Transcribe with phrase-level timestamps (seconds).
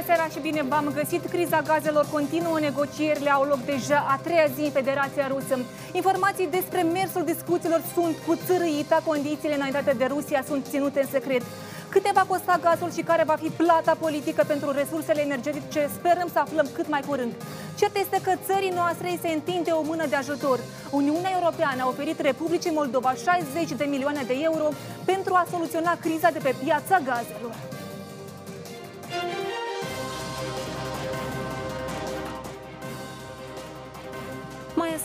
[0.00, 1.22] Bună seara și bine v-am găsit!
[1.34, 5.54] Criza gazelor continuă, negocierile au loc deja a treia zi în Federația Rusă.
[5.92, 11.42] Informații despre mersul discuțiilor sunt cu țărâita, condițiile înaintate de Rusia sunt ținute în secret.
[11.88, 16.38] Câte va costa gazul și care va fi plata politică pentru resursele energetice, sperăm să
[16.38, 17.32] aflăm cât mai curând.
[17.78, 20.58] Cert este că țării noastre îi se întinde o mână de ajutor.
[20.90, 24.66] Uniunea Europeană a oferit Republicii Moldova 60 de milioane de euro
[25.04, 27.79] pentru a soluționa criza de pe piața gazelor.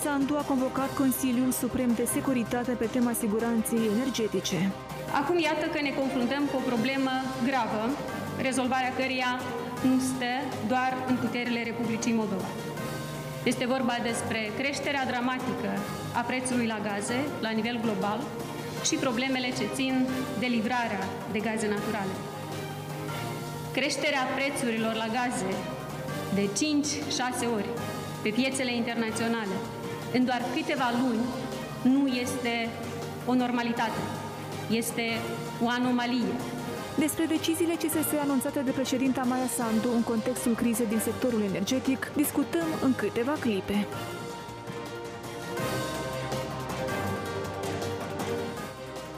[0.04, 4.71] Sandu a convocat Consiliul Suprem de Securitate pe tema siguranței energetice.
[5.21, 7.13] Acum iată că ne confruntăm cu o problemă
[7.48, 7.84] gravă,
[8.48, 9.31] rezolvarea căreia
[9.90, 10.34] nu stă
[10.71, 12.49] doar în puterile Republicii Moldova.
[13.52, 15.71] Este vorba despre creșterea dramatică
[16.20, 18.20] a prețului la gaze la nivel global
[18.88, 19.93] și problemele ce țin
[20.41, 22.16] de livrarea de gaze naturale.
[23.77, 25.52] Creșterea prețurilor la gaze
[26.37, 26.46] de
[27.49, 27.70] 5-6 ori
[28.24, 29.55] pe piețele internaționale
[30.13, 31.23] în doar câteva luni
[31.81, 32.70] nu este
[33.25, 33.99] o normalitate,
[34.70, 35.03] este
[35.63, 36.34] o anomalie.
[36.97, 42.67] Despre deciziile CSS anunțate de președinta Maia Sandu în contextul crizei din sectorul energetic, discutăm
[42.84, 43.87] în câteva clipe.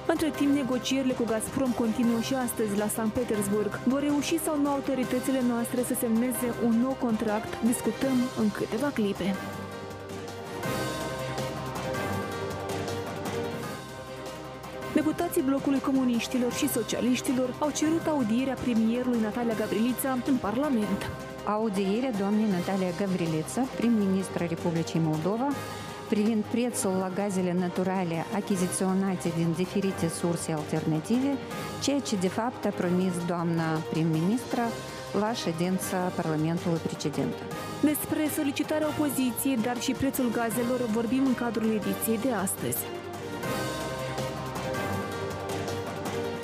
[0.06, 3.80] Între timp, negocierile cu Gazprom continuă și astăzi la Sankt Petersburg.
[3.84, 7.62] Vor reuși sau nu autoritățile noastre să semneze un nou contract?
[7.64, 9.36] Discutăm în câteva clipe.
[15.02, 21.00] Deputații blocului comuniștilor și socialiștilor au cerut audierea premierului Natalia Gavrilița în Parlament.
[21.46, 25.48] Audierea doamnei Natalia Gavrilița, prim-ministra Republicii Moldova,
[26.10, 31.32] privind prețul la gazele naturale achiziționate din diferite surse alternative,
[31.84, 34.66] ceea ce de fapt a promis doamna prim-ministra
[35.20, 37.44] la ședința Parlamentului precedentă.
[37.82, 42.82] Despre solicitarea opoziției, dar și prețul gazelor vorbim în cadrul ediției de astăzi.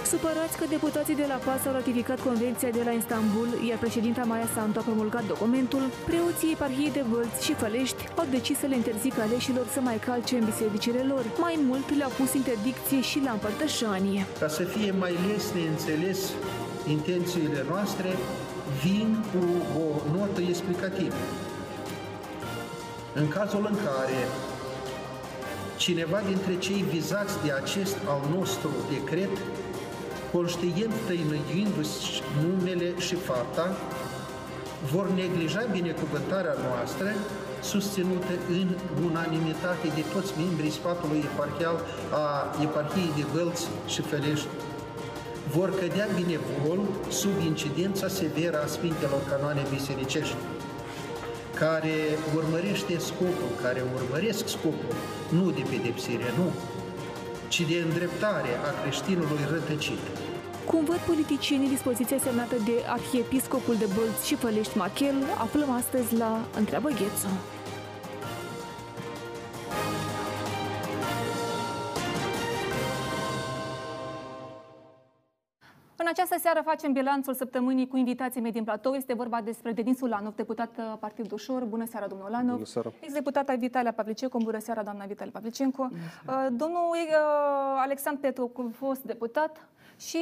[0.06, 4.48] Supărați că deputații de la PAS au ratificat convenția de la Istanbul, iar președinta Maia
[4.56, 9.22] Santu a promulgat documentul, preoții eparhiei de Vălți și Fălești au decis să le interzică
[9.22, 11.24] aleșilor să mai calce în bisericile lor.
[11.40, 14.26] Mai mult le-au pus interdicție și la împărtășanie.
[14.40, 16.20] Ca să fie mai lesne înțeles
[16.88, 18.10] intențiile noastre,
[18.84, 19.44] vin cu
[19.84, 21.24] o notă explicativă.
[23.14, 24.20] În cazul în care
[25.78, 29.34] cineva dintre cei vizați de acest al nostru decret
[30.34, 33.68] conștient tăinuindu-și numele și fapta,
[34.92, 37.10] vor neglija binecuvântarea noastră
[37.62, 38.68] susținută în
[39.08, 41.78] unanimitate de toți membrii sfatului eparhial
[42.12, 42.28] a
[42.66, 44.48] eparhiei de Vălți și Felești.
[45.56, 46.80] Vor cădea binevol
[47.10, 50.36] sub incidența severă a Sfintelor Canoane Bisericești,
[51.62, 51.96] care
[52.36, 54.96] urmărește scopul, care urmăresc scopul,
[55.30, 56.48] nu de pedepsire, nu,
[57.48, 60.23] ci de îndreptare a creștinului rătăcit.
[60.68, 66.46] Cum văd politicienii dispoziția semnată de Arhiepiscopul de Bălți și Fălești Machel, aflăm astăzi la
[66.58, 67.28] Întreabă Ghețu.
[75.96, 78.94] În această seară facem bilanțul săptămânii cu invitații mei din platou.
[78.94, 81.64] Este vorba despre Denis Ulanov, deputat uh, Partid Ușor.
[81.64, 82.54] Bună seara, domnul Ulanov.
[82.54, 82.92] Bună seara.
[83.00, 84.38] Ex-deputata Vitalia Pavlicenco.
[84.38, 85.90] Bună seara, doamna Vitalia Pavlicenco.
[85.92, 87.06] Uh, domnul uh,
[87.78, 89.68] Alexandru Petru, fost deputat,
[89.98, 90.18] și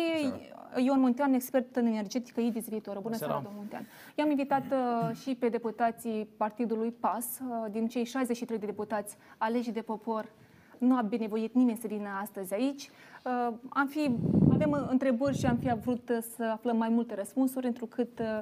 [0.76, 3.00] Ion Muntean, expert în energetică, IDIS Viitor.
[3.00, 3.88] Bună seara, domnul Muntean.
[4.16, 9.72] I-am invitat uh, și pe deputații partidului PAS, uh, din cei 63 de deputați aleși
[9.72, 10.32] de popor,
[10.78, 12.90] nu a binevoit nimeni să vină astăzi aici.
[13.24, 14.16] Uh, am fi,
[14.52, 18.40] avem întrebări și am fi vrut să aflăm mai multe răspunsuri, întrucât uh,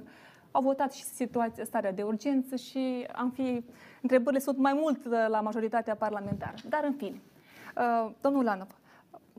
[0.52, 3.64] au votat și situația, starea de urgență și am fi,
[4.02, 6.54] întrebările sunt mai mult uh, la majoritatea parlamentară.
[6.70, 7.22] Dar, în fine,
[7.78, 8.80] uh, domnul Lanov,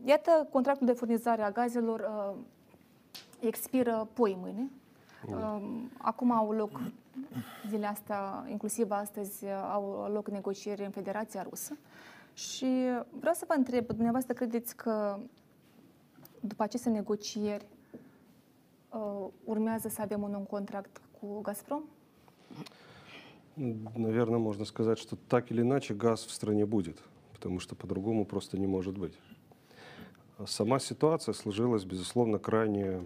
[0.05, 2.35] Iată, contractul de furnizare a gazelor uh,
[3.39, 4.69] expiră poi mâine.
[5.27, 6.81] Uh, acum au loc,
[7.67, 11.77] zilele astea, inclusiv astăzi, uh, au loc negocieri în Federația Rusă.
[12.33, 12.65] Și
[13.19, 15.19] vreau să vă întreb, dumneavoastră credeți că
[16.39, 17.65] după aceste negocieri
[18.89, 21.83] uh, urmează să avem un nou contract cu «Газпром»?
[23.93, 26.97] Наверное, можно сказать, что так или иначе газ в стране будет,
[27.31, 29.17] потому что по-другому просто не может быть.
[30.46, 33.04] Сама ситуация сложилась, безусловно, крайне,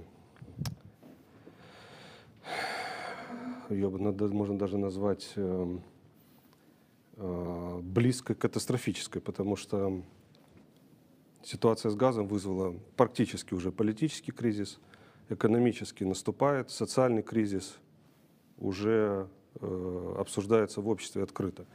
[3.71, 5.79] ее можно даже назвать э,
[7.17, 10.03] э, близко катастрофической, потому что
[11.43, 14.79] ситуация с газом вызвала практически уже политический кризис,
[15.29, 17.79] экономический наступает, социальный кризис,
[18.59, 19.29] уже
[19.61, 21.67] э, обсуждается в обществе открыто.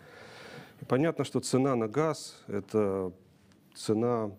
[0.79, 3.11] И понятно, что цена на газ– это
[3.75, 4.31] цена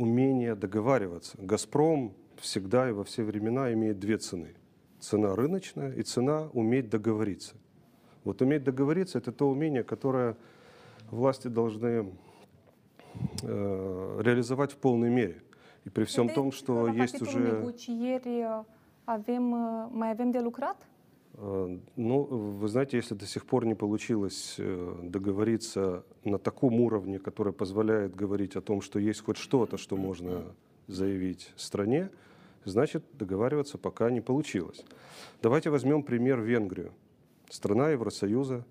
[0.00, 1.36] умения договариваться.
[1.38, 4.54] «Газпром» всегда и во все времена имеет две цены.
[4.98, 7.54] Цена рыночная и цена уметь договориться.
[8.24, 10.36] Вот уметь договориться– это то умение, которое
[11.10, 12.12] власти должны
[13.42, 15.42] э, реализовать в полной мере.
[15.84, 17.74] И при всем том, что есть уже...
[19.06, 19.42] avem,
[19.90, 20.76] mai avem de lucrat?
[21.34, 27.18] Э, Ну, вы знаете, если до сих пор не получилось э, договориться на таком уровне,
[27.18, 30.44] который позволяет говорить о том, что есть хоть что-то, что можно
[30.86, 32.10] заявить стране,
[32.64, 34.84] значит, договариваться пока не получилось.
[35.42, 36.92] Давайте возьмем пример Венгрию.
[37.48, 38.64] Страна Евросоюза,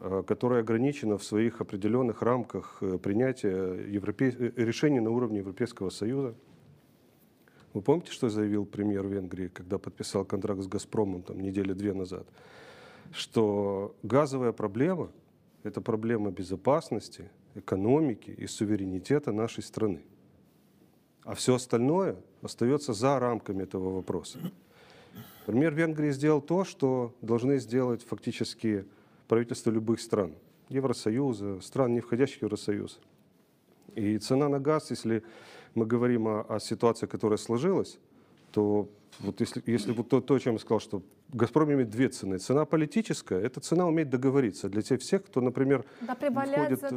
[0.00, 4.34] э, которая ограничена в своих определенных рамках принятия европей...
[4.38, 6.34] э, решений на уровне Европейского Союза.
[7.76, 12.26] Вы помните, что заявил премьер Венгрии, когда подписал контракт с «Газпромом» там, недели две назад?
[13.12, 15.10] Что газовая проблема–
[15.62, 20.00] это проблема безопасности, экономики и суверенитета нашей страны.
[21.22, 24.38] А все остальное остается за рамками этого вопроса.
[25.44, 28.86] Премьер Венгрии сделал то, что должны сделать фактически
[29.28, 30.32] правительства любых стран.
[30.70, 32.98] Евросоюза, стран, не входящих в Евросоюз.
[33.94, 35.22] И цена на газ, если
[35.76, 37.98] мы говорим о, о ситуации, которая сложилась,
[38.50, 38.88] то
[39.20, 41.02] вот если, если вот то, то, о чем я сказал, что
[41.32, 42.38] «Газпром» имеет две цены.
[42.38, 46.20] Цена политическая– это цена уметь договориться для тех всех, кто, например, Dar не входит...
[46.20, 46.88] prevalează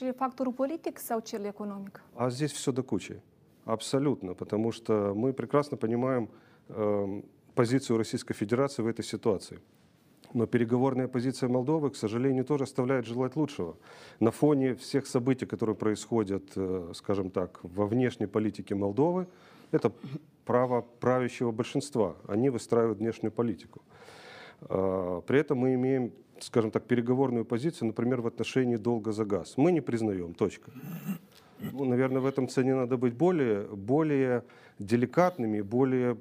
[0.00, 2.00] э, factorul politic sau cel economic?
[2.16, 3.22] А здесь все до кучи.
[3.64, 4.34] Абсолютно.
[4.34, 6.28] Потому что мы прекрасно понимаем
[6.68, 7.24] эм,
[7.54, 9.58] позицию Российской Федерации в этой ситуации.
[10.34, 13.76] Но переговорная позиция Молдовы, к сожалению, тоже оставляет желать лучшего.
[14.20, 19.26] На фоне всех событий, которые происходят, э, скажем так, во внешней политике Молдовы,
[19.70, 19.92] это
[20.44, 22.16] право правящего большинства.
[22.26, 23.80] Они выстраивают внешнюю политику.
[24.62, 29.54] А, При этом мы имеем, скажем так, переговорную позицию, например, в отношении долга за газ.
[29.56, 30.70] Мы не признаем, точка.
[31.72, 34.42] Ну, наверное, в этом цене надо быть более, более
[34.78, 36.16] деликатными, более,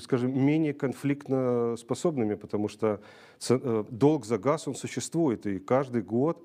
[0.00, 3.00] скажем, менее конфликтно способными, потому что
[3.38, 6.36] ц- э, долг за газ, он существует, и каждый год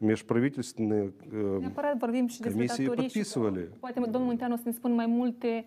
[0.00, 3.68] межправительственные э, Neapărat vorbim și despre Comisii datorii și подписывали.
[3.80, 5.64] poate domnul Munteanu o să ne spun mai multe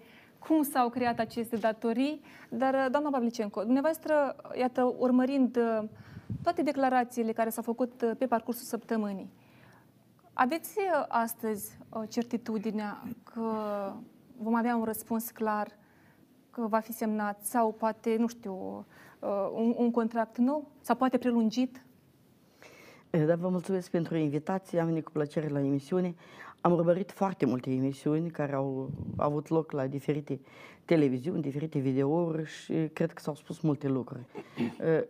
[0.48, 5.88] cum s-au creat aceste datorii, dar uh, doamna Pavlicenco, dumneavoastră, iată, urmărind uh,
[6.44, 9.30] toate declarațiile care s-au făcut uh, pe parcursul săptămânii,
[10.34, 13.04] aveți uh, astăzi uh, certitudinea
[13.34, 13.42] că
[14.38, 15.68] vom avea un răspuns clar,
[16.51, 18.87] că va fi semnat sau poate, nu știu,
[19.19, 21.85] uh, un, un contract nou sau poate prelungit?
[23.27, 24.81] Da, vă mulțumesc pentru invitație.
[24.81, 26.15] Am venit cu plăcere la emisiune.
[26.61, 30.41] Am urmărit foarte multe emisiuni care au avut loc la diferite
[30.85, 34.27] televiziuni, diferite videouri și cred că s-au spus multe lucruri.
[34.81, 35.03] Eh,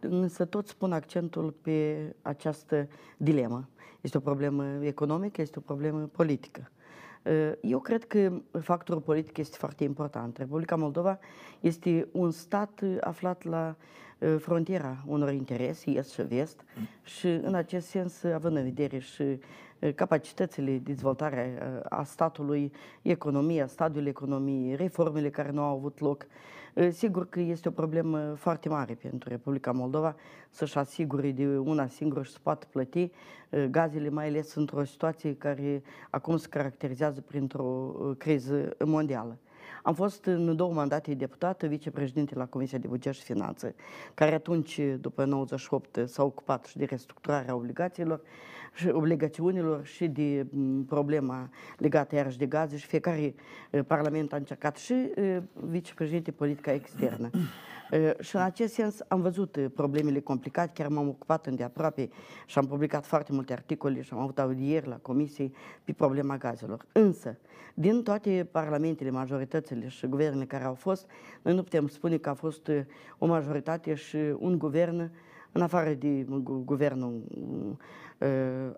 [0.00, 3.68] Însă tot spun accentul pe această dilemă.
[4.00, 6.70] Este o problemă economică, este o problemă politică.
[7.26, 10.36] Eh, Eu cred că factorul politic este foarte important.
[10.36, 11.18] Republica Moldova
[11.60, 13.76] este un stat eh, aflat la
[14.18, 16.64] eh, frontiera unor interese, est și vest,
[17.02, 19.22] și în acest sens, având în vedere și
[19.78, 26.00] eh, capacitățile de dezvoltare eh, a statului, economia, stadiul economiei, reformele care nu au avut
[26.00, 26.28] loc, eh,
[26.90, 30.16] sigur că este o problemă foarte mare pentru Republica Moldova
[30.50, 33.10] să-și asigure de una singură și să poată plăti
[33.50, 39.38] eh, gazele, mai ales într-o situație care acum se caracterizează printr-o eh, criză mondială.
[39.86, 43.74] Am fost în două mandate deputat, vicepreședinte la Comisia de Buget și Finanțe,
[44.14, 48.20] care atunci, după 98, s-a ocupat și de restructurarea obligațiilor
[48.74, 53.34] și obligațiunilor și de m, problema legată iarăși de gaze și fiecare
[53.70, 57.30] eh, parlament a încercat și eh, vicepreședinte politica externă.
[57.90, 62.08] Eh, Și în acest sens am văzut eh, problemele complicate, chiar m-am ocupat îndeaproape
[62.46, 65.52] și am publicat foarte multe articole și am avut audieri la comisii
[65.84, 66.86] pe problema gazelor.
[66.92, 67.36] Însă,
[67.74, 71.06] din toate parlamentele, majoritățile și guvernele care au fost,
[71.42, 72.84] noi nu putem spune că a fost eh,
[73.18, 75.10] o majoritate și un guvern,
[75.52, 77.22] în afară de gu- guvernul
[78.18, 78.70] eh,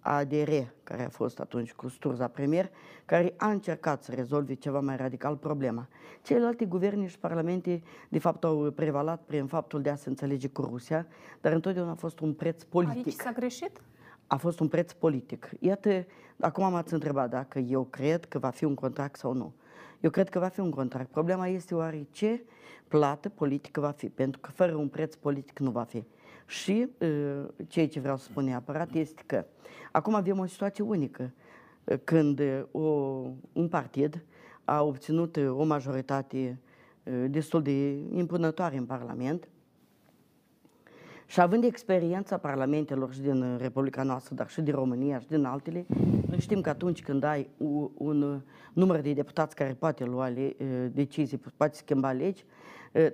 [0.00, 0.52] ADR,
[0.84, 2.70] care a fost atunci cu Sturza premier,
[3.04, 5.88] care a încercat să rezolve ceva mai radical problema.
[6.22, 10.62] Celelalte guverne și parlamente, de fapt, au prevalat prin faptul de a se înțelege cu
[10.62, 11.06] Rusia,
[11.40, 13.80] dar întotdeauna a fost un preț politic Aici s-a greșit?
[14.30, 15.50] a fost un preț politic.
[15.60, 16.06] Iată,
[16.40, 19.52] acum m-ați întrebat dacă eu cred că va fi un contract sau nu.
[20.00, 21.10] Eu cred că va fi un contract.
[21.10, 22.44] Problema este oare ce
[22.88, 26.04] plată politică va fi, pentru că fără un preț politic nu va fi.
[26.46, 29.44] Și uh, ceea ce vreau să spun neapărat este că
[29.92, 31.32] acum avem o situație unică,
[31.84, 32.80] uh, când uh, o,
[33.52, 34.24] un partid
[34.64, 36.60] a obținut uh, o majoritate
[37.02, 39.48] uh, destul de impunătoare în Parlament.
[41.30, 45.86] Și având experiența parlamentelor și din Republica noastră, dar și din România și din altele,
[46.26, 48.40] noi știm că atunci când ai un, un
[48.72, 50.56] număr de deputați care poate lua le,
[50.92, 52.44] decizii, poate schimba legi,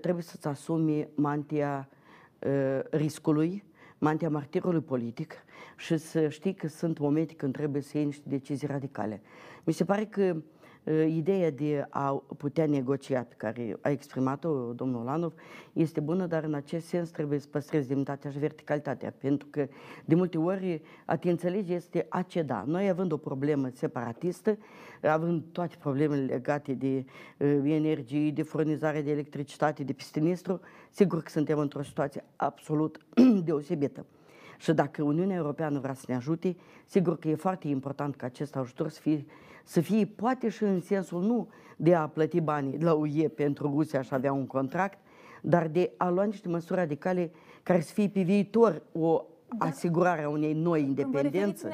[0.00, 1.88] trebuie să-ți asumi mantia
[2.90, 3.64] riscului,
[3.98, 5.34] mantia martirului politic
[5.76, 9.20] și să știi că sunt momente când trebuie să iei niște decizii radicale.
[9.64, 10.36] Mi se pare că
[11.08, 15.32] ideea de a putea negocia pe care a exprimat-o domnul Olanov
[15.72, 19.68] este bună, dar în acest sens trebuie să păstrezi demnitatea și verticalitatea, pentru că
[20.04, 22.64] de multe ori a te înțelege este a ceda.
[22.66, 24.58] Noi având o problemă separatistă,
[25.02, 27.04] având toate problemele legate de
[27.64, 33.06] energie, de furnizare de electricitate, de pistinistru, sigur că suntem într-o situație absolut
[33.44, 34.06] deosebită.
[34.58, 38.56] Și dacă Uniunea Europeană vrea să ne ajute, sigur că e foarte important ca acest
[38.56, 39.24] ajutor să fie
[39.66, 44.02] să fie poate și în sensul nu de a plăti banii la UE pentru Rusia
[44.02, 44.98] și avea un contract,
[45.42, 47.30] dar de a lua niște măsuri radicale
[47.62, 49.24] care să fie pe viitor o
[49.58, 49.64] da.
[49.66, 51.68] asigurare a unei noi independențe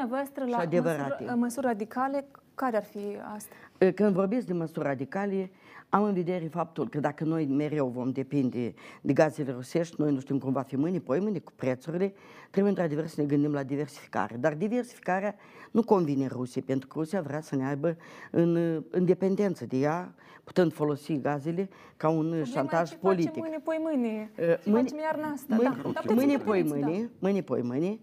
[0.46, 1.22] și adevărate.
[1.22, 2.24] Măsuri, măsuri radicale,
[2.54, 2.98] care ar fi
[3.34, 3.54] asta?
[3.94, 5.50] Când vorbesc de măsuri radicale,
[5.94, 10.20] am în vedere faptul că dacă noi mereu vom depinde de gazele rusești, noi nu
[10.20, 12.14] știm cum va fi mâine, poi mâine cu prețurile,
[12.50, 14.36] trebuie într-adevăr să ne gândim la diversificare.
[14.36, 15.34] Dar diversificarea
[15.70, 17.96] nu convine Rusiei, pentru că Rusia vrea să ne aibă
[18.30, 23.36] în independență de ea, putând folosi gazele ca un Problema șantaj ce politic.
[23.36, 24.30] mâine, poi mâine.
[24.36, 25.54] Ce mâine, facem iarna asta?
[25.54, 25.88] Mâine, da.
[25.88, 26.14] okay.
[26.14, 27.08] mâine, poi mâine, da.
[27.18, 27.98] mâine, poi mâine,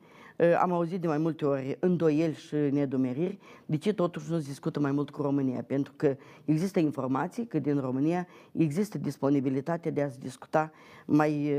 [0.59, 4.79] am auzit de mai multe ori îndoieli și nedumeriri de ce totuși nu se discută
[4.79, 5.63] mai mult cu România.
[5.67, 6.15] Pentru că
[6.45, 10.71] există informații că din România există disponibilitatea de a se discuta
[11.05, 11.53] mai,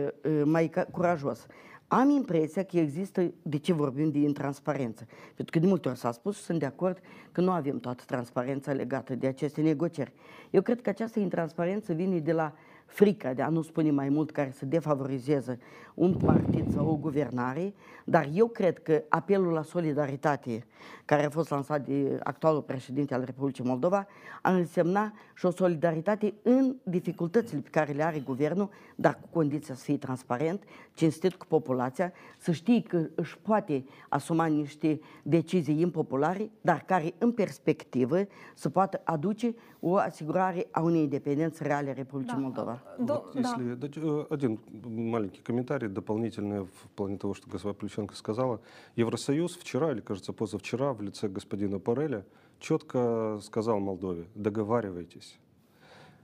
[0.44, 1.46] mai curajos.
[1.88, 5.06] Am impresia că există, de ce vorbim de intransparență?
[5.34, 6.98] Pentru că de multe ori s-a spus și sunt de acord
[7.32, 10.12] că nu avem toată transparența legată de aceste negocieri.
[10.50, 12.54] Eu cred că această intransparență vine de la
[12.90, 15.58] frica de a nu spune mai mult care să defavorizeze
[15.94, 20.66] un partid sau o guvernare, dar eu cred că apelul la solidaritate
[21.04, 24.06] care a fost lansat de actualul președinte al Republicii Moldova
[24.42, 29.74] ar însemna și o solidaritate în dificultățile pe care le are guvernul, dar cu condiția
[29.74, 30.62] să fie transparent,
[30.94, 37.32] cinstit cu populația, să știe că își poate asuma niște decizii impopulare, dar care în
[37.32, 38.18] perspectivă
[38.54, 42.42] să poată aduce o asigurare a unei independențe reale a Republicii da.
[42.42, 42.79] Moldova.
[42.98, 44.26] Вот если, да.
[44.30, 48.60] Один маленький комментарий дополнительный в плане того, что госпожа Плющенко сказала.
[48.96, 52.24] Евросоюз вчера, или, кажется, позавчера, в лице господина Пореля,
[52.58, 55.38] четко сказал Молдове, договаривайтесь.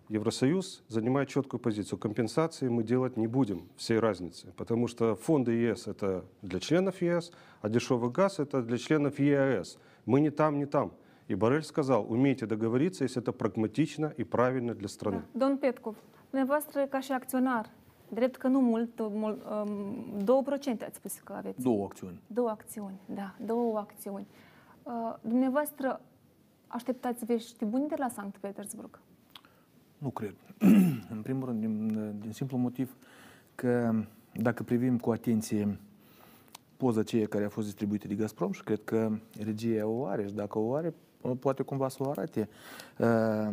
[0.09, 1.99] Евросоюз занимает четкую позицию.
[1.99, 7.33] Компенсации мы делать не будем всей разницы, потому что фонды ЕС это для членов ЕС,
[7.61, 9.79] а дешевый газ это для членов ЕАЭС.
[10.05, 10.93] Мы не там, не там.
[11.27, 15.25] И Борель сказал, умейте договориться, если это прагматично и правильно для страны.
[15.35, 15.41] Да.
[15.41, 15.97] Дон Петков,
[16.31, 17.71] dumneavoastră ca și acționar,
[18.09, 20.45] drept că nu mult, mult um,
[20.81, 21.63] 2% ați spus că aveți.
[21.63, 22.21] Două acțiuni.
[22.27, 24.27] Două acțiuni, da, două acțiuni.
[24.83, 26.01] Uh, dumneavoastră
[26.67, 29.01] așteptați vești bune de la Sankt Petersburg?
[29.99, 30.35] Nu cred.
[31.15, 32.97] În primul rând, din, din simplu motiv
[33.55, 33.95] că
[34.33, 35.79] dacă privim cu atenție
[36.77, 40.33] poza aceea care a fost distribuită de Gazprom și cred că regia o are și
[40.33, 40.95] dacă o are,
[41.41, 42.49] poate cumva să o arate
[42.99, 43.49] uh,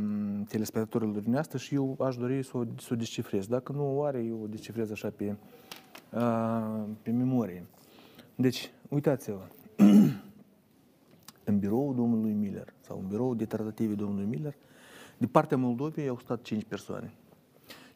[0.48, 3.48] telespectatorilor dumneavoastră și eu aș dori să o, să o descifrez.
[3.48, 5.36] Dacă nu o are, eu o descifrez așa pe,
[6.12, 7.66] uh, pe memorie.
[8.36, 9.48] Deci, uitați-vă,
[11.50, 14.56] în biroul domnului Miller sau în biroul de tratative domnului Miller,
[15.18, 17.14] de partea Moldovei au stat 5 persoane.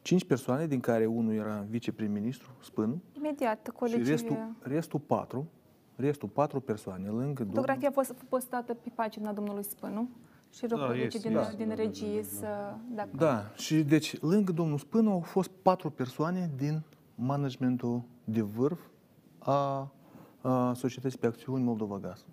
[0.02, 3.02] 5 persoane, din care unul era viceprim-ministru, Spânu.
[3.12, 4.04] Imediat, colegii...
[4.04, 5.46] Și restul, restul patru
[5.98, 10.08] restul patru persoane lângă Fotografia a fost postată pe pagina domnului Spânu
[10.50, 12.74] și rog da, este, din, da, din regie să...
[12.94, 13.08] Dacă...
[13.16, 16.82] Da, și deci lângă domnul Spânu au fost patru persoane din
[17.14, 18.80] managementul de vârf
[19.38, 19.92] a,
[20.40, 22.24] a societății pe acțiuni Moldova Gaz.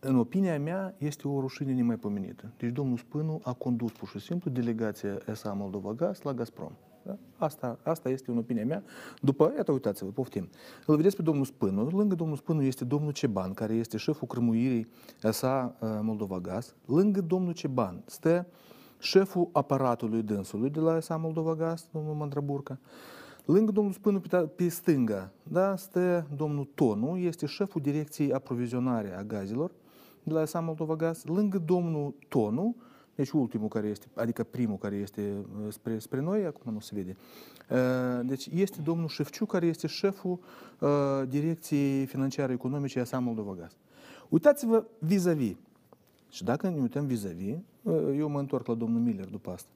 [0.00, 2.52] În opinia mea, este o rușine nemaipomenită.
[2.56, 6.72] Deci domnul Spânu a condus pur și simplu delegația SA Moldova Gaz la Gazprom.
[7.02, 7.16] Da?
[7.36, 8.82] Asta, asta este în opinia mea.
[9.20, 10.48] După, iată, uitați-vă, poftim.
[10.86, 11.88] Îl vedeți pe domnul Spânu.
[11.88, 14.88] Lângă domnul Spânu este domnul Ceban, care este șeful crămuirii
[15.30, 16.74] sa Moldova Gaz.
[16.84, 18.46] Lângă domnul Ceban stă
[18.98, 22.78] șeful aparatului dânsului de la SA Moldova Gaz, domnul Mandraburca.
[23.44, 29.22] Lângă domnul Spânu pe, pe stânga, da, stă domnul Tonu, este șeful direcției aprovizionare a
[29.22, 29.70] gazelor
[30.22, 31.24] de la SA Moldova Gaz.
[31.24, 32.76] Lângă domnul Tonu,
[33.20, 35.34] deci ultimul care este, adică primul care este
[35.64, 37.16] uh, spre, spre noi, acum nu se vede.
[37.70, 40.38] Uh, deci este domnul Șefciu, care este șeful
[40.78, 40.88] uh,
[41.28, 43.76] Direcției Financiare Economice a SAM Moldova Gaz.
[44.28, 45.56] Uitați-vă vis-a-vis.
[46.30, 47.54] Și dacă ne uităm vis-a-vis,
[48.16, 49.70] eu mă întorc la domnul Miller după asta.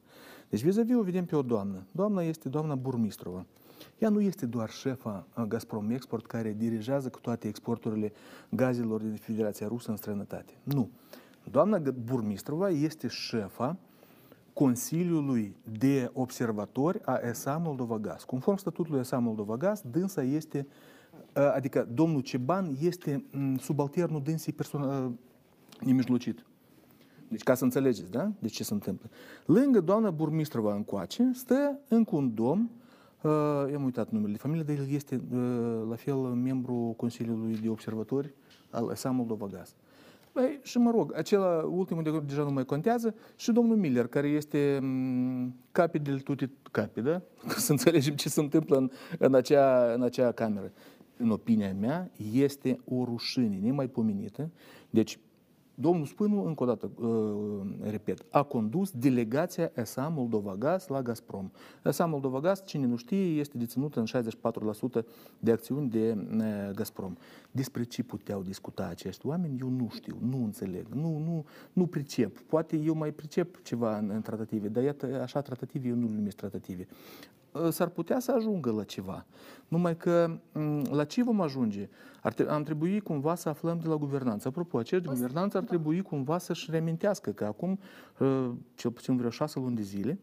[0.49, 1.87] Deci vis-a-vis o vedem pe o doamnă.
[1.91, 3.47] Doamna este doamna Burmistrova.
[3.99, 8.13] Ea nu este doar șefa Gazprom Export care dirigează cu toate exporturile
[8.49, 10.53] gazelor din Federația Rusă în străinătate.
[10.63, 10.91] Nu.
[11.51, 13.77] Doamna Burmistrova este șefa
[14.53, 18.23] Consiliului de Observatori a ESA Moldova Gaz.
[18.23, 20.67] Conform statutului ESA Moldova Gaz, dânsa este,
[21.33, 23.25] adică domnul Ceban este
[23.59, 25.19] subalternul dânsii persoană
[25.81, 26.45] nemijlocit.
[27.29, 28.33] Deci ca să înțelegeți, da?
[28.39, 29.11] De ce se întâmplă.
[29.47, 32.71] Lângă doamna Burmistrova încoace stă încă un domn,
[33.23, 33.31] uh,
[33.71, 38.35] i-am uitat numele de familie, dar el este uh, la fel membru Consiliului de Observatori
[38.71, 39.75] al ESA Moldova Gaz.
[40.35, 44.29] Băi, și mă rog, acela ultimul de deja nu mai contează și domnul Miller, care
[44.29, 44.81] este
[45.73, 47.23] capi de tuti capi, da?
[47.67, 50.73] Să înțelegem ce se întâmplă în, în, acea, în acea cameră.
[51.17, 54.51] În opinia mea, este o rușine nemaipomenită.
[54.91, 55.19] Deci,
[55.75, 61.51] Domnul Spânu, încă o dată, uh, repet, a condus delegația ESA Moldova Gaz la Gazprom.
[61.85, 64.07] ESA Moldova Gaz, cine nu știe, este deținută în
[65.03, 65.05] 64%
[65.39, 67.17] de acțiuni de uh, Gazprom.
[67.51, 72.41] Despre ce puteau discuta acești oameni, eu nu știu, nu înțeleg, nu, nu, nu pricep.
[72.41, 76.15] Poate eu mai pricep ceva în, în tratative, dar iată, așa tratative eu nu le
[76.15, 76.87] numesc tratative.
[77.55, 79.27] Ă, s-ar putea să ajungă la ceva.
[79.69, 80.39] Numai că
[80.91, 81.89] la ce vom ajunge?
[82.23, 84.49] Ar tre- am trebui cumva să aflăm de la guvernanță.
[84.49, 85.69] Apropo, acești guvernanță ar da.
[85.69, 87.79] trebui cumva să-și reamintească că acum,
[88.21, 90.19] ă, cel puțin vreo șase luni de zile,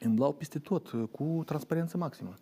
[0.00, 2.38] îmblau peste tot ă, cu transparență maximă.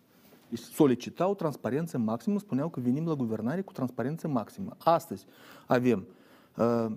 [0.49, 4.75] Deci solicitau transparență maximă, spuneau că venim la guvernare cu transparență maximă.
[4.77, 5.25] Astăzi
[5.67, 6.07] avem,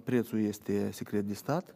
[0.04, 1.74] prețul este secret de stat,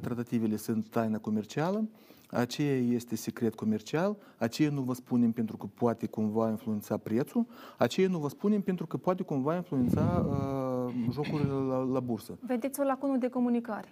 [0.00, 1.88] tratativele sunt taină comercială,
[2.30, 7.46] aceea este secret comercial, aceea nu vă spunem pentru că poate cumva influența prețul,
[7.78, 12.38] aceea nu vă spunem pentru că poate cumva influența uh, jocurile la, la bursă.
[12.40, 13.88] Vedeți o lacună de comunicare?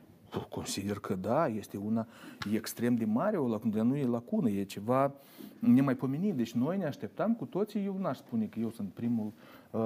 [0.48, 2.06] Consider că da, este una
[2.52, 5.12] extrem de mare, o lacună, dar nu e lacună, e ceva
[5.58, 6.34] nemaipomenit.
[6.34, 9.32] Deci noi ne așteptam cu toții, eu n-aș spune că eu sunt primul,
[9.71, 9.80] uh,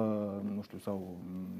[0.55, 1.56] nu știu, sau Mm,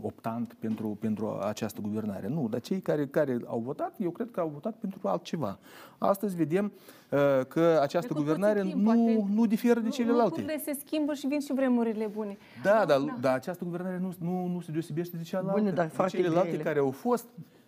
[0.00, 2.28] optant pentru, pentru această guvernare.
[2.28, 5.58] Nu, dar cei care, care au votat, eu cred că au votat pentru altceva.
[5.98, 6.64] Astăzi vedem
[7.10, 10.40] uh, că această Trecut guvernare timp, nu, poate, nu diferă de celelalte.
[10.40, 12.36] Lucrurile se schimbă și vin și vremurile bune.
[12.62, 13.16] Da, dar, da.
[13.20, 15.60] dar această guvernare nu, nu, nu se deosebește de cealaltă.
[15.60, 16.62] Bune, dar de celelalte grele.
[16.62, 17.26] care au fost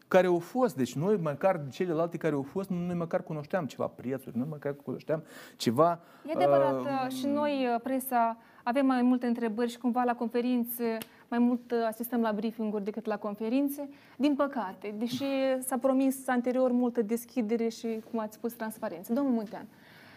[0.09, 0.77] care au fost.
[0.77, 5.23] Deci noi, măcar celelalte care au fost, noi măcar cunoșteam ceva prețuri, noi măcar cunoșteam
[5.57, 6.01] ceva...
[6.27, 10.99] E adevărat, uh, și noi, uh, presa, avem mai multe întrebări și cumva la conferințe
[11.29, 13.89] mai mult uh, asistăm la briefing-uri decât la conferințe.
[14.17, 15.25] Din păcate, deși
[15.61, 19.13] s-a promis anterior multă deschidere și, cum ați spus, transparență.
[19.13, 19.67] Domnul Muntean,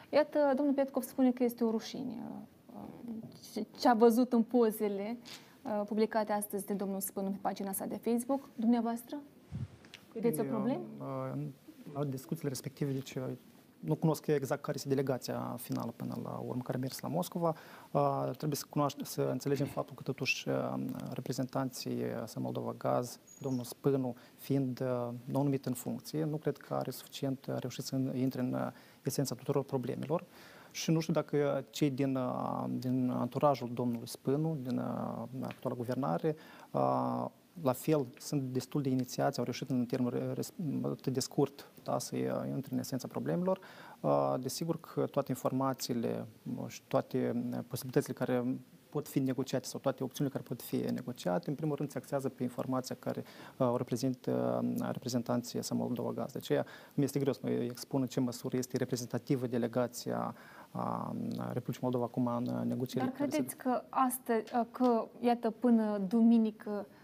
[0.10, 2.18] iată, domnul Petkov spune că este o rușine.
[3.56, 5.18] Uh, ce a văzut în pozele
[5.62, 9.18] uh, publicate astăzi de domnul Spânu pe pagina sa de Facebook, dumneavoastră?
[10.14, 10.82] Vedeți o problemă?
[11.94, 13.18] La discuțiile respective, deci
[13.80, 17.56] nu cunosc exact care este delegația finală până la urmă care a mers la Moscova.
[17.92, 20.74] Uh, trebuie să, cunoaște, să înțelegem faptul că totuși uh,
[21.14, 26.74] reprezentanții să Moldova Gaz, domnul Spânu, fiind uh, nou numit în funcție, nu cred că
[26.74, 28.72] are suficient reușit să intre în
[29.04, 30.24] esența tuturor problemelor.
[30.72, 32.20] Și nu știu dacă cei din,
[32.70, 34.80] din anturajul domnului Spânu, din
[35.42, 36.36] actuala guvernare,
[37.62, 40.36] la fel, sunt destul de inițiați, au reușit în termen
[40.84, 42.16] atât de scurt da, să
[42.56, 43.60] intre în esența problemelor.
[44.40, 46.28] Desigur că toate informațiile
[46.68, 51.56] și toate posibilitățile care pot fi negociate sau toate opțiunile care pot fi negociate, în
[51.56, 53.24] primul rând se axează pe informația care
[53.58, 56.32] uh, o reprezintă uh, reprezentanții să Moldova Gaz.
[56.32, 60.36] De aceea mi este greu să mă expun în ce măsură este reprezentativă delegația
[60.72, 61.16] a
[61.52, 63.08] Republicii Moldova acum în negocieri.
[63.08, 66.99] Dar credeți că astăzi, că iată până duminică Uh,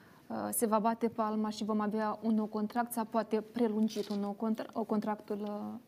[0.49, 4.31] se va bate palma și vom avea un nou contract sau poate prelungit un nou
[4.31, 5.79] contra- o contractul uh,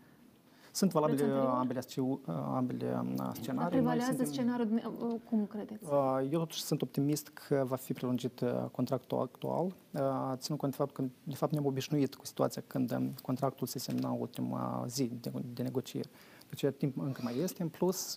[0.72, 1.80] sunt valabile ambele,
[2.28, 3.60] ambele uh, scenarii.
[3.60, 4.82] Dar prevalează scenariul,
[5.30, 5.84] cum credeți?
[6.32, 9.76] Eu totuși sunt optimist că va fi prelungit contractul actual,
[10.36, 13.80] ținând cont de fapt că de fapt ne-am obișnuit cu situația când um, contractul se
[13.80, 16.10] semna ultima zi de, de negocieri.
[16.50, 17.62] Deci timp încă mai este.
[17.62, 18.16] În plus,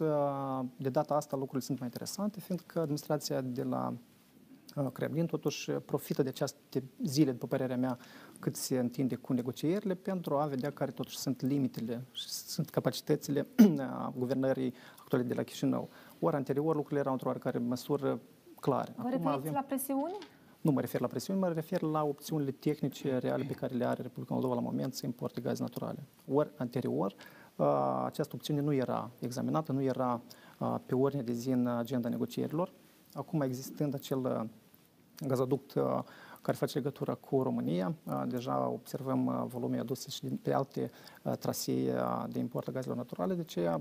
[0.77, 3.95] de data asta lucrurile sunt mai interesante, fiindcă administrația de la
[4.93, 7.99] Kremlin totuși profită de aceste zile, după părerea mea,
[8.39, 13.47] cât se întinde cu negocierile, pentru a vedea care totuși sunt limitele și sunt capacitățile
[14.15, 15.89] guvernării actuale de la Chișinău.
[16.19, 18.21] Ori anterior lucrurile erau într-o oarecare măsură
[18.61, 18.95] clare.
[18.97, 19.53] Vă referiți avem...
[19.53, 20.13] la presiune?
[20.61, 24.03] Nu mă refer la presiune, mă refer la opțiunile tehnice reale pe care le are
[24.03, 26.07] Republica Moldova la moment să importe gaze naturale.
[26.29, 27.15] Ori anterior,
[28.05, 30.23] această opțiune nu era examinată, nu era
[30.87, 32.73] pe ordine de zi în agenda negocierilor.
[33.13, 34.51] Acum existând acel
[35.21, 35.73] gazoduct
[36.43, 37.95] care face legătură cu România.
[38.27, 40.91] Deja observăm volume aduse și pe alte
[41.39, 41.95] trasee
[42.29, 43.81] de import a gazelor naturale, de aceea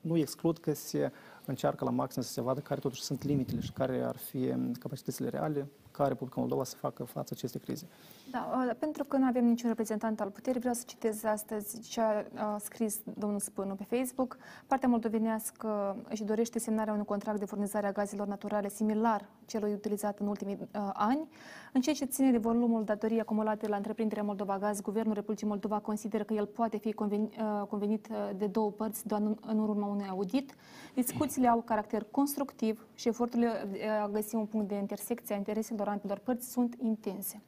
[0.00, 1.12] nu exclud că se
[1.44, 5.28] încearcă la maxim să se vadă care totuși sunt limitele și care ar fi capacitățile
[5.28, 7.86] reale ca Republica Moldova să facă față acestei crize.
[8.30, 12.00] Da, uh, pentru că nu avem niciun reprezentant al puterii, vreau să citez astăzi ce
[12.34, 14.36] a scris domnul Spânu pe Facebook.
[14.66, 20.18] Partea moldovenească își dorește semnarea unui contract de furnizare a gazelor naturale similar celui utilizat
[20.18, 21.28] în ultimii uh, ani.
[21.72, 25.78] În ceea ce ține de volumul datorii acumulate la întreprinderea Moldova Gaz, Guvernul Republicii Moldova
[25.78, 29.58] consideră că el poate fi convenit, uh, convenit uh, de două părți doar în, în
[29.58, 30.54] urma unui audit.
[30.94, 35.83] Discuțiile au caracter constructiv și eforturile de a găsi un punct de intersecție a intereselor
[35.88, 37.42] ambelor părți sunt intense.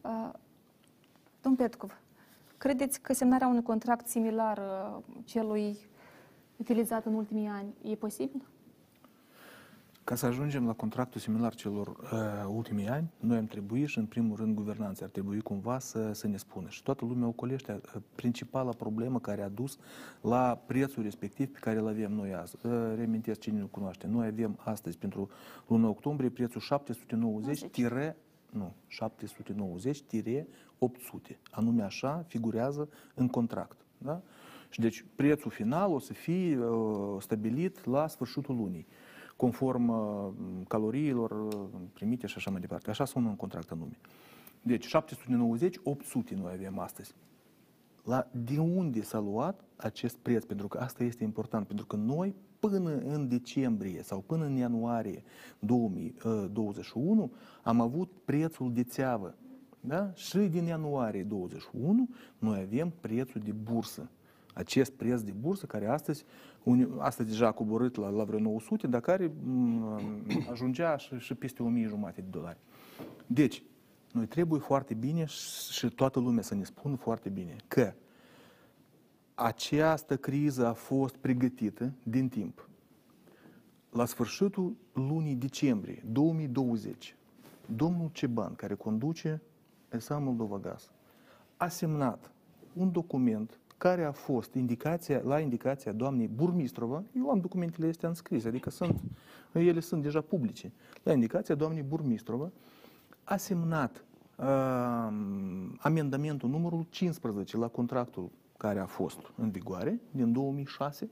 [0.00, 0.30] Uh,
[1.42, 2.00] domn Petkov,
[2.58, 5.76] credeți că semnarea unui contract similar uh, celui
[6.56, 8.42] utilizat în ultimii ani e posibil?
[10.06, 11.98] Ca să ajungem la contractul similar celor uh,
[12.48, 16.26] ultimii ani, noi am trebuit și, în primul rând, guvernanții ar trebui cumva să, să
[16.26, 16.68] ne spună.
[16.68, 19.78] Și toată lumea ocolește uh, principala problemă care a dus
[20.20, 22.56] la prețul respectiv pe care îl avem noi azi.
[22.62, 24.06] Uh, reamintesc cine nu cunoaște.
[24.06, 25.30] Noi avem astăzi, pentru
[25.66, 28.16] luna octombrie, prețul 790 tire,
[28.50, 28.74] nu,
[31.32, 31.36] 790-800.
[31.50, 33.76] Anume așa figurează în contract.
[33.98, 34.22] Da?
[34.68, 38.86] Și deci prețul final o să fie uh, stabilit la sfârșitul lunii
[39.36, 40.28] conform uh,
[40.68, 42.90] caloriilor uh, primite și așa mai departe.
[42.90, 43.98] Așa sună în contract anume.
[44.62, 47.14] Deci 790, 800 noi avem astăzi.
[48.04, 50.44] La de unde s-a luat acest preț?
[50.44, 51.66] Pentru că asta este important.
[51.66, 55.22] Pentru că noi până în decembrie sau până în ianuarie
[55.58, 57.30] 2021 uh,
[57.62, 59.34] am avut prețul de țeavă.
[59.80, 60.12] Da?
[60.14, 64.10] Și din ianuarie 2021 noi avem prețul de bursă
[64.56, 66.24] acest preț de bursă care astăzi,
[66.98, 69.98] astăzi deja a coborât la, la vreo 900, dar care mm,
[70.50, 72.58] ajungea și, și peste 1000 jumate de dolari.
[73.26, 73.62] Deci,
[74.12, 75.24] noi trebuie foarte bine
[75.70, 77.94] și toată lumea să ne spună foarte bine că
[79.34, 82.68] această criză a fost pregătită din timp.
[83.90, 87.16] La sfârșitul lunii decembrie 2020,
[87.66, 89.42] domnul Ceban, care conduce
[89.92, 90.90] ESA Moldova Gaz,
[91.56, 92.30] a semnat
[92.72, 98.48] un document care a fost indicația, la indicația doamnei Burmistrova, eu am documentele astea înscrise,
[98.48, 99.00] adică sunt,
[99.52, 102.50] ele sunt deja publice, la indicația doamnei Burmistrova,
[103.24, 104.04] a semnat
[104.36, 104.46] uh,
[105.78, 111.10] amendamentul numărul 15 la contractul care a fost în vigoare din 2006,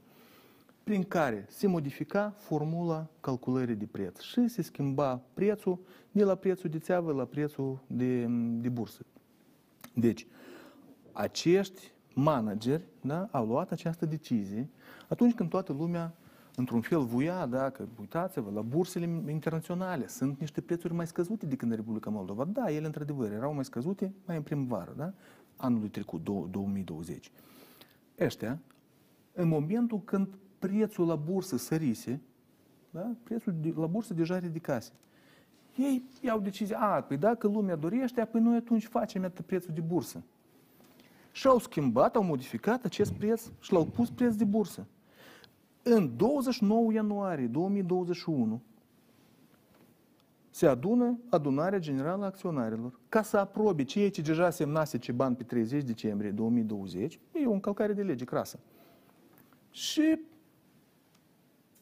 [0.84, 5.78] prin care se modifica formula calculării de preț și se schimba prețul
[6.10, 8.26] de la prețul de țeavă la prețul de,
[8.60, 9.04] de bursă.
[9.94, 10.26] Deci,
[11.12, 14.68] acești manageri da, au luat această decizie
[15.08, 16.14] atunci când toată lumea
[16.56, 21.68] într-un fel voia, da, că uitați-vă, la bursele internaționale sunt niște prețuri mai scăzute decât
[21.68, 22.44] în Republica Moldova.
[22.44, 25.12] Da, ele într-adevăr erau mai scăzute mai în primăvară, da,
[25.56, 27.30] anului trecut, 2020.
[28.20, 28.58] Ăștia,
[29.32, 32.20] în momentul când prețul la bursă sărise,
[32.90, 34.92] da, prețul de, la bursă deja ridicase.
[35.76, 40.22] Ei iau decizia, a, păi dacă lumea dorește, păi noi atunci facem prețul de bursă
[41.34, 44.86] și au schimbat, au modificat acest preț și l-au pus preț de bursă.
[45.82, 48.62] În 29 ianuarie 2021
[50.50, 55.36] se adună adunarea generală a acționarilor ca să aprobe ceea ce deja semnase ce bani
[55.36, 58.58] pe 30 decembrie 2020, e o încălcare de lege crasă.
[59.70, 60.18] Și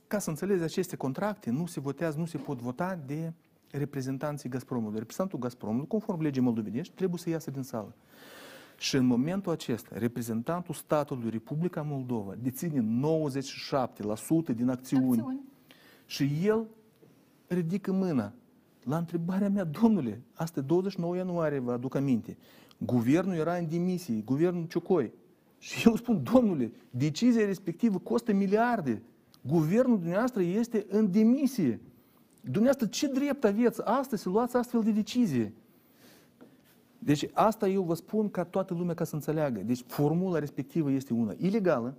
[0.06, 3.32] ca să înțelegi aceste contracte, nu se votează, nu se pot vota de
[3.70, 4.98] reprezentanții Gazpromului.
[4.98, 7.94] Reprezentantul Gazpromului, conform legii moldovenești, trebuie să iasă din sală.
[8.78, 15.20] Și în momentul acesta, reprezentantul statului Republica Moldova deține 97% din acțiuni.
[15.20, 15.40] acțiuni.
[16.06, 16.66] Și el
[17.46, 18.32] ridică mâna.
[18.84, 22.36] La întrebarea mea, domnule, asta 29 ianuarie, vă aduc aminte,
[22.78, 25.12] guvernul era în demisie, guvernul Ciocoi.
[25.58, 29.02] Și eu spun, domnule, decizia respectivă costă miliarde.
[29.42, 31.80] Guvernul dumneavoastră este în demisie.
[32.40, 35.52] Dumneavoastră ce drept aveți astăzi să luați astfel de decizie?
[37.04, 39.60] Deci asta eu vă spun ca toată lumea ca să înțeleagă.
[39.60, 41.94] Deci formula respectivă este una ilegală,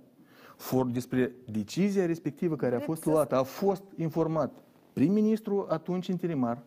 [0.56, 4.52] for, despre decizia respectivă care a fost luată, a fost informat
[4.92, 6.62] prim-ministru atunci interimar,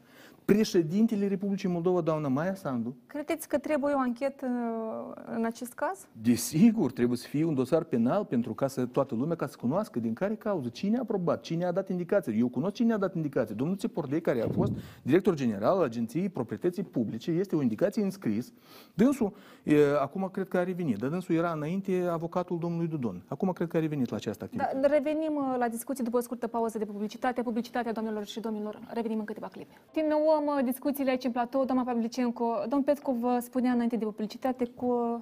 [0.54, 2.96] președintele Republicii Moldova, doamna Maia Sandu.
[3.08, 4.46] Credeți că trebuie o anchetă
[5.36, 6.08] în acest caz?
[6.22, 10.00] Desigur, trebuie să fie un dosar penal pentru ca să toată lumea ca să cunoască
[10.00, 12.40] din care cauză, cine a aprobat, cine a dat indicații.
[12.40, 13.56] Eu cunosc cine a dat indicații.
[13.56, 18.54] Domnul Țepordei, care a fost director general al Agenției Proprietății Publice, este o indicație înscris.
[18.94, 19.34] Dânsul,
[19.64, 23.24] e, acum cred că a revenit, dar dânsul era înainte avocatul domnului Dudon.
[23.28, 24.78] Acum cred că a revenit la această activitate.
[24.80, 27.42] Da, revenim uh, la discuție după o scurtă pauză de publicitate.
[27.42, 29.74] Publicitatea, domnilor și domnilor, revenim în câteva clipe.
[29.94, 31.66] Din nou Continuăm uh, discuțiile aici în platou.
[31.66, 35.20] Doamna Pavlicenco, domnul Petcu vă spunea înainte de publicitate că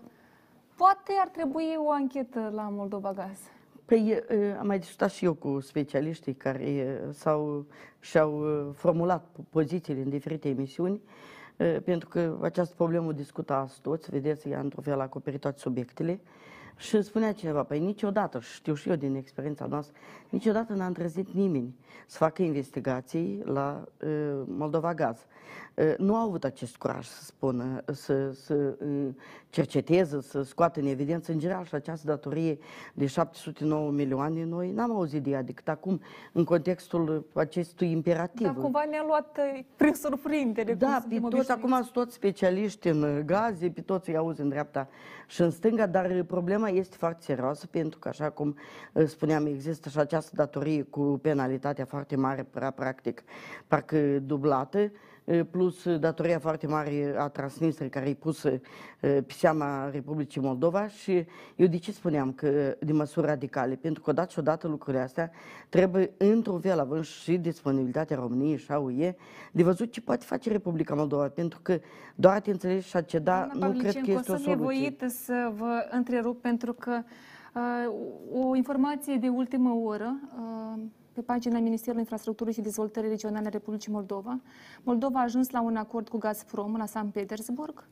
[0.75, 3.39] poate ar trebui o anchetă la Moldova Gaz.
[3.85, 7.65] Păi uh, am mai discutat și eu cu specialiștii care uh, s-au,
[7.99, 11.01] și-au uh, formulat pozițiile în diferite emisiuni,
[11.57, 15.39] uh, pentru că această problemă o discută azi toți, vedeți, ea într-un fel a acoperit
[15.39, 16.19] toate subiectele.
[16.77, 19.97] Și spunea cineva, păi niciodată, și știu și eu din experiența noastră,
[20.29, 25.25] niciodată n-a întrezit nimeni să facă investigații la uh, Moldova Gaz.
[25.75, 29.07] Uh, nu au avut acest curaj să spună, să, să uh,
[29.49, 32.57] cerceteze, să scoată în evidență în general și această datorie
[32.93, 38.45] de 709 milioane, noi n-am auzit de ea decât acum în contextul acestui imperativ.
[38.45, 40.71] Dar cumva ne-a luat uh, prin surprindere.
[40.71, 41.51] cum Da, suntem pe toți, obișnuiți.
[41.51, 44.87] acum sunt toți specialiști în uh, gaze, pe toți îi auzi în dreapta
[45.27, 48.55] și în stânga, dar uh, problema este foarte serioasă pentru că, așa cum
[48.93, 53.23] uh, spuneam, există și această datorie cu penalitatea foarte mare, prea practic,
[53.67, 54.89] parcă dublată, uh,
[55.51, 58.59] plus uh, datoria foarte mare a Transnistriei care e pusă uh,
[58.99, 63.75] pe seama Republicii Moldova și eu de ce spuneam că de măsuri radicale?
[63.75, 65.31] Pentru că odată și odată lucrurile astea
[65.69, 69.15] trebuie într-un fel, având și disponibilitatea României și a UE,
[69.51, 71.79] de văzut ce poate face Republica Moldova, pentru că
[72.15, 74.47] doar a te înțelegi și a ceda Doamna nu cred că Pavlicenco, este o sunt
[74.47, 74.55] soluție.
[74.55, 77.01] nevoită să vă întrerup pentru că
[77.53, 80.81] uh, o informație de ultimă oră uh,
[81.15, 84.39] pe pagina Ministerului Infrastructurii și Dezvoltării Regionale a Republicii Moldova.
[84.83, 87.87] Moldova a ajuns la un acord cu Gazprom la San Petersburg.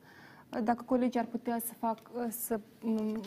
[0.56, 3.22] Uh, Dacă colegii ar putea să fac uh, să mm,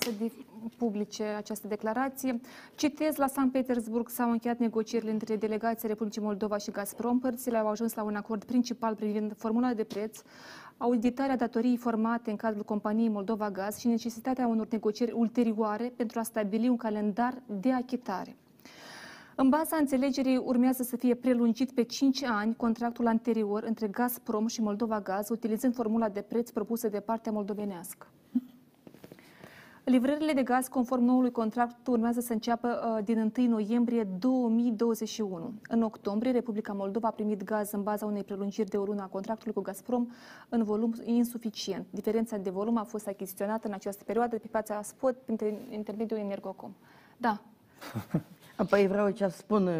[0.00, 2.40] să dif- publice această declarație.
[2.74, 7.18] Citez, la San Petersburg s-au încheiat negocierile între delegația Republicii Moldova și Gazprom.
[7.18, 10.22] Părțile au ajuns la un acord principal privind formula de preț,
[10.76, 16.22] auditarea datoriei formate în cadrul companiei Moldova Gaz și necesitatea unor negocieri ulterioare pentru a
[16.22, 18.36] stabili un calendar de achitare.
[19.36, 24.60] În baza înțelegerii urmează să fie prelungit pe 5 ani contractul anterior între Gazprom și
[24.60, 28.06] Moldova Gaz, utilizând formula de preț propusă de partea moldovenească.
[29.84, 35.52] Livrările de gaz, conform noului contract, urmează să înceapă uh, din 1 noiembrie 2021.
[35.68, 39.06] În octombrie, Republica Moldova a primit gaz în baza unei prelungiri de o lună a
[39.06, 40.06] contractului cu Gazprom
[40.48, 41.86] în volum insuficient.
[41.90, 45.38] Diferența de volum a fost achiziționată în această perioadă pe piața spot prin
[45.70, 46.70] intermediul Energocom.
[47.16, 47.42] Da,
[48.10, 48.20] Păi
[48.86, 49.74] vreau ce să spun, uh,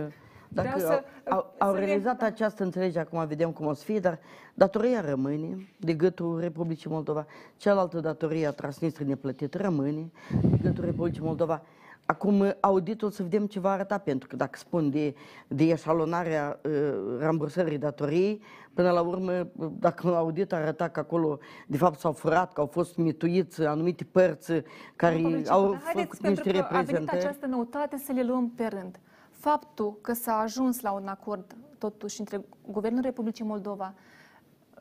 [0.48, 2.26] dacă Vreau să- au, au, au să le- realizat da.
[2.26, 4.18] această înțelegere, acum vedem cum o să fie, dar
[4.54, 10.10] datoria rămâne de gâtul Republicii Moldova, cealaltă datorie a Transnistriei neplătită rămâne
[10.50, 11.62] de gâtul Republicii Moldova.
[12.12, 15.14] Acum uh, auditul să vedem ce va arăta, pentru că dacă spun de,
[15.48, 18.42] de eșalonarea uh, rambursării datoriei,
[18.74, 22.60] până la urmă, uh, dacă un audit arăta că acolo de fapt s-au furat, că
[22.60, 24.52] au fost mituiți anumite părți
[24.96, 27.22] care Domnul Pavlicencu, au dar haideți, făcut pentru niște că a venit reprezentări.
[27.24, 29.00] această noutate să le luăm pe rând.
[29.30, 33.94] Faptul că s-a ajuns la un acord totuși între Guvernul Republicii Moldova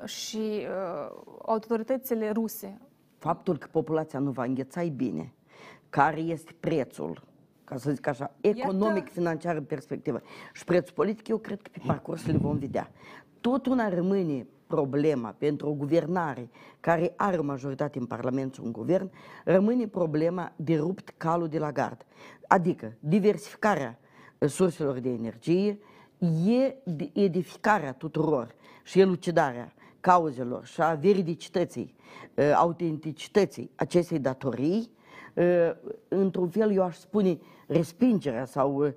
[0.06, 2.78] și uh, autoritățile ruse,
[3.18, 5.34] faptul că populația nu va îngheța e bine,
[5.92, 7.24] care este prețul,
[7.64, 10.22] ca să zic așa, economic, financiar în perspectivă
[10.54, 12.92] și prețul politic, eu cred că pe parcurs le vom vedea.
[13.42, 16.50] Tot una rămâne problema pentru o guvernare
[16.80, 19.12] care are o majoritate în Parlament și un guvern,
[19.44, 22.06] rămâne problema de rupt calul de la gard.
[22.48, 24.00] Adică diversificarea
[24.38, 25.80] uh, surselor de energie,
[26.48, 31.96] e de- edificarea tuturor și elucidarea cauzelor și a veridicității,
[32.36, 35.00] uh, autenticității acestei datorii, uh,
[36.08, 38.92] într-un fel, eu aș spune, respingerea sau uh,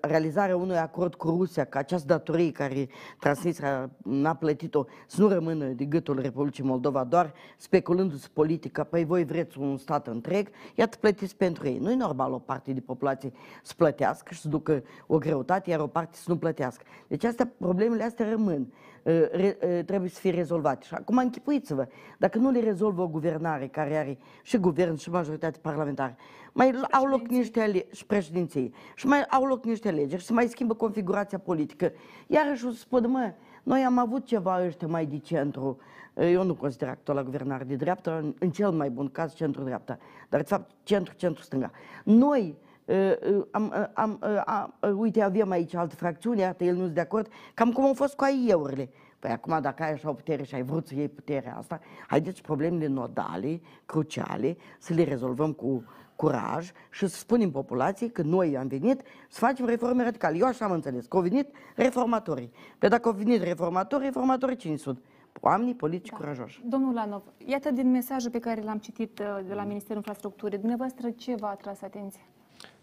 [0.00, 5.64] realizarea unui acord cu Rusia, că această datorie care Transnistria n-a plătit-o să nu rămână
[5.64, 11.36] de gâtul Republicii Moldova, doar speculându-se politica, păi voi vreți un stat întreg, iată plătiți
[11.36, 11.78] pentru ei.
[11.78, 15.80] Nu e normal o parte din populație să plătească și să ducă o greutate, iar
[15.80, 16.84] o parte să nu plătească.
[17.06, 18.72] Deci astea, problemele astea rămân.
[19.02, 20.86] Uh, re, uh, trebuie să fie rezolvate.
[20.86, 21.86] Și acum închipuiți-vă,
[22.18, 26.16] dacă nu le rezolvă o guvernare care are și guvern și majoritate parlamentară,
[26.52, 30.32] mai au loc niște ale- și președinții, și mai au loc niște alegeri și se
[30.32, 31.92] mai schimbă configurația politică.
[32.26, 35.78] Iarăși o să spun, mă, noi am avut ceva ăștia mai de centru,
[36.14, 40.40] eu nu consider actuala guvernare de dreapta, în, în cel mai bun caz centru-dreapta, dar
[40.40, 41.70] de fapt centru-centru-stânga.
[42.04, 46.64] Noi Uh, uh, am, uh, am, uh, am, uh, uite, avem aici altă fracțiune, iată,
[46.64, 48.88] el nu sunt de acord, cam cum au fost cu AIE-urile.
[49.18, 52.42] Păi acum, dacă ai așa o putere și ai vrut să iei puterea asta, haideți
[52.42, 55.84] problemele nodale, cruciale, să le rezolvăm cu
[56.15, 60.37] curaj și să spunem populației că noi am venit să facem reforme radicale.
[60.37, 62.51] Eu așa am înțeles, că au venit reformatorii.
[62.77, 64.99] Pe dacă au venit reformatorii, reformatorii cine sunt?
[65.41, 66.17] Oamenii politici da.
[66.17, 66.61] curajoși.
[66.65, 71.09] Domnul Lanov, iată din mesajul pe care l-am citit uh, de la Ministerul Infrastructurii, dumneavoastră
[71.09, 72.21] ce v-a atras atenția?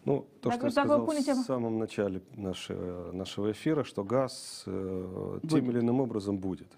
[0.03, 3.51] Ну, то, Так что я вы- так вы сказал помните- в самом начале нашего, нашего
[3.51, 6.71] эфира, что газ э, тем или иным образом будет.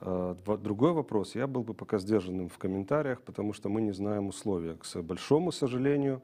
[0.00, 1.34] Два- Другой вопрос.
[1.34, 4.74] Я был бы пока сдержанным в комментариях, потому что мы не знаем условия.
[4.76, 6.22] К большому сожалению,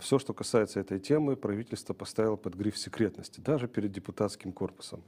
[0.00, 5.00] все, что касается этой темы, правительство поставило под гриф секретности, даже перед депутатским корпусом.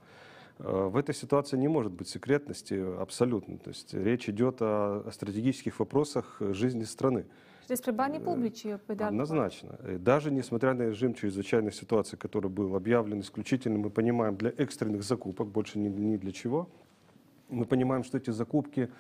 [0.58, 3.58] Э, В этой ситуации не может быть секретности абсолютно.
[3.58, 7.26] То есть речь идет о, о стратегических вопросах э, жизни страны.
[7.68, 7.92] De altă
[8.24, 8.40] parte.
[9.08, 9.78] Однозначно.
[9.92, 15.02] И даже несмотря на режим чрезвычайной ситуации, который был объявлен исключительно, мы понимаем, для экстренных
[15.02, 16.68] закупок, больше ни, ни для чего,
[17.48, 18.90] мы понимаем, что эти закупки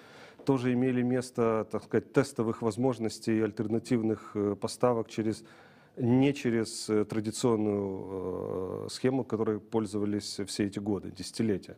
[0.44, 5.44] тоже имели место, так сказать, тестовых возможностей альтернативных э, поставок через
[5.96, 11.76] не через э, традиционную э, схему, которой пользовались все эти годы, десятилетия.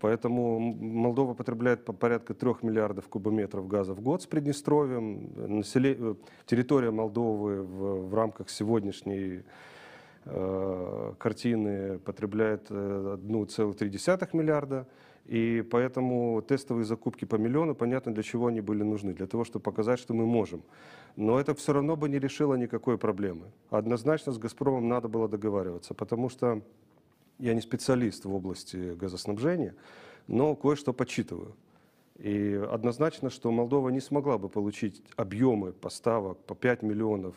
[0.00, 5.32] Поэтому Молдова потребляет по порядка 3 миллиардов кубометров газа в год с Приднестровьем.
[5.36, 9.42] Населе- Территория Молдовы в, в рамках сегодняшней
[10.26, 14.86] э, картины потребляет э, 1,3 миллиарда.
[15.26, 19.14] И поэтому тестовые закупки по миллиону, понятно, для чего они были нужны.
[19.14, 20.62] Для того, чтобы показать, что мы можем.
[21.16, 23.46] Но это все равно бы не решило никакой проблемы.
[23.70, 26.60] Однозначно с «Газпромом» надо было договариваться, потому что
[27.38, 29.74] я не специалист в области газоснабжения,
[30.26, 31.54] но кое-что подсчитываю.
[32.18, 37.34] И однозначно, что Молдова не смогла бы получить объемы поставок по 5 миллионов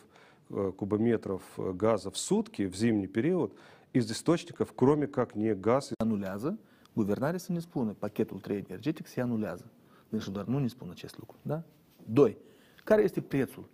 [0.50, 3.52] э, кубометров э, газа в сутки в зимний период
[3.92, 6.58] из источников, кроме как не газ anulează,
[7.02, 9.70] guvernarea să ne spună, pachetul 3 energetic se anulează.
[10.08, 11.36] Deci doar nu ne spun acest lucru.
[11.42, 11.62] Da?
[12.04, 12.36] 2.
[12.84, 13.68] Care este prețul?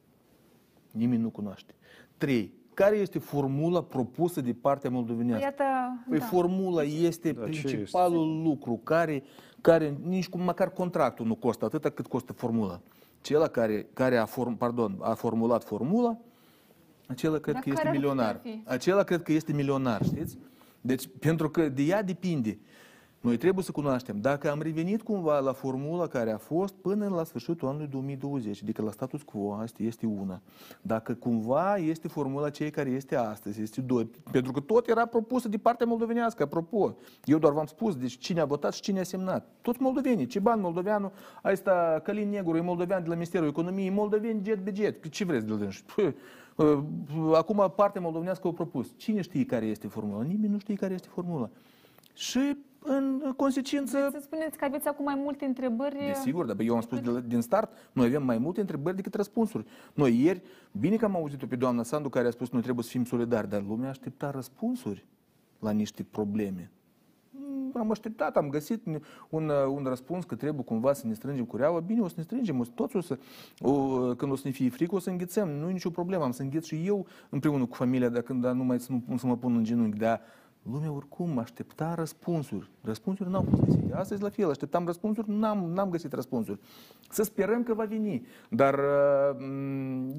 [0.90, 1.74] Nimeni nu cunoaște.
[2.16, 2.52] 3.
[2.74, 5.44] Care este formula propusă de partea moldovenească?
[5.44, 5.64] Iată,
[6.08, 6.24] Păi da.
[6.24, 9.22] formula este Da, ce principalul lucru care,
[9.60, 12.80] care nici cum măcar contractul nu costă atâta cât costă formula.
[13.20, 16.18] Cela care, care a, form, pardon, a formulat formula,
[17.06, 18.40] acela cred Dar că este care ar putea milionar.
[18.42, 18.62] fi?
[18.64, 20.38] Acela cred că este milionar, știți?
[20.80, 22.58] Deci, pentru că de ea depinde.
[23.24, 27.24] Noi trebuie să cunoaștem dacă am revenit cumva la formula care a fost până la
[27.24, 30.40] sfârșitul anului 2020, adică la status quo, asta este una.
[30.82, 34.10] Dacă cumva este formula cei care este astăzi, este doi.
[34.30, 36.96] Pentru că tot era propusă de partea moldovenească, apropo.
[37.24, 39.48] Eu doar v-am spus, deci cine a votat și cine a semnat.
[39.60, 40.26] Toți moldovenii.
[40.26, 45.08] Ciban moldoveanu, asta Călin Negru, e moldovean de la Ministerul Economiei, moldoveni jet budget.
[45.08, 45.84] Ce vreți de la dânsi?
[45.94, 46.14] Păi,
[47.34, 48.92] Acum partea moldovenească a propus.
[48.96, 50.22] Cine știe care este formula?
[50.22, 51.50] Nimeni nu știe care este formula.
[52.14, 54.08] Și în consecință...
[54.12, 55.96] Să spuneți că aveți acum mai multe întrebări.
[56.06, 59.14] Desigur, dar eu am spus de la, din start, noi avem mai multe întrebări decât
[59.14, 59.64] răspunsuri.
[59.94, 60.42] Noi ieri,
[60.72, 63.48] bine că am auzit-o pe doamna Sandu care a spus noi trebuie să fim solidari,
[63.48, 65.06] dar lumea aștepta răspunsuri
[65.58, 66.70] la niște probleme.
[67.30, 68.86] Mm, Am așteptat, am găsit
[69.28, 71.80] un, un răspuns că trebuie cumva să ne strângem cureaua.
[71.80, 73.18] Bine, o să ne strângem, o să, toți o să,
[73.60, 75.48] o, când o să ne fie frică, o să înghețăm.
[75.48, 78.64] Nu e nicio problemă, am să îngheț și eu împreună cu familia, dacă dar nu
[78.64, 79.98] mai să, nu, să mă pun în genunchi.
[79.98, 80.20] Dar
[80.70, 82.70] lumea oricum aștepta răspunsuri.
[82.82, 83.94] Răspunsuri n-au fost găsite.
[83.94, 86.60] Astăzi la fel, așteptam răspunsuri, n-am, n-am găsit răspunsuri.
[87.08, 88.26] Să sperăm că va veni.
[88.50, 89.36] Dar uh,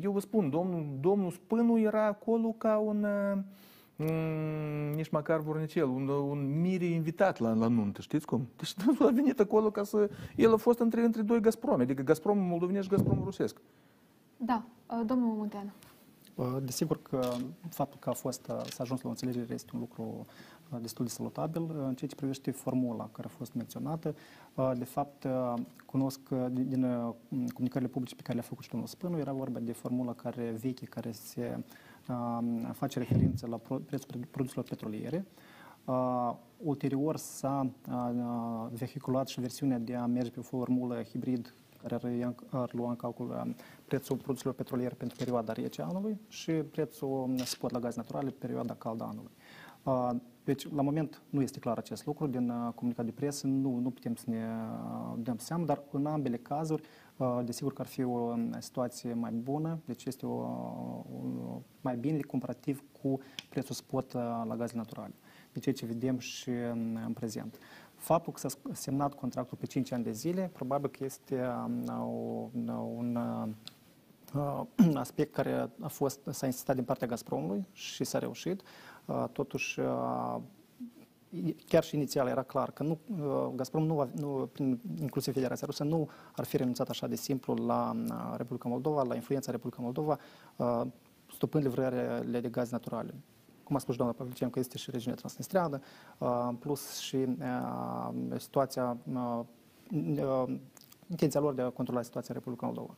[0.01, 3.03] eu vă spun, domnul, domnul Spânu era acolo ca un...
[3.03, 3.41] uh,
[3.97, 8.47] Mm, nici măcar vornicel, un, un mire invitat la, la nuntă, știți cum?
[8.55, 10.09] Deci dânsul a venit acolo ca să...
[10.35, 13.61] El a fost între, între doi Gazprome, adică Gazprom moldovenesc și Gazprom rusesc.
[14.37, 15.71] Da, uh, domnul Munteanu.
[16.35, 17.31] Uh, Desigur că
[17.69, 20.25] faptul că a fost, uh, s-a ajuns la o înțelegere este un lucru
[20.71, 21.61] uh, destul de salutabil.
[21.61, 24.15] Uh, În ceea ce privește formula care a fost menționată,
[24.55, 25.53] uh, de fapt, uh,
[25.85, 27.13] cunosc uh, din din, uh,
[27.53, 30.85] comunicările publice pe care le-a făcut și domnul Spânu, era vorba de formula care veche,
[30.85, 31.63] care se
[32.07, 32.39] uh,
[32.71, 35.25] face referință la pro- prețul produselor petroliere.
[35.85, 41.53] Uh, ulterior s-a uh, vehiculat și versiunea de a merge pe o formulă hibrid
[41.87, 43.53] care ar, ia- ar lua în calcul uh,
[43.85, 48.35] prețul produselor petroliere pentru perioada rece a anului și prețul spot la gaz naturale pe
[48.39, 49.31] perioada caldă a anului.
[49.83, 50.09] Uh,
[50.45, 52.27] Deci, la moment, nu este clar acest lucru.
[52.27, 56.05] Din uh, comunicat de presă nu, nu putem să ne uh, dăm seama, dar în
[56.05, 56.81] ambele cazuri,
[57.17, 60.33] uh, desigur că ar fi o um, situație mai bună, deci este o,
[61.21, 63.19] un, mai bine comparativ cu
[63.49, 65.13] prețul spot uh, la gaze naturale.
[65.53, 67.59] De ceea ce vedem și în, în prezent.
[67.95, 71.89] Faptul că s-a semnat contractul pe 5 ani de zile, probabil că este um,
[72.67, 73.15] o, un
[74.33, 78.61] uh, aspect care a fost, s-a insistat din partea Gazpromului și s-a reușit.
[79.05, 80.37] Uh, Totuși, uh,
[81.67, 85.65] chiar și inițial era clar că nu, uh, Gazprom nu, va, nu prin, inclusiv Federația
[85.65, 89.81] Rusă, nu ar fi renunțat așa de simplu la uh, Republica Moldova, la influența Republica
[89.81, 90.19] Moldova,
[90.55, 90.81] uh,
[91.31, 93.13] stopând livrările de gaze naturale.
[93.65, 95.79] Cum a spus și doamna Pavlicenco, este și regiunea transnistreană,
[96.17, 99.39] uh, plus și uh, situația uh,
[99.91, 100.55] uh,
[101.07, 102.95] intenția lor de a controla situația în Republica Moldova.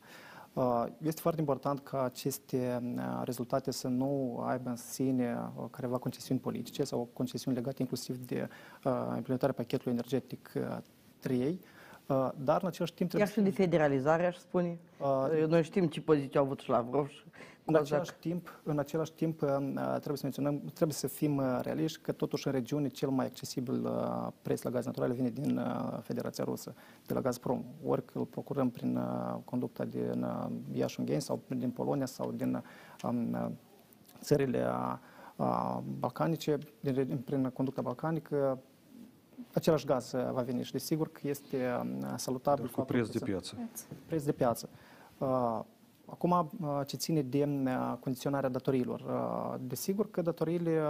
[0.98, 2.82] Este foarte important ca aceste
[3.24, 8.48] rezultate să nu aibă în sine careva concesiuni politice sau concesiuni legate inclusiv de
[9.16, 10.52] implementarea pachetului energetic
[11.18, 11.60] 3,
[12.36, 13.20] dar în același timp trebuie...
[13.20, 14.78] Chiar și de federalizare, aș spune.
[15.00, 17.22] Uh, Noi știm ce poziție au avut și Lavrov și
[17.68, 19.48] în același, timp, în același timp, uh,
[19.88, 23.84] trebuie să menționăm, trebuie să fim uh, realiști că totuși în regiune cel mai accesibil
[23.84, 25.60] uh, preț la gaz natural vine din
[26.02, 26.74] Federația Rusă,
[27.06, 27.64] de la Gazprom.
[27.84, 29.00] Ori că îl procurăm prin
[29.44, 30.26] conducta din
[30.72, 32.62] Iași sau din Polonia sau din
[33.02, 33.58] um,
[34.20, 34.66] țările
[35.98, 38.58] balcanice, din, prin conducta balcanică,
[39.54, 42.64] același gaz va veni și desigur că este um, salutabil.
[42.64, 43.56] Dar cu preț de piață.
[44.06, 44.68] Preț de piață.
[46.10, 49.00] Acum, uh, ce ține de uh, condiționarea datoriilor.
[49.00, 50.80] Uh, desigur că datoriile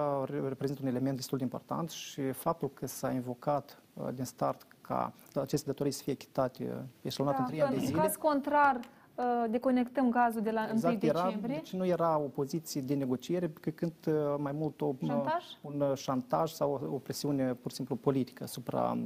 [0.48, 3.82] reprezintă un element destul de important și faptul că s-a invocat
[4.14, 7.96] din start ca aceste datorii să fie echitate eșalonate da, în trei ani de zile.
[7.96, 8.80] În caz contrar,
[9.50, 11.54] deconectăm gazul de la exact, 1 decembrie.
[11.54, 13.92] Deci nu era o poziție de negociere, pe când
[14.36, 15.44] mai mult o, șantaj?
[15.60, 18.98] un șantaj sau o, o presiune pur și simplu politică asupra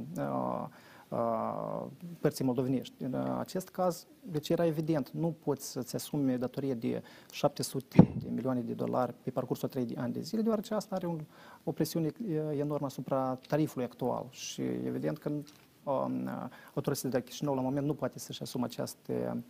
[1.13, 1.85] uh,
[2.19, 3.03] părții moldovenești.
[3.03, 8.61] În acest caz, deci era evident, nu poți să-ți asumi datorie de 700 de milioane
[8.61, 11.19] de dolari pe parcursul 3 de ani de zile, deoarece asta are un,
[11.63, 12.11] o presiune
[12.57, 16.29] enormă asupra tarifului actual și evident că um,
[16.73, 19.43] autoritatea de Chișinău la moment nu poate să-și asume aceste,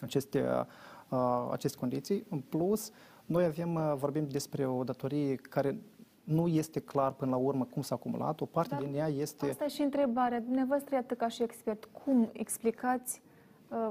[0.00, 0.44] aceste,
[1.08, 2.24] uh, aceste condiții.
[2.28, 2.90] În plus,
[3.26, 5.80] noi avem, vorbim despre o datorie care
[6.24, 8.40] nu este clar până la urmă cum s-a acumulat.
[8.40, 9.48] O parte Dar din ea este...
[9.48, 10.40] Asta e și întrebarea.
[10.40, 13.27] Dumneavoastră, iată ca și expert, cum explicați uh,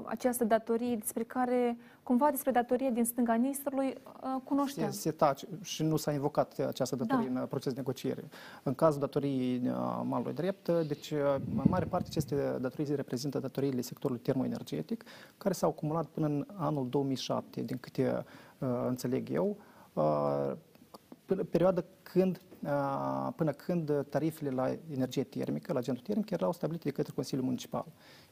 [0.03, 4.91] această datorie despre care, cumva despre datorie din stânga Nistrului, uh, cunoșteam.
[4.91, 7.39] Se, se tace și nu s-a invocat această datorie da.
[7.39, 8.23] în proces de negociere.
[8.63, 13.81] În cazul datoriei uh, malului drept, deci uh, în mare parte aceste datorii reprezintă datoriile
[13.81, 15.03] sectorului termoenergetic,
[15.37, 18.25] care s-au acumulat până în anul 2007, din câte
[18.57, 19.57] uh, înțeleg eu.
[19.93, 20.51] Uh,
[21.49, 22.41] perioadă când,
[23.35, 27.85] până când tarifele la energie termică, la agentul termic, erau stabilite de către Consiliul Municipal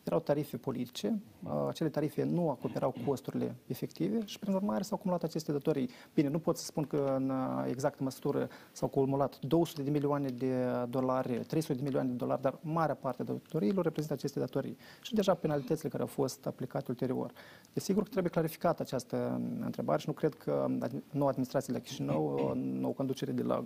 [0.06, 1.22] erau tarife politice,
[1.68, 5.90] acele tarife nu acoperau costurile efective și, prin urmare, s-au acumulat aceste datorii.
[6.14, 7.32] Bine, nu pot să spun că în
[7.70, 12.58] exactă măsură s-au acumulat 200 de milioane de dolari, 300 de milioane de dolari, dar
[12.62, 14.78] marea parte a datoriilor reprezintă aceste datorii.
[15.02, 17.32] Și deja penalitățile care au fost aplicate ulterior.
[17.74, 20.68] Desigur că trebuie clarificată această întrebare și nu cred că
[21.12, 23.64] noua administrație de la Chișinău, nouă conducere de la,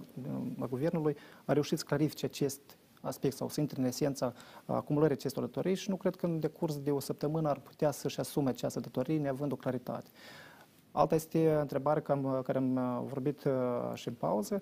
[0.60, 2.62] la guvernului, a reușit să clarifice acest
[3.02, 4.34] aspect sau să intre în esența
[4.66, 8.20] acumulării acestor datorii și nu cred că în decurs de o săptămână ar putea să-și
[8.20, 10.10] asume această datorie neavând o claritate.
[10.92, 12.02] Alta este întrebarea
[12.44, 13.48] care am vorbit
[13.94, 14.62] și în pauză,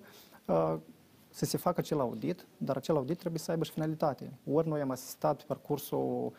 [1.30, 4.32] să se facă acel audit, dar acel audit trebuie să aibă și finalitate.
[4.52, 6.32] Ori noi am asistat pe parcursul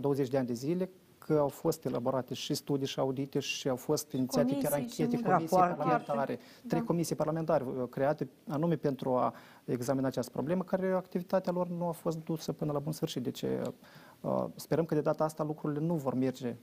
[0.00, 0.90] 20 de ani de zile
[1.26, 5.56] că au fost elaborate și studii și audite și au fost inițiate chiar anchete, comisii
[5.56, 6.86] parlamentare, trei da.
[6.86, 11.92] comisii parlamentare uh, create anume pentru a examina această problemă, care activitatea lor nu a
[11.92, 13.22] fost dusă până la bun sfârșit.
[13.22, 16.56] Deci uh, sperăm că de data asta lucrurile nu vor merge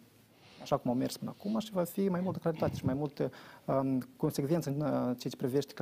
[0.62, 3.32] așa cum au mers până acum și va fi mai multă claritate și mai multă
[3.66, 5.74] um, consecvență în uh, ceea ce privește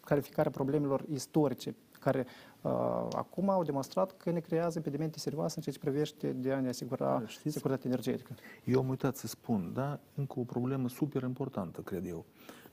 [0.00, 2.26] clarificarea problemelor istorice care
[2.60, 2.70] uh,
[3.12, 6.68] acum au demonstrat că ne creează impedimente serioase în ceea ce privește de a ne
[6.68, 7.54] asigura Știți?
[7.54, 8.34] securitatea energetică.
[8.64, 12.24] Eu am uitat să spun, da, încă o problemă super importantă, cred eu.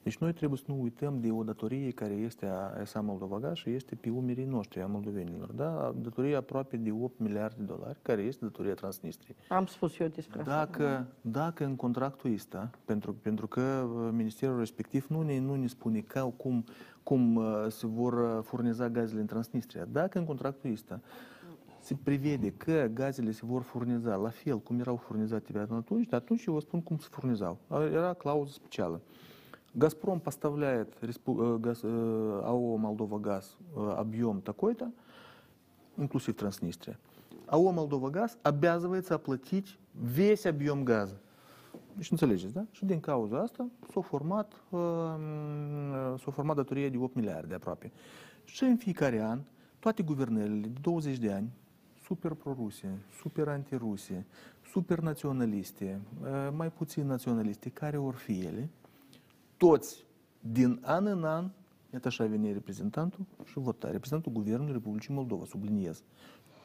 [0.06, 3.70] Deci noi trebuie să nu uităm de o datorie care este a SA Moldovaga și
[3.70, 5.52] este pe umerii noștri, a moldovenilor.
[5.52, 5.94] Da?
[5.96, 9.38] Datorie aproape de 8 miliarde de dolari, care este datoria Transnistriei.
[9.48, 11.08] Am spus eu despre dacă, asta.
[11.22, 16.00] Dacă în contractul ăsta, pentru, pentru că uh, ministerul respectiv nu ne, nu ne spune
[16.00, 16.66] ca, cum,
[17.06, 21.00] cum uh, se vor uh, furniza gazele în Transnistria, dacă în contractul ăsta
[21.80, 26.46] se prevede că gazele se vor furniza la fel cum erau furnizate pe atunci, atunci
[26.46, 27.58] eu vă spun cum se furnizau.
[27.92, 29.02] Era clauză specială.
[29.78, 30.96] Газпром поставляет
[31.60, 34.92] газ, АО Молдова Газ объем такой-то,
[35.98, 36.98] инклюзив Транснистрия.
[37.48, 41.18] АО Молдова Газ обязывается оплатить весь объем газа.
[41.96, 42.66] Deci înțelegeți, da?
[42.72, 44.54] Și din cauza asta s-a format,
[46.18, 47.92] s-a format datoria de 8 miliarde aproape.
[48.44, 49.40] Și în fiecare an,
[49.80, 51.50] toate guvernările de 20 de ani,
[52.04, 54.26] super pro-ruse, super anti-ruse,
[54.72, 56.02] super naționaliste,
[56.56, 58.70] mai puțin naționaliste, care or fi ele,
[59.58, 60.06] toți,
[60.40, 61.50] din an în an,
[61.94, 63.92] iată așa vine reprezentantul și vota.
[63.92, 66.04] Reprezentantul Guvernului Republicii Moldova, subliniez.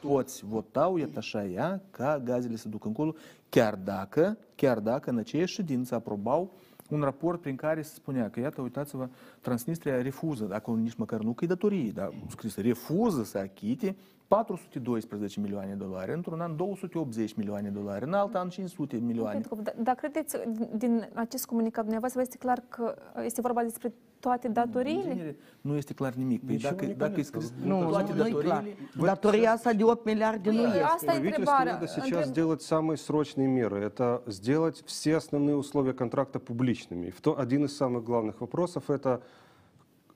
[0.00, 3.14] Toți votau, iată așa ea, ca gazele să ducă încolo,
[3.50, 6.52] chiar dacă, chiar dacă în aceeași ședință aprobau
[6.88, 9.08] un raport prin care se spunea că, iată, uitați-vă,
[9.40, 13.96] Transnistria refuză, dacă nici măcar nu că e datorie, dar scris, refuză să achite
[14.30, 19.32] 412 milioane de dolari, într-un an 280 milioane de dolari, în alt an 500 milioane.
[19.32, 20.36] Pentru că, da- Dar credeți,
[20.76, 25.02] din acest comunicat dumneavoastră este clar că este vorba despre toate datoriile?
[25.08, 26.46] genere, nu este clar nimic.
[26.46, 30.50] Păi dacă, dacă e scris Nu, toate nu, e datoriile, Datoria asta de 8 miliarde
[30.50, 30.82] nu Păi, este.
[30.82, 31.72] asta e Правительству întrebarea.
[31.72, 33.78] надо сейчас сделать самые срочные меры.
[33.90, 37.06] Это сделать все основные условия контракта публичными.
[37.06, 39.20] И один из самых главных вопросов– это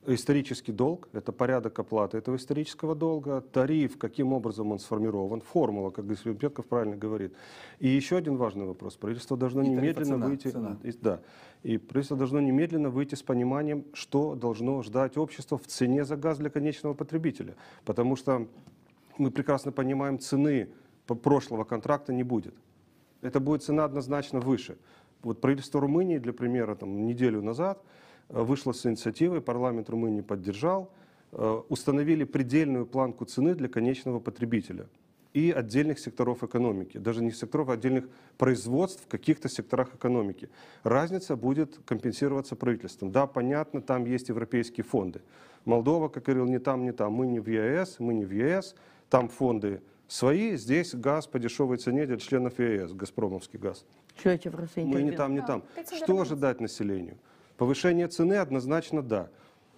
[0.07, 6.05] исторический долг, это порядок оплаты этого исторического долга, тариф, каким образом он сформирован, формула, как
[6.05, 7.33] господин Петков правильно говорит.
[7.79, 8.95] И еще один важный вопрос.
[8.95, 10.47] Правительство должно И немедленно цена, выйти...
[10.49, 10.77] цена.
[10.83, 11.21] И- Да.
[11.63, 16.37] И правительство должно немедленно выйти с пониманием, что должно ждать общество в цене за газ
[16.37, 17.55] для конечного потребителя.
[17.85, 18.47] Потому что
[19.17, 20.69] мы прекрасно понимаем, цены
[21.07, 22.55] прошлого контракта не будет.
[23.21, 24.77] Это будет цена однозначно выше.
[25.23, 27.81] Вот правительство Румынии, для примера, там, неделю назад
[28.29, 30.91] э, вышло с инициативой, парламент Румынии поддержал,
[31.31, 34.87] э, установили предельную планку цены для конечного потребителя
[35.35, 38.05] и отдельных секторов экономики, даже не секторов, а отдельных
[38.37, 40.49] производств в каких-то секторах экономики.
[40.83, 43.11] Разница будет компенсироваться правительством.
[43.11, 45.21] Да, понятно, там есть европейские фонды.
[45.65, 47.11] Молдова, как говорил, не там, не там.
[47.11, 48.75] Мы не в ЕС, мы не в ЕС.
[49.09, 53.85] Там фонды свои, здесь газ по дешевой цене для членов ЕС, газпромовский газ.
[54.23, 55.63] Eu ce vreau să Мы не там, не Да, там.
[55.97, 57.17] Что ожидать населению?
[57.57, 59.29] Повышение цены однозначно да.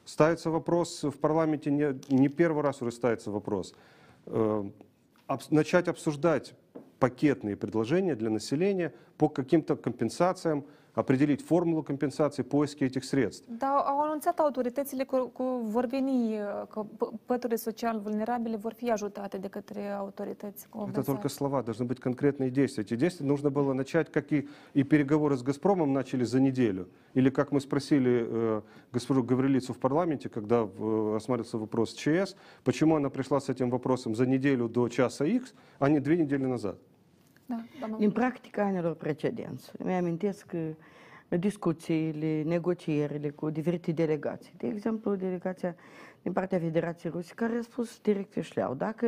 [0.06, 3.76] Ставится вопрос в парламенте, не, не первый раз уже ставится вопрос.
[4.26, 4.64] Э,
[5.28, 6.54] обс- начать обсуждать
[7.00, 10.66] пакетные предложения для населения по каким-то компенсациям,
[10.98, 13.46] определить формулу компенсации, поиски этих средств.
[13.60, 16.40] Dar au anunțat autoritățile că, că vor veni,
[16.70, 16.86] că
[17.26, 20.68] păturile social vulnerabile vor fi ajutate de către autorități.
[20.70, 22.84] cu Это только слова, должны быть конкретные действия.
[22.84, 26.88] Эти действия нужно было начать, как и, и переговоры с «Газпромом» начали за неделю.
[27.14, 32.96] Или как мы спросили э, госпожу Гаврилицу в парламенте, когда э, рассматривался вопрос ЧС, почему
[32.96, 36.78] она пришла с этим вопросом за неделю до часа X, а не две недели назад.
[37.48, 40.58] Da, doamna Din practica anilor precedenți, îmi amintesc că
[41.38, 44.54] discuțiile, negocierile cu diferite delegații.
[44.58, 45.76] De exemplu, delegația
[46.22, 49.06] din partea Federației Ruse, care a spus direct și șleau, dacă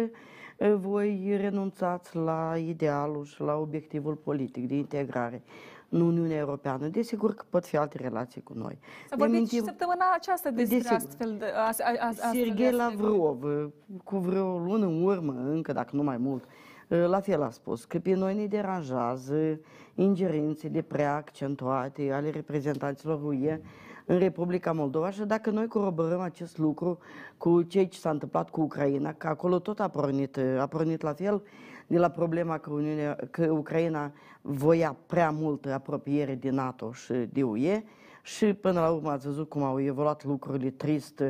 [0.57, 5.41] eh, voi renunțați la idealul și la obiectivul politic de integrare
[5.89, 8.79] în Uniunea Europeană, desigur că pot fi alte relații cu noi.
[9.09, 10.97] S-a Ne vorbit și amintim- săptămâna aceasta despre Desigur.
[10.97, 11.45] astfel de...
[11.45, 12.75] A, a, a, astfel de Sergei aspecte.
[12.75, 13.43] Lavrov,
[14.03, 16.43] cu vreo lună în urmă, încă dacă nu mai mult,
[16.89, 19.59] la fel a spus că pe noi ne deranjează
[19.95, 23.61] ingerințele prea accentuate ale reprezentanților UE
[24.05, 26.97] în Republica Moldova și dacă noi coroborăm acest lucru
[27.37, 31.13] cu ceea ce s-a întâmplat cu Ucraina, că acolo tot a pornit, a pornit la
[31.13, 31.43] fel
[31.87, 34.11] de la problema că, Uniunea, că Ucraina
[34.41, 37.83] voia prea multă apropiere de NATO și de UE,
[38.23, 41.23] și până la urmă ați văzut cum au evoluat lucrurile trist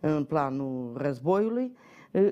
[0.00, 1.76] în planul războiului.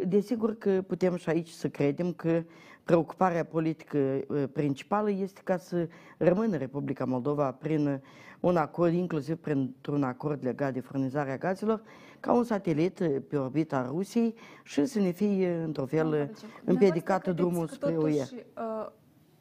[0.07, 2.43] Desigur că putem și aici să credem că
[2.85, 8.01] preocuparea politică eh, principală este ca să rămână Republica Moldova prin
[8.41, 11.82] un acord, inclusiv printr-un acord legat de furnizarea gazelor,
[12.20, 16.26] ca un satelit eh, pe orbita Rusiei și să ne fie, într-un fel, Doamna eh,
[16.26, 18.16] Vălceancu, împiedicată dumneavoastră drumul credeți că spre UE.
[18.16, 18.47] totuși,
[18.85, 18.91] uh,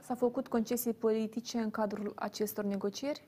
[0.02, 3.28] S-au făcut concesii politice în cadrul acestor negocieri?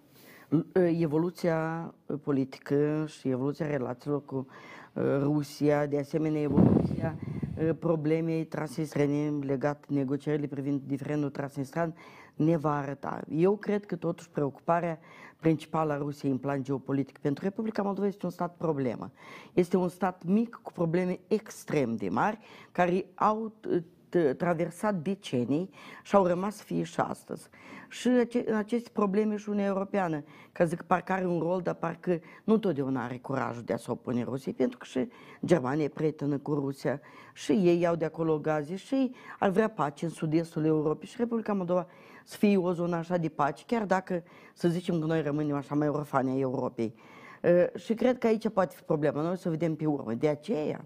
[0.74, 1.94] evoluția
[2.24, 4.48] politică și evoluția relațiilor cu
[4.94, 7.45] uh, Rusia, de asemenea evoluția uh,
[7.80, 11.96] problemei transnistrene legat negocierile privind diferendul transnistran
[12.36, 13.22] ne va arăta.
[13.30, 15.00] Eu cred că totuși preocuparea
[15.40, 19.12] principală a Rusiei în plan geopolitic pentru Republica Moldova este un stat problemă.
[19.54, 22.40] Este un stat mic cu probleme extrem de mari
[22.72, 23.78] care au uh,
[24.10, 25.70] t- traversat decenii
[26.04, 27.50] și au rămas să fie și astăzi.
[27.90, 31.74] Și ace- în aceste probleme și Uniunea Europeană, ca zic, parcă are un rol, dar
[31.74, 35.10] parcă nu totdeauna are curajul de a se opune Rusiei, pentru că și
[35.46, 37.02] Germania e prietenă cu Rusia,
[37.34, 41.16] și ei iau de acolo gaze, și ei ar vrea pace în sud-estul Europei și
[41.18, 41.88] Republica Moldova
[42.24, 44.24] să fie o zonă așa de pace, chiar dacă,
[44.54, 46.96] să zicem că noi rămânem așa mai orfani ai Europei.
[47.44, 49.22] Uh, Și cred că aici poate fi problema.
[49.22, 50.14] Noi o să vedem pe urmă.
[50.14, 50.86] De aceea,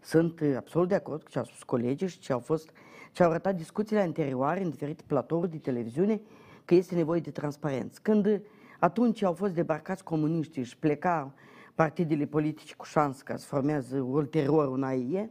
[0.00, 2.70] sunt uh, absolut de acord cu ce au spus colegii și ce au fost,
[3.16, 6.20] ce au arătat discuțiile anterioare în diferite platouri de televiziune,
[6.64, 7.98] că este nevoie de transparență.
[8.02, 8.40] Când uh,
[8.78, 11.34] atunci au fost debarcați comuniștii și pleca
[11.74, 15.30] partidele politice cu șansă ca să formează ulterior un AIE,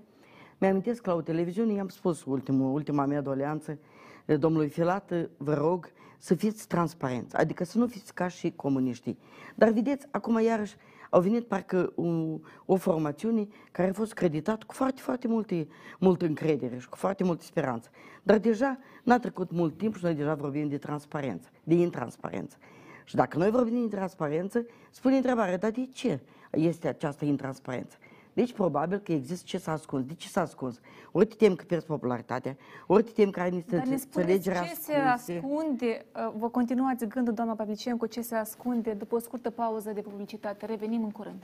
[0.58, 3.78] mi-amintesc că la o televiziune i-am spus ultimul, ultima mea doleanță
[4.26, 8.54] eh, domnului Filat, eh, vă rog să fiți transparenți, adică să nu fiți ca și
[8.56, 9.18] comuniștii.
[9.56, 10.76] Dar vedeți, acum iarăși
[11.16, 15.68] au venit parcă o, o formațiune care a fost creditat cu foarte, foarte multe,
[16.00, 17.90] multă încredere și cu foarte multă speranță.
[18.24, 22.58] Dar deja n-a trecut mult timp și noi deja vorbim de transparență, de intransparență.
[23.04, 26.20] Și dacă noi vorbim de transparență, spune întrebarea, dar de ce
[26.52, 27.98] este această intransparență?
[28.36, 30.06] Deci probabil că există ce s-a ascuns.
[30.06, 30.80] De ce s-a ascuns?
[31.12, 32.58] Ori te temi că pierzi popularitatea,
[32.88, 35.34] ori te temi că ai niște Dar ne spuneți înțelegeri ce se ascunse.
[35.34, 40.02] ascunde, uh, vă continuați gândul, doamna Pavlicenco, ce se ascunde după o scurtă pauză de
[40.02, 40.66] publicitate.
[40.66, 41.44] Revenim în curând.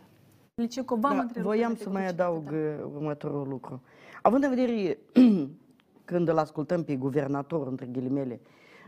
[0.53, 2.83] Pavlicenco, v-am Da, întrerupt voiam înainte să de mai publicitate, adaug da.
[2.85, 3.81] uh, următorul lucru.
[4.21, 4.97] Având în vedere
[6.11, 8.39] când îl ascultăm pe guvernator, între ghilimele,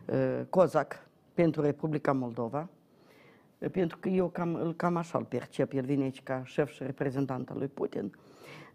[0.06, 2.83] uh, Cozac, pentru Republica Moldova, uh,
[3.72, 6.84] pentru că eu cam, îl cam așa îl percep, el vine aici ca șef și
[6.84, 8.16] reprezentant al lui Putin,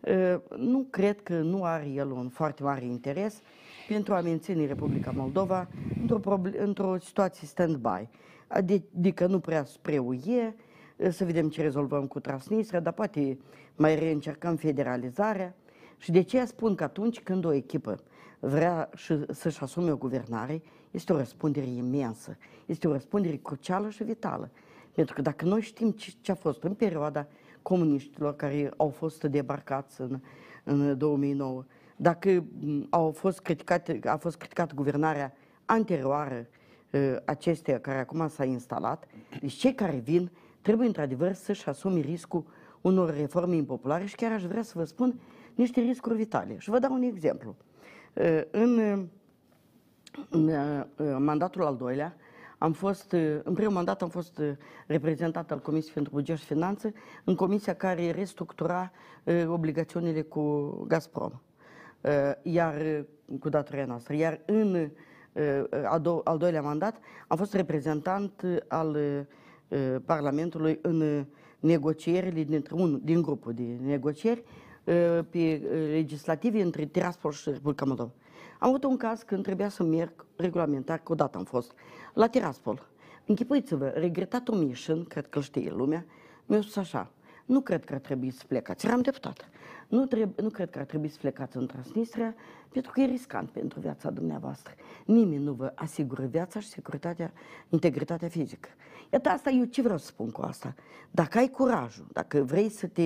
[0.00, 3.42] uh, nu cred că nu are el un foarte mare interes
[3.88, 5.68] pentru a menține Republica Moldova
[6.00, 8.08] într-o, proble- într-o situație stand-by.
[8.46, 10.54] Adică nu prea spre UE,
[11.10, 13.38] să vedem ce rezolvăm cu Transnistria, dar poate
[13.76, 15.56] mai reîncercăm federalizarea.
[15.96, 18.00] Și de ce spun că atunci când o echipă
[18.40, 22.36] vrea și să-și asume o guvernare, este o răspundere imensă,
[22.66, 24.50] este o răspundere crucială și vitală.
[24.98, 27.26] Pentru că dacă noi știm ce, ce a fost în perioada
[27.62, 30.20] comuniștilor care au fost debarcați în,
[30.64, 31.64] în 2009,
[31.96, 36.46] dacă m, au fost criticate, a fost criticată guvernarea anterioară
[36.92, 39.06] uh, acesteia care acum s-a instalat,
[39.40, 40.30] deci cei care vin
[40.60, 42.44] trebuie într-adevăr să-și asume riscul
[42.80, 45.20] unor reforme impopulare și chiar aș vrea să vă spun
[45.54, 46.58] niște riscuri vitale.
[46.58, 47.56] Și vă dau un exemplu.
[48.14, 49.04] Uh, În, uh,
[50.28, 52.16] în uh, mandatul al doilea,
[52.58, 54.50] am fost, uh, în primul mandat am fost uh,
[54.86, 56.92] reprezentat al Comisiei pentru Buget și Finanțe,
[57.24, 58.92] în comisia care restructura
[59.24, 61.32] uh, obligațiunile cu Gazprom,
[62.00, 62.10] uh,
[62.42, 63.04] iar uh,
[63.40, 64.14] cu datoria noastră.
[64.14, 64.90] Iar în uh,
[65.84, 66.98] a do- al doilea mandat
[67.28, 68.96] am fost reprezentant uh, al
[69.68, 71.24] uh, Parlamentului în uh,
[71.60, 74.42] negocierile dintre unul din grupul de negocieri
[74.84, 74.94] uh,
[75.30, 78.10] pe uh, legislative între Tiraspol și Republica Moldova.
[78.58, 81.72] Am avut un caz când trebuia să merg regulamentar, că odată am fost,
[82.14, 82.88] la Tiraspol.
[83.26, 86.04] Închipuiți-vă, regretatul Mișin, cred că îl știe lumea,
[86.46, 87.10] mi-a spus așa,
[87.44, 89.48] nu cred că ar trebui să plecați, eram deputat.
[89.88, 92.34] Nu, treb- nu cred că ar trebui să plecați în Transnistria,
[92.68, 94.74] pentru că e riscant pentru viața dumneavoastră.
[95.04, 97.32] Nimeni nu vă asigură viața și securitatea,
[97.68, 98.68] integritatea fizică.
[99.12, 100.74] Iată asta eu ce vreau să spun cu asta.
[101.10, 103.02] Dacă ai curajul, dacă vrei să te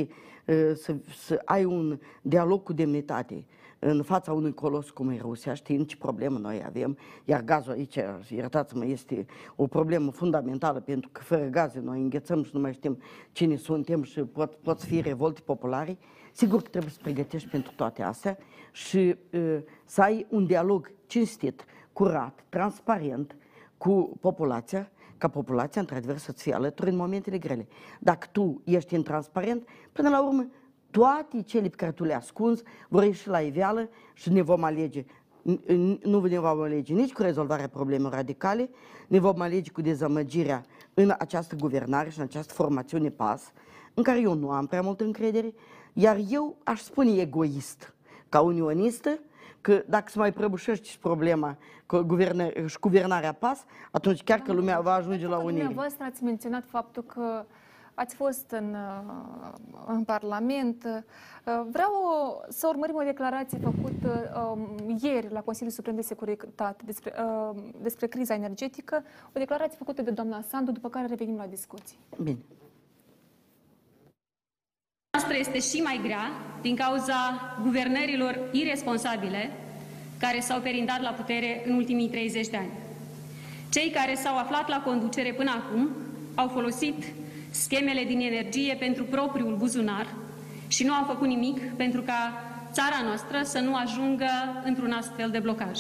[0.47, 3.45] uh, să, să ai un dialog cu demnitate
[3.85, 7.99] în fața unui colos cum e Rusia, știind ce problemă noi avem, iar gazul aici,
[8.29, 9.27] iertați-mă, este
[9.57, 12.99] o problemă fundamentală, pentru că fără gaze noi înghețăm și nu mai știm
[13.33, 15.99] cine suntem și pot, pot fi revolte populare,
[16.33, 18.39] sigur că trebuie să pregătești pentru toate astea
[18.73, 23.37] și uh, să ai un dialog cinstit, curat, transparent
[23.79, 27.69] cu populația, ca populația, într-adevăr, să-ți fie alături în momentele grele.
[28.01, 30.47] Dacă tu ești intransparent, până la urmă,
[30.93, 35.03] toate cele pe care tu le ascunzi vor ieși la iveală și ne vom alege.
[35.03, 38.71] N- n- Nu ne vom alege nici cu rezolvarea problemelor radicale,
[39.09, 40.65] ne vom alege cu dezamăgirea
[40.95, 43.53] în această guvernare și în această formațiune PAS,
[43.95, 45.55] în care eu nu am prea multă încredere,
[45.93, 47.95] iar eu aș spune egoist,
[48.29, 49.19] ca unionistă,
[49.61, 54.53] că dacă se mai prăbușește și problema cu guverne, și guvernarea PAS, atunci chiar că
[54.53, 55.65] lumea va ajunge la Pentru că unire.
[55.65, 57.45] Dumneavoastră ați menționat faptul că
[57.95, 59.53] ați fost în, uh,
[59.87, 60.85] în Parlament.
[60.85, 61.93] Uh, Vreau
[62.49, 68.07] să urmărim o declarație făcută um, ieri la Consiliul Suprem de Securitate despre, uh, despre
[68.07, 71.99] criza energetică, o declarație făcută de doamna Sandu, după care revenim la discuții.
[72.23, 72.39] Bine.
[75.11, 76.31] noastră este și mai grea
[76.61, 79.51] din cauza guvernărilor irresponsabile
[80.19, 82.71] care s-au perindat la putere în ultimii 30 de ani.
[83.71, 85.91] Cei care s-au aflat la conducere până acum
[86.35, 87.05] au folosit
[87.53, 90.15] schemele din energie pentru propriul buzunar
[90.69, 92.43] și nu au făcut nimic pentru ca
[92.73, 94.31] țara noastră să nu ajungă
[94.65, 95.79] într-un astfel de blocaj.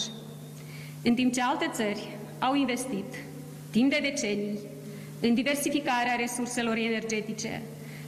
[1.03, 2.09] În timp ce alte țări
[2.39, 3.14] au investit
[3.70, 4.59] timp de decenii
[5.20, 7.62] în diversificarea resurselor energetice,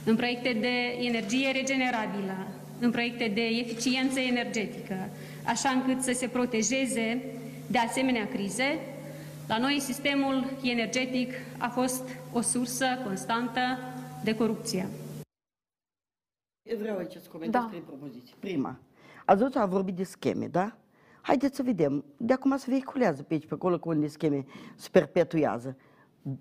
[0.04, 2.46] în proiecte de energie regenerabilă,
[2.78, 5.08] în proiecte de eficiență energetică,
[5.44, 7.22] așa încât să se protejeze
[7.66, 8.78] de asemenea crize,
[9.48, 13.60] la noi sistemul energetic a fost o sursă constantă
[14.22, 14.88] de corupție.
[16.70, 17.66] Eu vreau aici să comentez Da.
[17.68, 18.34] trei propoziții.
[18.38, 18.78] Prima,
[19.24, 20.76] ați văzut, a vorbit de scheme, da?
[21.20, 22.04] Haideți să vedem.
[22.16, 24.44] De acum se vehiculează pe aici, pe acolo, cu unde scheme
[24.76, 25.76] se perpetuează.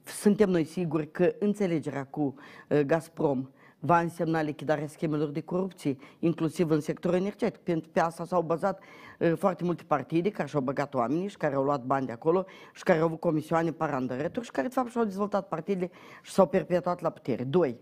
[0.04, 2.36] Suntem noi siguri că înțelegerea cu
[2.70, 3.50] uh, Gazprom
[3.86, 7.62] va însemna lichidarea schemelor de corupție, inclusiv în sectorul energetic.
[7.62, 8.84] Pentru pe asta s-au bazat
[9.20, 12.46] uh, foarte multe partide care și-au băgat oamenii și care au luat bani de acolo
[12.74, 16.48] și care au avut comisioane parandăreturi și care, de fapt, și-au dezvoltat partidele și s-au
[16.48, 17.44] perpetuat la putere.
[17.44, 17.80] Doi,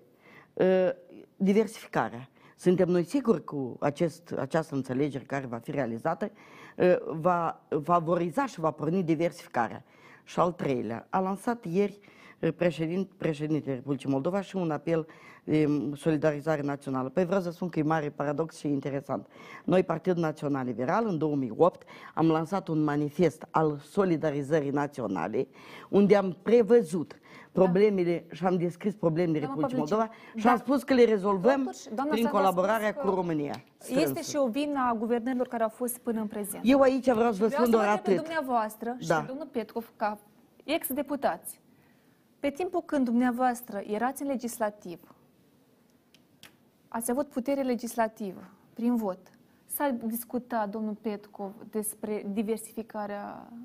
[0.54, 0.90] uh,
[1.36, 2.30] diversificarea.
[2.56, 6.32] Suntem noi siguri cu acest, această înțelegere care va fi realizată,
[6.78, 9.84] uh, va favoriza și va porni diversificarea.
[10.24, 12.00] Și al treilea, a lansat ieri
[12.50, 15.08] președinte, președintele Republicii Moldova și un apel
[15.44, 17.10] de solidarizare națională.
[17.10, 19.28] Păi vreau să spun că e mare paradox și interesant.
[19.66, 21.84] Noi, Partidul Național Liberal, în 2008,
[22.14, 25.48] am lansat un manifest al solidarizării naționale,
[25.90, 27.16] unde am prevăzut
[27.52, 30.52] problemele și am descris problemele Doamna Republicii Pavlicic, Moldova și da.
[30.52, 33.64] am spus că le rezolvăm Totuși, doamna prin Sanda a colaborarea spus cu că România.
[33.80, 34.30] Este strânsă.
[34.30, 36.62] și o vină a guvernărilor care au fost până în prezent.
[36.66, 38.24] Eu aici vreau să vă Vreau spun să vă doar întreb pe atât.
[38.24, 39.16] dumneavoastră și Da.
[39.20, 40.18] pe domnul Petkov, ca
[40.64, 41.60] ex-deputați,
[42.42, 45.16] pe timpul când dumneavoastră erați în legislativ,
[46.88, 49.20] ați avut putere legislativă prin vot,
[49.66, 53.58] s-a discutat, domnul Petkov, despre diversificarea uh,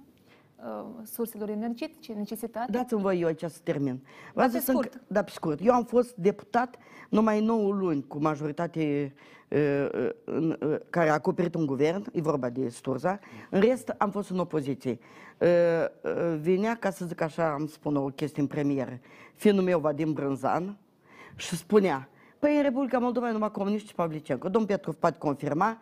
[1.04, 2.70] surselor energetice, necesitate?
[2.72, 4.02] Dați-mi voi eu aici să termin.
[4.34, 4.92] Vreau pe să spun scurt.
[4.94, 5.60] că- Da, pe scurt.
[5.66, 6.76] Eu am fost deputat
[7.08, 9.14] numai 9 luni cu majoritate
[9.50, 13.18] uh, uh, în, uh, care a acoperit un guvern, e vorba de Sturza.
[13.50, 14.98] În rest, am fost în opoziție.
[15.38, 15.48] Uh,
[16.02, 18.98] uh, Venea, ca să zic așa, am spun o chestie în premieră,
[19.34, 20.76] fiul meu Vadim Brânzan
[21.36, 24.48] și spunea, păi în Republica Moldova e numai comuniști și Pavlicenco.
[24.48, 25.78] Domnul Petrov poate confirma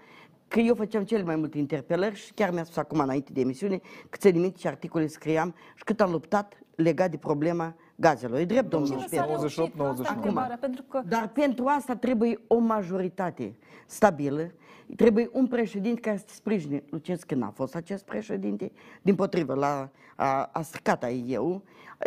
[0.55, 3.81] că eu făceam cele mai multe interpelări și chiar mi-a spus acum înainte de emisiune
[4.11, 8.39] câte limite și articole scriam și cât am luptat legat de problema gazelor.
[8.39, 9.29] E drept, domnul Ce nu s-a Petrov.
[9.29, 9.81] 98, reușit?
[9.81, 10.17] Asta e 99.
[10.17, 14.51] întrebarea, pentru că Dar pentru asta trebuie o majoritate stabilă,
[14.97, 16.83] trebuie un președinte care să te sprijine.
[16.91, 21.63] Lucescu n-a fost acest președinte, din potrivă, la, a, a stricat eu.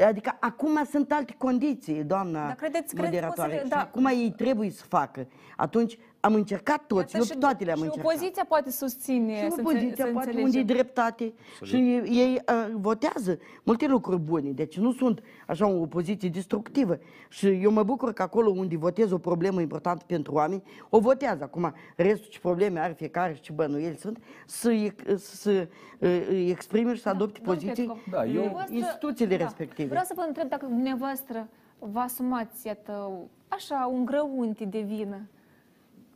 [0.08, 3.50] Adică acum sunt alte condiții, doamna Dar credeți- credeți că moderatoare.
[3.50, 3.80] o să le- și da.
[3.80, 5.28] acum ei trebuie să facă.
[5.58, 8.12] Atunci am încercat toți, Iată, eu pe toate le-am și încercat.
[8.12, 10.44] opoziția poate susține, Și să, înțe- opoziția să poate înțelegem.
[10.44, 14.50] unde e dreptate și ei uh, votează multe lucruri bune.
[14.50, 16.98] Deci nu sunt așa o opoziție destructivă.
[17.30, 21.44] Și eu mă bucur că acolo unde votez o problemă importantă pentru oameni, o votează.
[21.44, 25.68] Acum, restul ce probleme are fiecare și ce bănuieli sunt, să, ex- să
[26.00, 29.88] uh, îi exprime și să adopte Domnul poziții Petkov, Da, eu- dumneavoastră- instituțiile respective.
[29.90, 31.48] Vreau să vă întreb dacă dumneavoastră
[31.80, 33.12] vă asumați, iată,
[33.48, 35.22] așa, un grăunte de vină.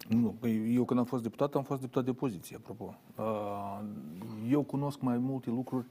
[0.10, 2.96] Nu, păi eu când am fost deputat, am fost deputat de opoziție, apropo.
[3.18, 3.80] Uh,
[4.50, 5.86] Eu cunosc mai multe lucruri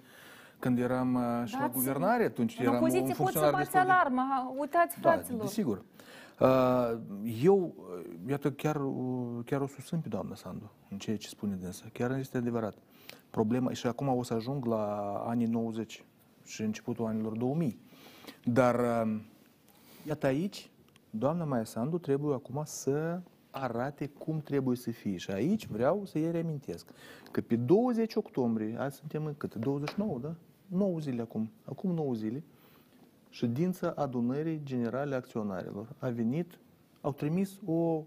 [0.59, 3.51] când eram uh, și la Dați- guvernare, atunci În eram un opoziție pot să funcționar
[3.53, 3.91] bați destul de...
[3.93, 4.55] alarma.
[4.59, 5.41] Uitați, Da, fraților.
[5.41, 5.83] desigur.
[6.41, 6.99] Uh,
[7.43, 11.55] Eu, uh, iată, chiar, uh, chiar o susțin pe doamna Sandu în ceea ce spune
[11.55, 11.85] dânsa.
[11.93, 12.75] Chiar este adevărat.
[13.31, 16.05] Problema, și acum o să ajung la anii 90
[16.45, 17.79] și începutul anilor 2000.
[18.45, 19.21] Dar, uh,
[20.07, 20.71] iată aici,
[21.11, 25.17] doamna Maia Sandu trebuie acum să arate cum trebuie să fie.
[25.17, 26.91] Și aici vreau să îi reamintesc
[27.31, 29.55] că pe 20 octombrie, azi suntem în cât?
[29.55, 30.35] 29, da?
[30.67, 31.51] 9 zile acum.
[31.65, 32.43] Acum 9 zile,
[33.29, 36.59] ședința adunării generale a acționarilor a venit,
[37.01, 38.05] au trimis o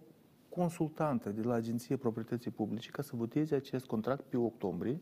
[0.49, 5.01] consultantă de la Agenția Proprietății Publice ca să voteze acest contract pe octombrie,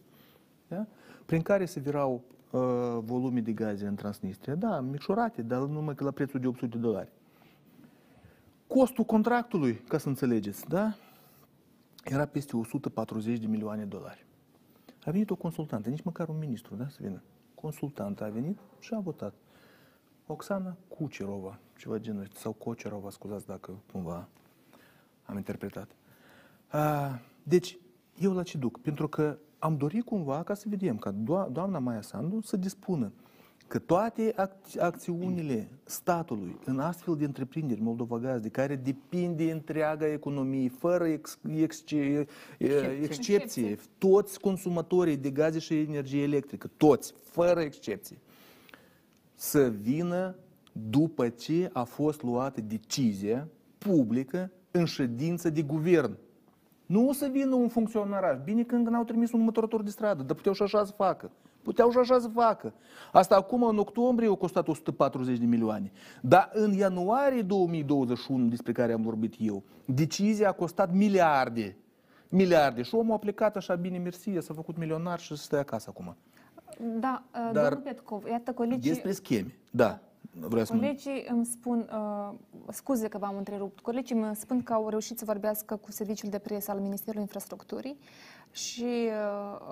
[0.68, 0.88] da?
[1.26, 2.62] prin care se virau uh,
[3.00, 4.56] volume de gaze în Transnistria.
[4.56, 7.12] Da, micșorate, dar numai că la prețul de 800 de dolari.
[8.78, 10.94] Costul contractului, ca să înțelegeți, da?
[12.04, 14.26] era peste 140 de milioane de dolari.
[15.06, 17.22] A venit o consultantă, nici măcar un ministru, da, să vină.
[17.56, 19.34] Consultantă a venit și a votat.
[20.28, 24.28] Oxana Kucerova, ceva genul ăsta, sau Kocerova, scuzați dacă cumva
[25.24, 25.96] am interpretat.
[26.68, 27.78] A, deci,
[28.20, 28.82] eu la ce duc?
[28.82, 33.12] Pentru că am dorit cumva ca să vedem, ca do- doamna Maia Sandu să dispună
[33.72, 40.08] că toate ac- acțiunile statului în astfel de întreprinderi Moldova Gaz, de care depinde întreaga
[40.08, 42.26] economie, fără ex- exce-
[42.58, 48.18] excepție, excepție, toți consumatorii de gaze și energie electrică, toți, fără excepție,
[49.36, 50.36] să vină
[50.90, 53.48] după ce a fost luată decizia
[53.78, 56.18] publică în ședință de guvern.
[56.86, 58.42] Nu o să vină un funcționar.
[58.44, 61.32] Bine că încă n-au trimis un măturător de stradă, dar puteau și așa să facă.
[61.62, 62.74] Puteau și așa să facă.
[63.12, 65.92] Asta acum, în octombrie, a costat 140 de milioane.
[66.22, 71.78] Dar în ianuarie 2021, despre care am vorbit eu, decizia a costat miliarde.
[72.30, 72.82] Miliarde.
[72.82, 76.16] Și omul a plecat așa bine, mersi, s-a făcut milionar și stă acasă acum.
[77.00, 78.92] Da, uh, Dar- domnul Petkov, iată colegii...
[78.92, 79.56] Despre scheme.
[79.72, 80.00] Da.
[80.40, 82.34] Vreau să Colegii îmi spun, uh,
[82.70, 86.38] scuze că v-am întrerupt, colegii îmi spun că au reușit să vorbească cu serviciul de
[86.38, 87.98] presă al Ministerului Infrastructurii
[88.52, 89.10] și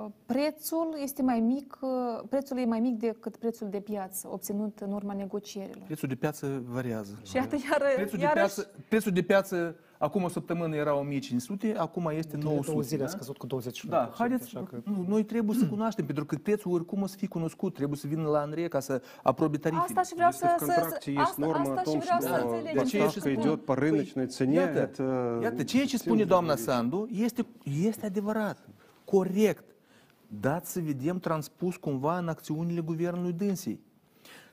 [0.02, 1.90] uh, prețul este mai mic, uh,
[2.30, 5.84] prețul e mai mic decât prețul de piață obținut în urma negocierilor.
[5.86, 7.20] Prețul de piață variază.
[7.24, 11.75] Și iată, iar, Prețul de, iarăși, piață, prețul de piață acum o săptămână era 1500,
[11.79, 12.87] acum este Două 900.
[12.87, 13.11] zile a da?
[13.11, 17.07] scăzut cu 20 Da, haideți, nu, noi trebuie să cunoaștem, pentru că prețul oricum o
[17.07, 19.87] să fie cunoscut, trebuie să vină la Andrei ca să aprobe tarifele.
[19.87, 20.55] asta și vreau Если să...
[20.57, 22.85] в să, контракте să есть asta, норма о asta și том, vreau să что înțelegem.
[22.85, 23.43] ce ești доставка spun?
[23.43, 25.05] идет по рыночной цене, Iată, это...
[25.43, 26.71] iată, ceea ce совсем spune doamna другие вещи.
[26.71, 27.47] Sandu este,
[27.91, 28.69] este adevărat,
[29.05, 29.65] corect.
[30.41, 33.81] Dați să vedem transpus cumva în acțiunile guvernului dânsii.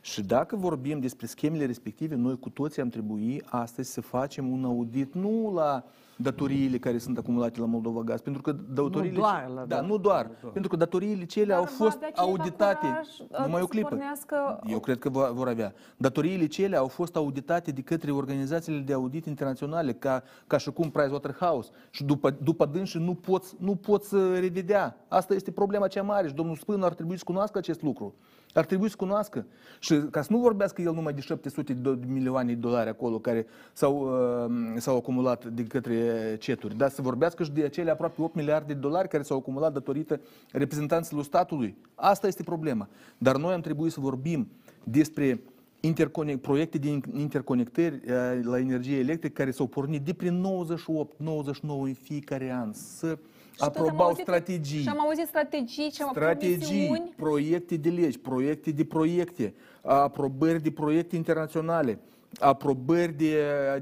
[0.07, 4.65] Și dacă vorbim despre schemele respective, noi cu toții am trebui astăzi să facem un
[4.65, 5.85] audit nu la
[6.17, 9.15] datoriile care sunt acumulate la Moldova Gaz, pentru că datoriile...
[9.15, 11.97] Nu doar la da, dat- nu doar, pentru că datoriile cele Dar au va fost
[11.97, 12.87] avea cineva auditate.
[12.87, 13.89] curaj, uh, Numai o să clipă.
[13.89, 15.73] pornească- Eu cred că va- vor avea.
[15.97, 20.91] Datoriile cele au fost auditate de către organizațiile de audit internaționale, ca, ca și cum
[20.91, 21.71] Pricewaterhouse.
[21.91, 24.97] Și după, după dânsă nu poți, nu poți să revedea.
[25.09, 28.15] Asta este problema cea mare și domnul Spân ar trebui să cunoască acest lucru.
[28.57, 29.47] Ar trebui să cunoască.
[29.79, 33.47] Și ca să nu vorbească el numai de 700 de milioane de dolari acolo care
[33.73, 34.09] s-au,
[34.45, 38.73] uh, s-au acumulat de către ceturi, dar să vorbească și de acele aproape 8 miliarde
[38.73, 40.21] de dolari care s-au acumulat datorită
[40.53, 41.77] reprezentanților statului.
[41.95, 42.89] Asta este problema.
[43.19, 44.49] Dar noi am trebuit să vorbim
[44.85, 45.41] despre
[45.81, 51.61] interconec- proiecte de in- interconectări uh, la energie electrică care s-au pornit de prin 98-99
[51.63, 52.73] în fiecare an.
[52.73, 57.13] Să Și tot am aprobau auzit- strategii Și am auzit strategii și am strategii, promisiuni.
[57.17, 61.99] proiecte de legi, proiecte de proiecte, aprobări de proiecte internaționale,
[62.41, 63.35] aprobări de,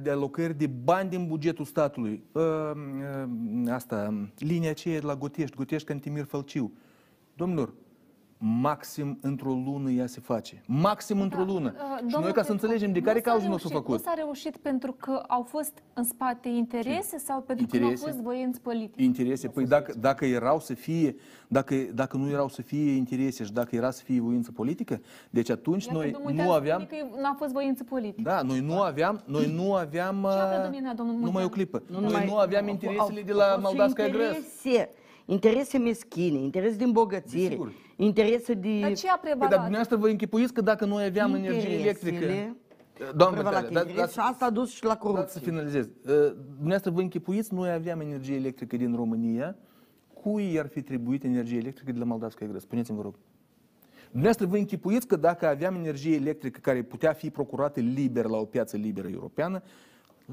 [0.03, 2.23] de alocări de bani din bugetul statului.
[2.33, 2.43] Uh,
[3.65, 6.73] uh, Asta, linia aceea de la Gotești, Gotești Cantimir Fălciu.
[7.37, 7.73] Domnilor,
[8.47, 10.63] maxim într-o lună ea se face.
[10.67, 11.75] Maxim într-o lună.
[11.77, 13.59] Uh, Și domnul noi ca să Petru, înțelegem de nu care s-a cauză nu s-a
[13.59, 13.97] reușit- făcut.
[13.97, 17.91] Nu s-a reușit pentru că au fost în spate interese sau pentru că nu au
[17.91, 18.11] Interese.
[18.13, 19.05] fost voinți politici?
[19.05, 19.49] interese.
[19.49, 21.15] Păi dacă, dacă erau să fie,
[21.49, 25.51] dacă, dacă nu erau să fie interese și dacă era să fie voință politică, deci
[25.51, 26.81] atunci Iată, noi domnul nu Munteanu aveam...
[26.81, 28.31] spune că n-a fost voință politică.
[28.31, 31.49] Da, noi nu aveam, noi nu aveam, Ce avea uh, domnul domnul numai o Munteanu?
[31.49, 34.09] clipă, Nu noi numai- nu aveam au- interesele au- de la au fost și Moldavskaya
[34.09, 34.27] Grăs.
[34.37, 34.91] interese,
[35.25, 37.73] interese meschine, interese de îmbogățire, Desigur.
[37.97, 38.79] Interese de...
[38.81, 39.51] Dar ce a Păi, dar prevalat?
[39.51, 42.15] dumneavoastră vă închipuiți că dacă noi aveam energie electrică...
[42.15, 42.57] Interesele
[43.17, 45.41] Doamnă prevalate Băteală, da- interese dați- și asta a dus și la dați să corupție.
[45.41, 45.85] finalizez.
[45.85, 49.57] Uh, Dumneavoastră vă închipuiți, noi aveam energie electrică din România,
[50.13, 52.63] cui ar fi trebuit energie electrică de la Moldavskaya Grăs?
[52.63, 53.15] Spuneți-mi, vă rog.
[54.05, 58.45] Dumneavoastră vă închipuiți că dacă aveam energie electrică care putea fi procurată liber la o
[58.45, 59.63] piață liberă europeană,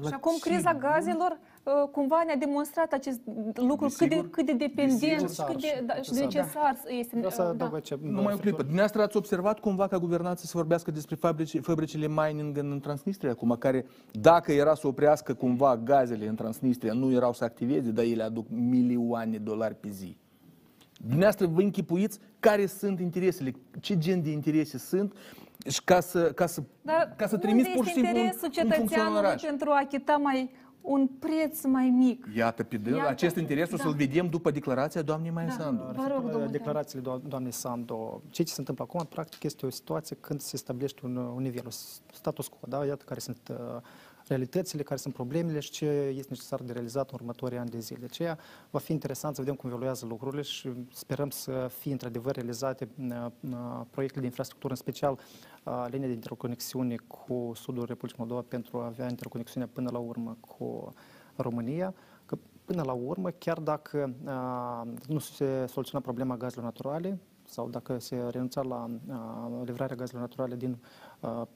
[0.00, 3.20] la Și acum ce criza gazelor uh, cumva ne-a demonstrat acest
[3.54, 4.30] lucru cât de, Desigur.
[4.30, 6.24] cât de dependent și Necesar cât de, și da, și necesar.
[6.24, 7.14] necesar este.
[7.16, 7.76] Vreau să uh, adaug da.
[7.76, 8.56] aici Numai o clipă.
[8.56, 13.30] Dumneavoastră ați observat cumva ca guvernanță să vorbească despre fabrici, fabricile mining în, în Transnistria
[13.30, 18.04] acum, care dacă era să oprească cumva gazele în Transnistria, nu erau să activeze, dar
[18.04, 20.16] ele aduc milioane de dolari pe zi.
[20.98, 25.14] Dumneavoastră vă închipuiți care sunt interesele, ce gen de interese sunt
[25.68, 28.16] și ca să, ca să, Dar ca să unde trimiți este pur și simplu un,
[28.16, 29.40] interesul un cetățeanului funcționar.
[29.46, 30.50] pentru a achita mai
[30.80, 32.26] un preț mai mic?
[32.36, 33.82] Iată, pe dâns, Iată, acest interes o da.
[33.82, 35.82] să-l vedem după declarația doamnei Maia Sandu.
[35.94, 36.46] Vă rog, domnule.
[36.50, 40.56] declarațiile do- doamnei Sandu, ceea ce se întâmplă acum, practic, este o situație când se
[40.56, 41.70] stabilește un, un nivel, un
[42.12, 42.84] status quo, da?
[42.84, 43.56] Iată care sunt uh,
[44.32, 47.98] realitățile, care sunt problemele și ce este necesar de realizat în următorii ani de zile.
[47.98, 48.38] De aceea
[48.70, 53.26] va fi interesant să vedem cum evoluează lucrurile și sperăm să fie într-adevăr realizate uh,
[53.40, 55.18] uh, proiecte de infrastructură, în special
[55.64, 60.36] uh, linia de interconexiune cu sudul Republicii Moldova pentru a avea interconexiune până la urmă
[60.40, 60.92] cu
[61.36, 61.94] România,
[62.26, 67.98] că până la urmă, chiar dacă uh, nu se soluționa problema gazelor naturale sau dacă
[67.98, 70.78] se renunța la uh, livrarea gazelor naturale din uh,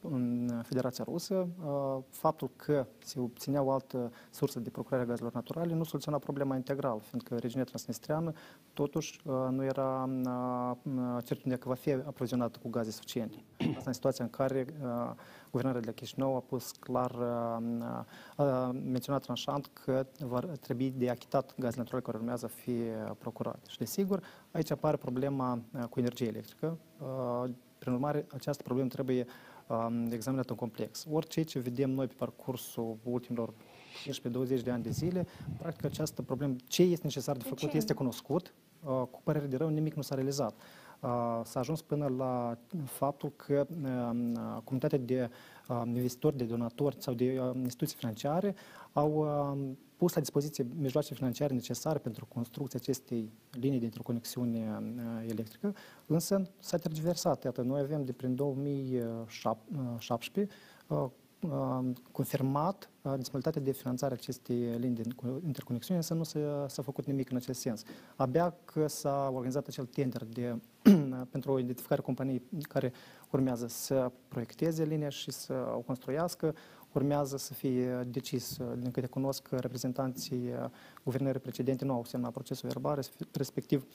[0.01, 5.33] în Federația Rusă, uh, faptul că se obținea o altă sursă de procurare a gazelor
[5.33, 8.33] naturale nu soluționa problema integral, fiindcă regiunea transnistreană
[8.73, 10.73] totuși uh, nu era uh,
[11.17, 13.45] certitudinea că va fi aprovizionată cu gaze suficiente.
[13.59, 15.11] Asta în situația în care uh,
[15.51, 21.11] guvernarea de la Chișinău a pus clar, uh, a menționat tranșant că va trebui de
[21.11, 23.69] achitat gazele naturale care urmează a fi uh, procurate.
[23.69, 26.79] Și desigur, aici apare problema uh, cu energie electrică.
[26.99, 29.35] Uh, Prin urmare, această problemă trebuie um,
[30.11, 31.07] examinată în complex.
[31.11, 33.53] Orice ce vedem noi pe parcursul ultimilor
[34.59, 35.27] 15-20 de ani de zile,
[35.59, 37.77] practic această problemă, ce este necesar de făcut, ce?
[37.77, 38.55] este cunoscut,
[38.85, 40.55] uh, cu părere de rău, nimic nu s-a realizat.
[41.01, 45.31] Uh, S-a ajuns până la faptul că um, comunitatea de
[45.69, 48.55] uh, investitori, de donatori sau de uh, instituții financiare
[48.93, 55.24] au um, pus la dispoziție mijloace financiare necesare pentru construcția acestei linii de interconexiune uh,
[55.28, 55.74] electrică,
[56.07, 57.44] însă s-a tergiversat.
[57.44, 60.55] Iată, noi avem de prin 2017
[60.86, 61.07] uh,
[61.40, 61.78] uh,
[62.12, 65.03] confirmat uh, disponibilitatea de finanțare a acestei linii de
[65.44, 67.82] interconexiune, însă nu s-a, s-a făcut nimic în acest sens.
[68.16, 70.61] Abia că s-a organizat acel tender de,
[71.34, 72.92] pentru identificarea companiei care
[73.30, 76.55] urmează să proiecteze linia și să o construiască,
[76.97, 80.51] urmează să fie decis, din câte cunosc, reprezentanții
[81.05, 83.01] guvernării precedente nu au semnat procesul verbal,
[83.32, 83.86] respectiv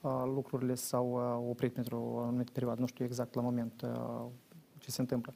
[0.00, 2.80] uh, lucrurile s-au uh, oprit pentru o anumită perioadă.
[2.80, 4.24] Nu știu exact la moment uh,
[4.78, 5.34] ce se întâmplă.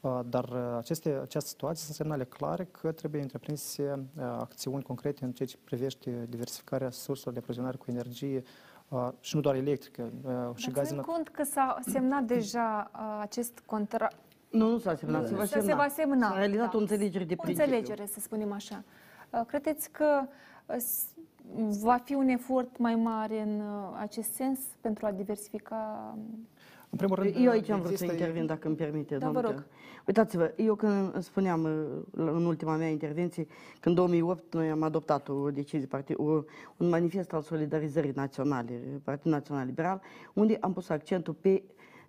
[0.00, 5.24] Uh, Dar uh, aceste, această situație sunt semnale clare că trebuie întreprinse uh, acțiuni concrete
[5.24, 8.42] în ceea ce privește diversificarea surselor de aprovizionare cu energie
[8.88, 11.06] uh, și nu doar electrică, uh, și Dar gaze ținând naturale.
[11.12, 14.16] cont că s-a semnat deja uh, acest contract,
[14.50, 15.74] Nu, nu s-a semnat, se va se, se semna.
[15.76, 16.28] va semna.
[16.28, 16.76] S-a realizat da.
[16.76, 17.72] o înțelegere de O principiu.
[17.74, 18.84] înțelegere, să spunem așa.
[19.30, 20.22] Uh, Credeți că
[20.66, 21.14] uh, s-
[21.82, 26.14] va fi un efort mai mare în uh, acest sens pentru a diversifica
[26.90, 29.42] În primul rând, Eu aici am vrut să există- intervin, dacă îmi permite, Da, domnul
[29.42, 29.56] vă rog.
[29.56, 29.66] Tean.
[30.06, 33.46] Uitați-vă, eu când îmi spuneam uh, în ultima mea intervenție,
[33.80, 36.24] că în 2008 noi am adoptat o decizie, parti- o,
[36.76, 38.72] un manifest al solidarizării naționale,
[39.04, 40.00] Partidul Național Liberal,
[40.34, 41.62] unde am pus accentul pe,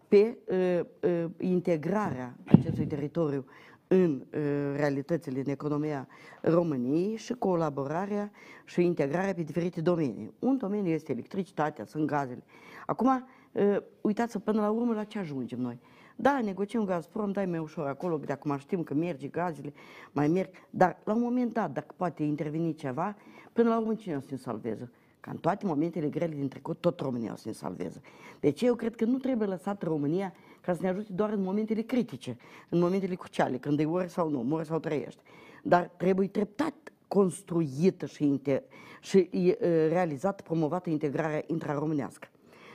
[0.09, 3.45] pe uh, uh, integrarea acestui teritoriu
[3.87, 4.39] în uh,
[4.75, 6.07] realitățile, în economia
[6.41, 8.31] României și colaborarea
[8.65, 10.33] și integrarea pe diferite domenii.
[10.39, 12.43] Un domeniu este electricitatea, sunt gazele.
[12.85, 15.79] Acum, uh, uitați până la urmă la ce ajungem noi.
[16.15, 19.73] Da, negociem Gazprom, dai mai ușor acolo, de acum știm că merge gazele,
[20.11, 23.15] mai merg, dar la un moment dat, dacă poate interveni ceva,
[23.53, 24.91] până la urmă cine o să ne salveze?
[25.19, 28.01] Ca în toate momentele grele din trecut, tot România o să ne salveze.
[28.39, 31.81] Deci eu cred că nu trebuie lăsat România ca să ne ajute doar în momentele
[31.81, 32.37] critice,
[32.69, 35.21] în momentele cruciale, când e ori sau nu, mori sau trăiești.
[35.63, 36.73] Dar trebuie treptat
[37.07, 38.63] construită și, inter-
[39.01, 42.27] și e, e, realizată, promovată integrarea intraromânească.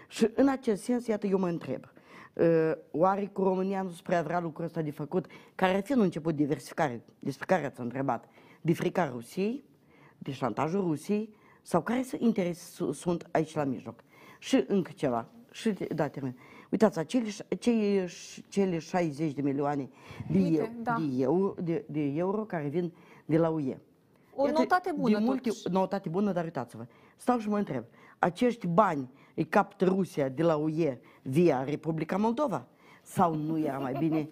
[0.09, 1.93] Și în acest sens, iată, eu mă întreb,
[2.33, 6.01] uh, oare cu România nu prea vrea lucrul ăsta de făcut, care ar fi un
[6.01, 8.29] început diversificare, despre care ați întrebat,
[8.61, 9.65] de frica Rusiei,
[10.19, 11.35] de șantajul Rusiei,
[11.67, 14.05] sau care sunt interese su- sunt aici la mijloc.
[14.39, 16.39] Și încă ceva, și, da, termin.
[16.71, 19.89] Uitați, acele, ș- cei, ș- cele 60 de milioane
[20.31, 20.97] de, Uite, eu, da.
[21.01, 22.93] de, euro, de, de euro care vin
[23.25, 23.79] de la UE.
[24.37, 25.69] O noutate bună, De multe, totuși.
[25.71, 26.87] noutate bună, dar uitați-vă.
[27.17, 27.85] Stau și mă întreb.
[28.19, 32.67] Acești bani îi captă Rusia de la UE via Republica Moldova?
[33.03, 34.29] Sau nu era mai bine?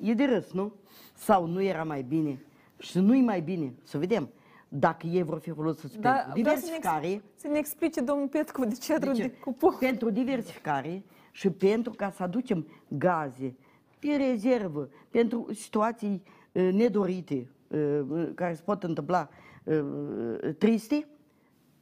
[0.00, 0.72] E de râs, nu?
[1.14, 2.44] Sau nu era mai bine?
[2.78, 4.30] Și nu-i mai bine, să vedem,
[4.76, 8.00] dacă ei vor fi folosiți Da, pentru vreau să ne, diversificare, ex- să ne explice
[8.00, 9.30] domnul Petcu de ce de de ce?
[9.30, 9.76] cupon.
[9.78, 13.56] pentru diversificare și pentru ca să aducem gaze
[13.98, 16.22] pe rezervă, pentru situații
[16.52, 19.28] uh, nedorite uh, care se pot întâmpla
[19.64, 21.08] uh, triste,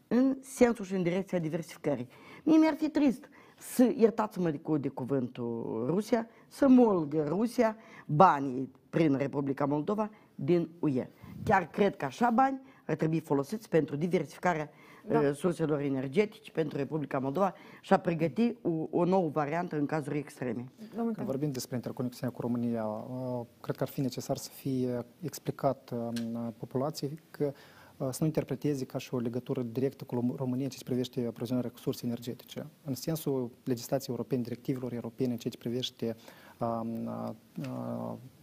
[0.08, 2.08] în sensul și în direcția diversificării.
[2.42, 3.28] Mie mi-ar fi trist
[3.58, 7.76] să, iertați-mă de, cu, de cuvântul Rusia, să molgă Rusia
[8.06, 11.08] banii prin Republica Moldova din UE.
[11.44, 12.60] Chiar cred că așa bani
[12.92, 14.70] ar trebui folosiți pentru diversificarea
[15.06, 15.32] da.
[15.32, 20.64] surselor energetice pentru Republica Moldova și a pregăti o, o nouă variantă în cazuri extreme.
[20.78, 21.26] Domnul Când Tean.
[21.26, 26.54] vorbim despre interconexiunea cu România, uh, cred că ar fi necesar să fie explicat um,
[26.56, 27.52] populației că
[27.96, 31.26] uh, să nu interpreteze ca și o legătură directă cu Rom- România în ce privește
[31.26, 32.66] aprovizionarea cu surse energetice.
[32.84, 36.16] În sensul legislației europene, directivelor europene, în ceea ce privește
[36.58, 37.28] um, uh,
[37.58, 38.41] uh, reformul,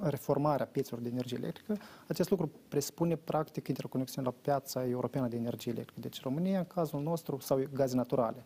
[0.00, 1.76] reformarea piețelor de energie electrică,
[2.08, 6.00] acest lucru presupune practic interconexiunea la piața europeană de energie electrică.
[6.00, 8.44] Deci România, în cazul nostru, sau gaze naturale.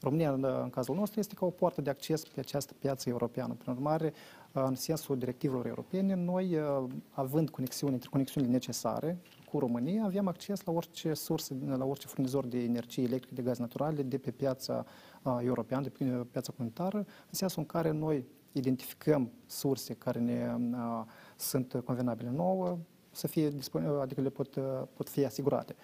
[0.00, 3.54] România, în în cazul nostru, este ca o poartă de acces pe această piață europeană.
[3.54, 4.12] Prin urmare,
[4.52, 6.58] în sensul directivelor europene, noi,
[7.10, 9.18] având conexiuni, interconexiunile necesare
[9.50, 13.58] cu România, avem acces la orice sursă, la orice furnizor de energie electrică, de gaz
[13.58, 14.84] naturale, de pe piața
[15.22, 20.56] uh, europeană, de pe piața comunitară, în sensul în care noi identificăm surse care ne
[20.72, 21.04] uh,
[21.36, 22.78] sunt convenabile nouă,
[23.10, 24.62] să fie dispon- adică le pot, uh,
[24.94, 25.74] pot fi asigurate.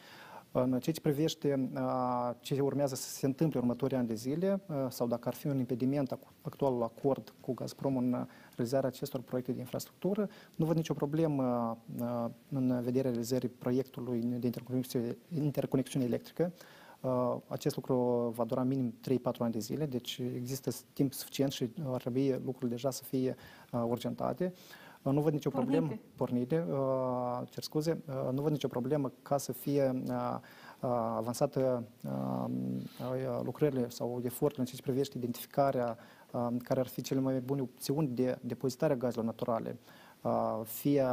[0.53, 4.61] În ceea ce privește uh, ce urmează să se întâmple în următorii ani de zile,
[4.67, 8.21] uh, sau dacă ar fi un impediment ac- actualul acord cu Gazprom în uh,
[8.57, 14.47] realizarea acestor proiecte de infrastructură, nu văd nicio problemă uh, în vederea realizării proiectului de
[14.47, 16.53] interconexiune, interconexiune electrică.
[17.01, 17.95] Uh, Acest lucru
[18.37, 22.71] va dura minim 3-4 ani de zile, deci există timp suficient și ar trebui lucrurile
[22.71, 23.37] deja să fie
[23.73, 24.53] uh, urgentate.
[24.55, 25.77] Uh, Nu văd nicio Pornite.
[25.77, 30.37] problemă pornite, uh, cer scuze, uh, nu văd nicio problemă ca să fie uh,
[30.81, 35.97] uh, avansată uh, uh, lucrările sau efortul în ce privește identificarea
[36.33, 39.79] uh, care ar fi cele mai bune opțiuni de depozitare a gazelor naturale,
[40.23, 41.05] uh, fie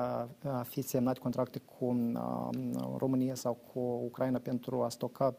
[0.44, 2.50] uh, fi semnat contracte cu uh,
[2.98, 5.34] România sau cu Ucraina pentru a stoca uh,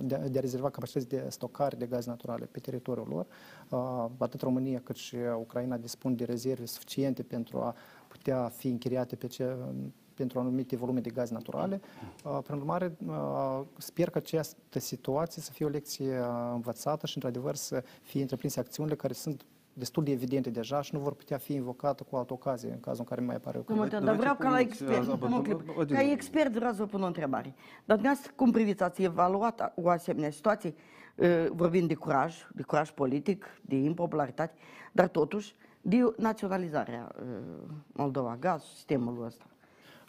[0.00, 3.26] de, de a rezerva capacități de stocare de gaze naturale pe teritoriul lor.
[3.68, 7.74] Uh, Atât România cât și Ucraina dispun de rezerve suficiente pentru a
[8.08, 9.56] putea fi închiriate pe ce,
[10.14, 11.80] pentru anumite volume de gaze naturale.
[12.24, 17.16] Uh, Prin urmare, uh, sper că această situație să fie o lecție uh, învățată și,
[17.16, 19.44] într-adevăr, să fie întreprinse acțiunile care sunt
[19.74, 23.00] destul de evidente deja și nu vor putea fi invocate cu altă ocazie, în cazul
[23.00, 23.62] în care mai apare o.
[23.74, 25.06] Dar, dar vreau ca la expert,
[25.88, 27.54] ca expert vreau să vă pun o întrebare.
[27.84, 30.74] Dar dumneavoastră, cum priviți, ați evaluat o asemenea situație,
[31.50, 34.54] vorbind de curaj, de curaj politic, de impopularitate,
[34.92, 37.14] dar totuși de naționalizarea
[37.86, 39.44] Moldova Gaz, sistemul ăsta?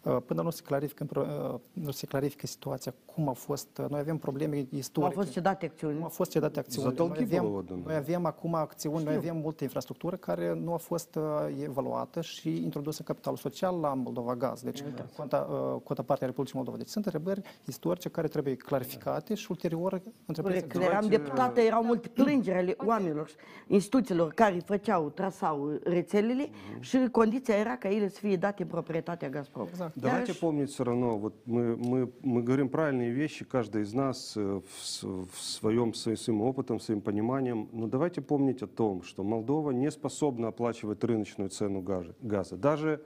[0.06, 4.00] Э, Până nu se clarifică, э, nu se clarifică situația, cum a fost, э, noi
[4.00, 5.16] avem probleme istorice.
[5.16, 6.02] Au fost cedate acțiuni.
[6.02, 6.94] Au fost cedate acțiuni.
[6.98, 9.10] Noi avem, noi avem acum acțiuni, Știu.
[9.10, 11.24] noi avem multă infrastructură care nu a fost uh,
[11.64, 15.06] evaluată și introdusă în capitalul social la Moldova Gaz, deci da.
[15.18, 16.78] cota, uh, cota parte Republicii Moldova.
[16.78, 20.72] Deci sunt întrebări istorice care trebuie clarificate și ulterior întreprinderile.
[20.72, 23.30] Când eram deputată, erau multe plângeri ale oamenilor,
[23.68, 26.50] instituțiilor care făceau, trasau rețelele
[26.80, 29.68] și condiția era ca ele să fie date în proprietatea Gazprom.
[29.70, 29.95] Exact.
[29.96, 34.34] Давайте Iarăși, помнить все равно, вот мы, мы, мы говорим правильные вещи, каждый из нас
[34.36, 39.72] э, в, в своем, своим опытом, своим пониманием, но давайте помнить о том, что Молдова
[39.72, 43.02] не способна оплачивать рыночную цену газа, газа даже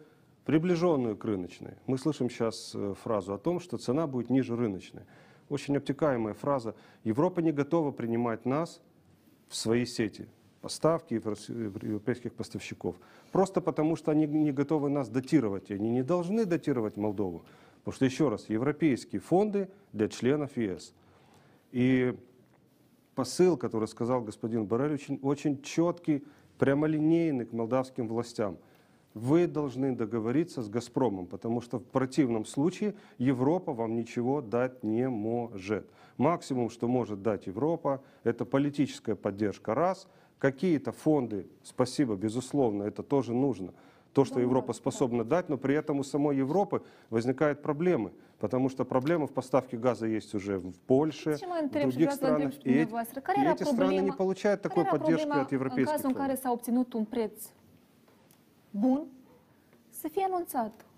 [0.45, 1.75] приближенную к рыночной.
[1.85, 5.03] Мы слышим сейчас э, фразу о том, что цена будет ниже рыночной.
[5.47, 6.73] Очень обтекаемая фраза.
[7.03, 8.81] Европа не готова принимать нас
[9.47, 10.27] в свои сети
[10.61, 12.95] поставки евро- европейских поставщиков.
[13.31, 15.71] Просто потому, что они не готовы нас датировать.
[15.71, 17.43] Они не должны датировать Молдову.
[17.79, 20.93] Потому что, еще раз, европейские фонды для членов ЕС.
[21.71, 22.15] И
[23.15, 26.23] посыл, который сказал господин Барель, очень, очень четкий,
[26.57, 28.57] прямолинейный к молдавским властям.
[29.13, 35.09] Вы должны договориться с «Газпромом», потому что в противном случае Европа вам ничего дать не
[35.09, 35.89] может.
[36.17, 40.07] Максимум, что может дать Европа, это политическая поддержка раз,
[40.39, 43.73] какие-то фонды, спасибо, безусловно, это тоже нужно.
[44.13, 46.81] То, что Европа способна дать, но при этом у самой Европы
[47.11, 52.53] возникают проблемы, потому что проблемы в поставке газа есть уже в Польше, в других странах.
[52.63, 56.17] И и эти страны не получают такой поддержки от европейских фондов.
[58.71, 59.07] bun
[59.89, 60.88] să fie anunțat?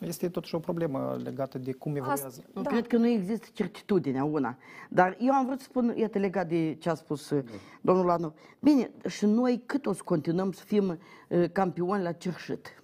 [0.00, 2.26] Este totuși o problemă legată de cum evoluează.
[2.26, 2.70] Asta, Eu da.
[2.70, 4.56] Cred că nu există certitudinea una.
[4.88, 7.44] Dar eu am vrut să spun, iată, legat de ce a spus uh,
[7.80, 8.34] domnul Lanu.
[8.60, 10.98] Bine, și noi cât o să continuăm să fim
[11.28, 12.82] uh, campioni la cerșit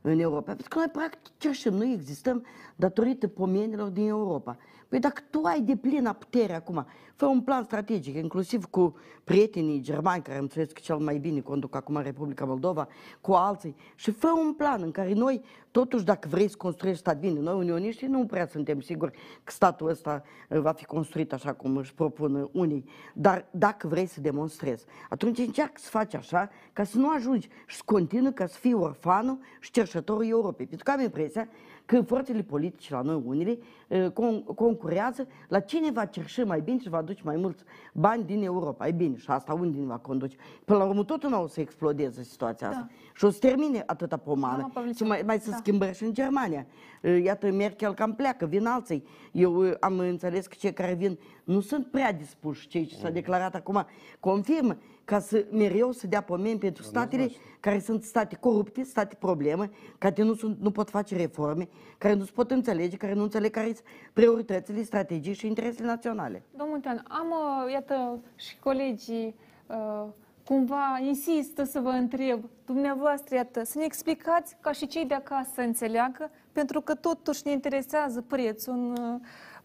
[0.00, 0.42] în Europa?
[0.42, 2.44] Pentru că noi, practic, cerșim, nu existăm
[2.76, 4.56] datorită pomenilor din Europa.
[4.90, 9.80] Păi dacă tu ai de plină putere acum, fă un plan strategic, inclusiv cu prietenii
[9.80, 12.88] germani, care am înțeles că cel mai bine conduc acum Republica Moldova,
[13.20, 17.18] cu alții, și fă un plan în care noi, totuși, dacă vrei să construiești stat
[17.18, 21.52] bine, noi unioniștii nu prea suntem siguri că statul ăsta uh, va fi construit așa
[21.52, 22.84] cum își propun uh, unii,
[23.14, 27.76] dar dacă vrei să demonstrezi, atunci încearcă să faci așa ca să nu ajungi și
[27.76, 30.66] să continui ca să fii orfanul și cerșătorul Europei.
[30.66, 31.48] Pentru că am impresia
[31.90, 36.78] că forțele politice la noi, unele, uh, con- concurează la cine va cerși mai bine
[36.78, 37.62] și va aduce mai mulți
[37.92, 38.86] bani din Europa.
[38.86, 40.36] E bine, și asta unde ne va conduce?
[40.64, 42.88] Până la urmă, tot nu o să explodeze situația asta.
[43.14, 44.56] Și o să termine atâta pomană.
[44.56, 45.56] Doamna Pavliciu, Și mai, mai să da.
[45.56, 46.66] schimbări și în Germania.
[47.02, 49.04] Uh, Iată, Merkel cam pleacă, vin alții.
[49.32, 53.10] Eu uh, am înțeles că cei care vin nu sunt prea dispuși, cei ce s-a
[53.10, 53.86] declarat acum,
[54.20, 54.76] confirmă
[55.10, 57.30] ca să mereu să dea pomeni pentru statele
[57.60, 62.24] care sunt state corupte, state probleme, care nu, sunt, nu pot face reforme, care nu
[62.24, 63.82] se pot înțelege, care nu înțeleg care sunt
[64.12, 66.42] prioritățile, strategii și interesele naționale.
[66.50, 69.34] Domnul Muntean, am, uh, iată, și colegii
[69.66, 70.06] uh,
[70.44, 75.50] cumva insistă să vă întreb, dumneavoastră, iată, să ne explicați ca și cei de acasă
[75.54, 79.20] să înțeleagă, pentru că totuși ne interesează prețul în, uh,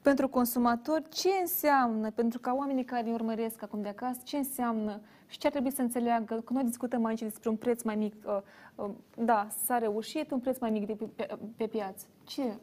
[0.09, 5.01] pentru consumatori, ce înseamnă, pentru ca oamenii care ne urmăresc acum de acasă, ce înseamnă
[5.27, 8.13] și ce ar trebui să înțeleagă, că noi discutăm aici despre un preț mai mic,
[8.25, 8.37] uh,
[8.75, 12.05] uh, da, s-a reușit, un preț mai mic de pe, pe, pe piață.
[12.23, 12.53] Ce?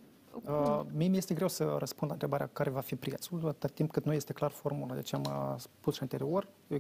[0.47, 3.91] Uh, mie mi este greu să răspund la întrebarea care va fi prețul, atât timp
[3.91, 4.95] cât nu este clar formula.
[4.95, 6.78] Deci am uh, spus și anterior, uh,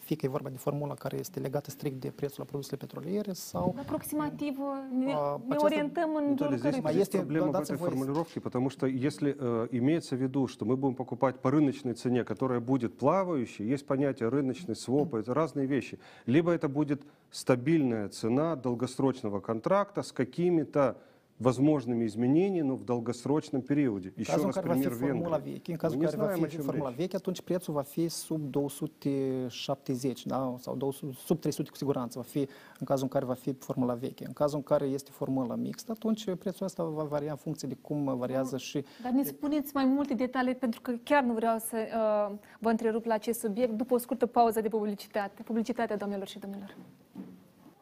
[0.00, 3.32] fie că e vorba de formula care este legată strict de prețul la produsele petroliere
[3.32, 7.76] sau Aproximativ uh, ne, Uh, ne orientăm în jurul здесь, здесь este- проблема в этой
[7.76, 12.24] формулировке, потому что если э, имеется в виду, что мы будем покупать по рыночной цене,
[12.24, 15.98] которая будет плавающей, есть понятие рыночный своп, это разные вещи.
[16.26, 20.96] Либо это будет стабильная цена долгосрочного контракта с какими-то
[21.41, 24.13] возможными изменениями, но в долгосрочном периоде.
[24.15, 25.51] În Еще cazul în раз care va fi пример formula Венгрии.
[25.51, 26.97] veche, în cazul Мы în не care va знаем, о fi чем formula речь.
[26.97, 30.55] veche, atunci prețul va fi sub 270, da?
[30.59, 32.39] sau 200, sub 300 cu siguranță va fi
[32.79, 34.25] în cazul în care va fi formula veche.
[34.25, 37.77] În cazul în care este formula mixtă, atunci prețul ăsta va varia în funcție de
[37.81, 41.77] cum variază și Dar ne spuneți mai multe detalii, pentru că chiar nu vreau să
[42.31, 45.43] uh, vă întrerup la acest subiect după o scurtă pauză de publicitate.
[45.43, 46.75] Publicitatea, doamnelor și domnilor.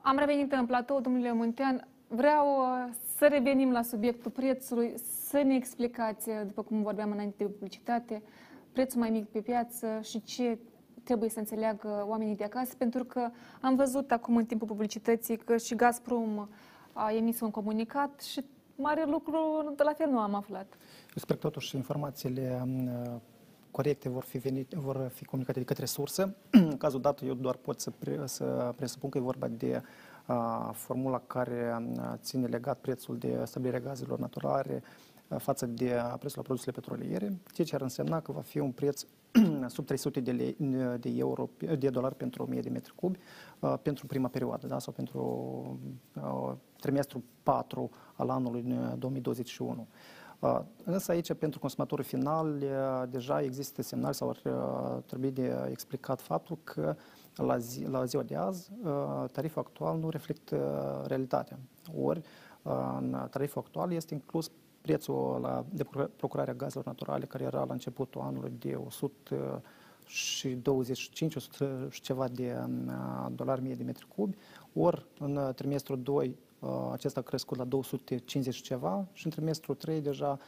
[0.01, 1.87] Am revenit în platou, domnule Muntean.
[2.07, 4.94] Vreau uh, să revenim la subiectul prețului,
[5.28, 8.22] să ne explicați, uh, după cum vorbeam înainte de publicitate,
[8.72, 10.58] prețul mai mic pe piață și ce
[11.04, 13.30] trebuie să înțeleagă oamenii de acasă, pentru că
[13.60, 16.48] am văzut acum în timpul publicității că și Gazprom
[16.92, 18.44] a emis un comunicat și
[18.76, 20.66] mare lucru de la fel nu am aflat.
[21.02, 23.14] Eu sper că totuși informațiile uh,
[23.70, 26.36] corecte vor fi, venit, vor fi comunicate de către sursă.
[26.50, 29.82] În cazul dat, eu doar pot să, pre, să presupun că e vorba de uh,
[30.72, 34.82] formula care uh, ține legat prețul de stabilirea gazelor naturale
[35.28, 38.70] uh, față de prețul la produsele petroliere, ceea ce ar însemna că va fi un
[38.70, 39.04] preț
[39.66, 40.56] sub 300 de, lei,
[41.00, 41.48] de euro,
[41.78, 43.18] de dolari pentru 1000 de metri cubi
[43.60, 44.78] uh, pentru prima perioadă, da?
[44.78, 45.20] sau pentru
[46.14, 48.62] uh, trimestru 4 al anului
[48.98, 49.86] 2021.
[50.44, 55.66] Uh, însă aici, pentru consumatorul final, uh, deja există semnali sau ar uh, trebui de
[55.70, 56.96] explicat faptul că
[57.36, 58.70] la, zi, la ziua de azi
[59.32, 61.58] tariful actual nu reflectă realitatea.
[61.96, 62.20] Ori,
[62.98, 64.50] în tariful actual este inclus
[64.80, 65.84] prețul la, de
[66.16, 69.62] procurarea gazelor naturale, care era la începutul anului de 100
[70.06, 72.56] și 25, 100 și ceva de
[73.34, 74.36] dolari mie de metri cubi,
[74.72, 76.36] ori în trimestrul 2
[76.92, 80.38] acesta a crescut la 250 și ceva și în trimestrul 3 deja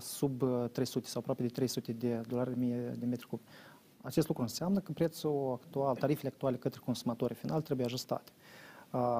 [0.00, 3.42] sub 300 sau aproape de 300 de dolari mie de metri cubi.
[4.06, 8.32] Acest lucru înseamnă că prețul actual, tarifele actuale către consumatorii final trebuie ajustate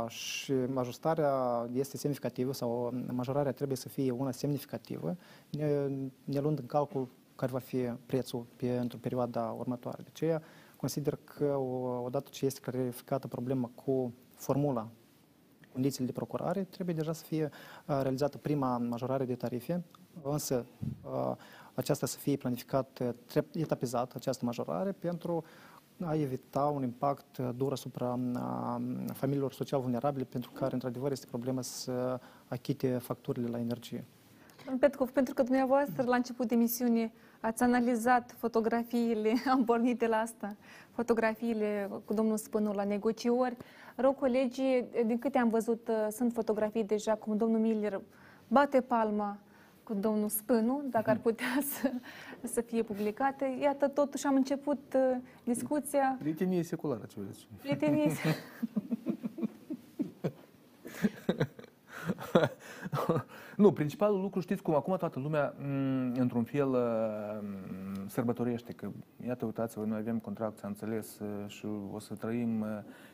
[0.09, 5.17] și ajustarea este semnificativă sau majorarea trebuie să fie una semnificativă,
[6.25, 7.77] ne luând în calcul care va fi
[8.07, 10.03] prețul pentru perioada următoare.
[10.03, 10.43] De aceea
[10.77, 11.57] consider că
[12.05, 14.89] odată ce este clarificată problema cu formula
[15.73, 17.51] condițiile de procurare, trebuie deja să fie
[17.87, 19.85] realizată prima majorare de tarife,
[20.23, 20.67] însă
[21.77, 23.17] aceasta să fie planificată
[23.53, 25.45] etapizat, această majorare, pentru
[26.05, 28.19] a evita un impact dur asupra
[29.13, 34.05] familiilor social vulnerabile, pentru care, într-adevăr, este problemă să achite facturile la energie.
[34.79, 40.17] Petkov, pentru că dumneavoastră, la început de emisiune, ați analizat fotografiile, am pornit de la
[40.17, 40.57] asta,
[40.91, 43.57] fotografiile cu domnul Spânu la negociori.
[43.97, 48.01] Rău, colegii, din câte am văzut, sunt fotografii deja cum domnul Miller
[48.49, 49.39] bate palma
[49.87, 51.93] cu domnul Spânu, dacă ar putea să,
[52.43, 53.59] să fie publicate.
[53.61, 56.17] Iată, totuși am început uh, discuția...
[56.19, 57.49] Prietenie seculară, ce vreți.
[57.63, 58.13] Prietenie
[63.57, 68.89] nu, principalul lucru, știți cum, acum toată lumea, mm, într-un fel, mm, sărbătorește că,
[69.27, 72.67] iată, uitați-vă, noi avem contract, s-a înțeles, uh, și o să trăim uh,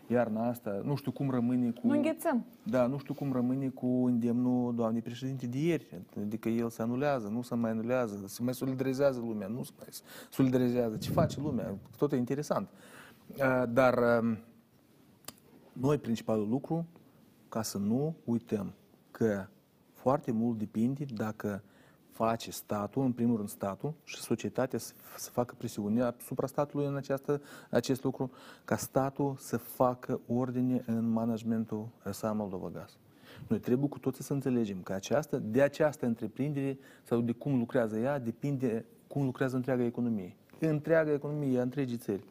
[0.07, 1.86] iarna asta, nu știu cum rămâne cu...
[1.86, 2.44] Nu înghețăm.
[2.62, 7.28] Da, nu știu cum rămâne cu îndemnul doamnei președinte de ieri, adică el se anulează,
[7.28, 9.89] nu se mai anulează, se mai solidarizează lumea, nu se mai
[10.31, 12.69] solidarizează, ce face lumea, tot e interesant.
[13.28, 14.39] Uh, dar um,
[15.73, 16.86] noi, principalul lucru,
[17.49, 18.73] ca să nu uităm
[19.13, 19.47] că
[19.93, 21.63] foarte mult depinde dacă
[22.11, 26.97] face statul, în primul rând statul și societatea să, să facă presiune asupra statului în
[26.97, 27.41] această,
[27.71, 28.31] acest lucru,
[28.65, 32.97] ca statul să facă ordine în managementul SA Moldova Gaz.
[33.47, 37.99] Noi trebuie cu toții să înțelegem că această, de această întreprindere sau de cum lucrează
[37.99, 40.37] ea depinde cum lucrează întreaga economie.
[40.59, 42.25] Întreaga economie a întregii țări.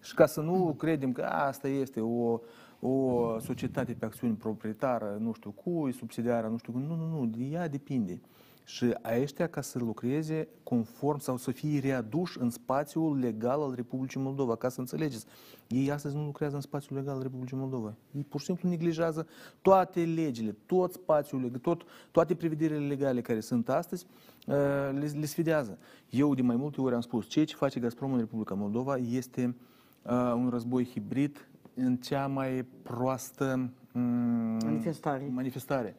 [0.00, 2.40] Și ca să nu credem că asta este o,
[2.80, 7.26] o societate pe acțiuni proprietară, nu știu cui, subsidiară, nu știu cum, nu, nu, nu,
[7.26, 8.20] de ea depinde.
[8.68, 14.20] Și ăștia ca să lucreze conform sau să fie readuși în spațiul legal al Republicii
[14.20, 15.26] Moldova, ca să înțelegeți.
[15.68, 17.94] Ei astăzi nu lucrează în spațiul legal al Republicii Moldova.
[18.16, 19.26] Ei pur și simplu neglijează
[19.62, 24.06] toate legile, tot spațiul, tot, toate prevederile legale care sunt astăzi,
[24.46, 24.54] uh,
[24.92, 25.78] le, le sfidează.
[26.10, 29.56] Eu de mai multe ori am spus, ceea ce face Gazprom în Republica Moldova este
[30.02, 35.30] uh, un război hibrid în cea mai proastă mm, manifestare.
[35.32, 35.96] manifestare.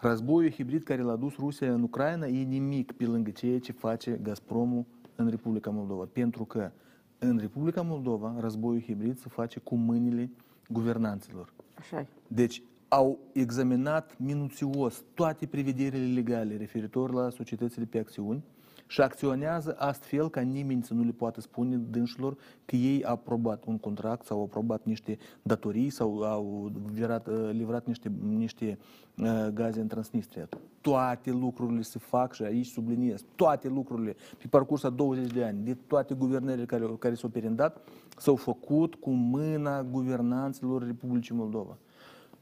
[0.00, 4.20] Războiul hibrid care l-a dus Rusia în Ucraina e nimic pe lângă ceea ce face
[4.22, 4.84] Gazpromul
[5.16, 6.08] în Republica Moldova.
[6.12, 6.70] Pentru că
[7.18, 10.30] în Republica Moldova războiul hibrid se face cu mâinile
[10.68, 11.52] guvernanților.
[11.78, 18.42] Așa Deci au examinat minuțios toate prevederile legale referitor la societățile pe acțiuni,
[18.90, 23.64] și acționează astfel ca nimeni să nu le poată spune dânșilor că ei au aprobat
[23.66, 28.78] un contract sau au aprobat niște datorii sau au livrat, uh, livrat niște, niște
[29.18, 30.48] uh, gaze în Transnistria.
[30.80, 35.64] Toate lucrurile se fac și aici subliniez, toate lucrurile pe parcursul a 20 de ani,
[35.64, 41.76] de toate guvernările care, care s-au perindat, s-au făcut cu mâna guvernanților Republicii Moldova.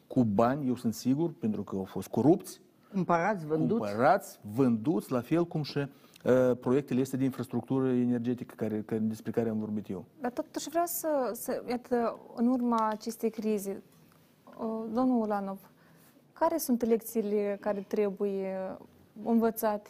[0.06, 2.60] Cu bani, eu sunt sigur, pentru că au fost corupți,
[2.92, 3.80] Cumpărați, vânduți?
[3.80, 5.86] Cumpărați, vânduți, la fel cum și uh,
[6.59, 10.05] proiectele este de infrastructură energetică care, care, despre care am vorbit eu.
[10.19, 13.81] Dar totuși vreau să, să iată, în urma acestei crize,
[14.57, 15.71] uh, domnul Ulanov,
[16.33, 18.77] care sunt lecțiile care trebuie
[19.23, 19.89] învățate?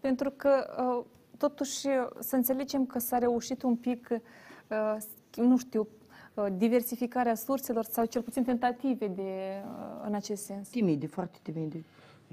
[0.00, 0.50] Pentru că,
[0.98, 1.04] uh,
[1.36, 1.86] totuși,
[2.18, 4.96] să înțelegem că s-a reușit un pic, uh,
[5.36, 5.88] nu știu,
[6.34, 10.68] uh, diversificarea surselor sau cel puțin tentative de, uh, în acest sens.
[10.68, 11.84] Timide, foarte timide.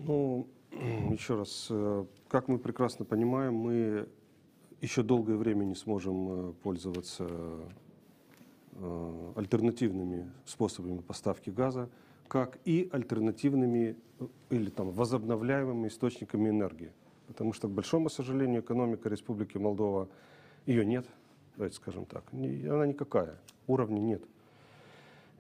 [0.06, 0.46] Ну,
[1.12, 4.09] еще раз, э, как мы прекрасно понимаем, мы
[4.81, 7.29] еще долгое время не сможем э, пользоваться
[8.73, 11.91] э, альтернативными способами поставки газа,
[12.29, 16.91] как и альтернативными э, или там, возобновляемыми источниками энергии.
[17.27, 20.09] Потому что, к большому сожалению, экономика Республики Молдова,
[20.65, 21.07] ее нет,
[21.57, 24.23] давайте скажем так, она никакая, уровня нет.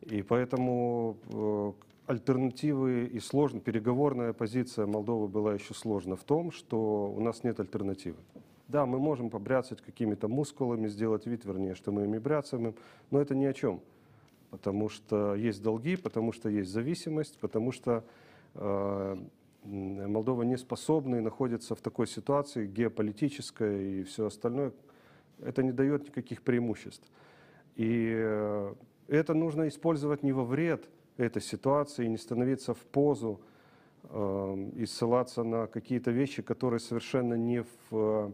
[0.02, 1.74] И поэтому
[2.06, 7.60] альтернативы и сложно, переговорная позиция Молдовы была еще сложна в том, что у нас нет
[7.60, 8.18] альтернативы.
[8.68, 12.74] Да, мы можем побряцать какими-то мускулами, сделать вид, вернее, что мы ими бряцаем,
[13.10, 13.80] но это ни о чем.
[14.50, 18.04] Потому что есть долги, потому что есть зависимость, потому что
[18.54, 19.16] э,
[19.64, 24.72] Молдова не способна и находится в такой ситуации геополитической и все остальное.
[25.40, 27.06] Это не дает никаких преимуществ.
[27.76, 28.74] И э,
[29.08, 33.40] это нужно использовать не во вред этой ситуации, не становиться в позу
[34.04, 38.30] э, и ссылаться на какие-то вещи, которые совершенно не в, э,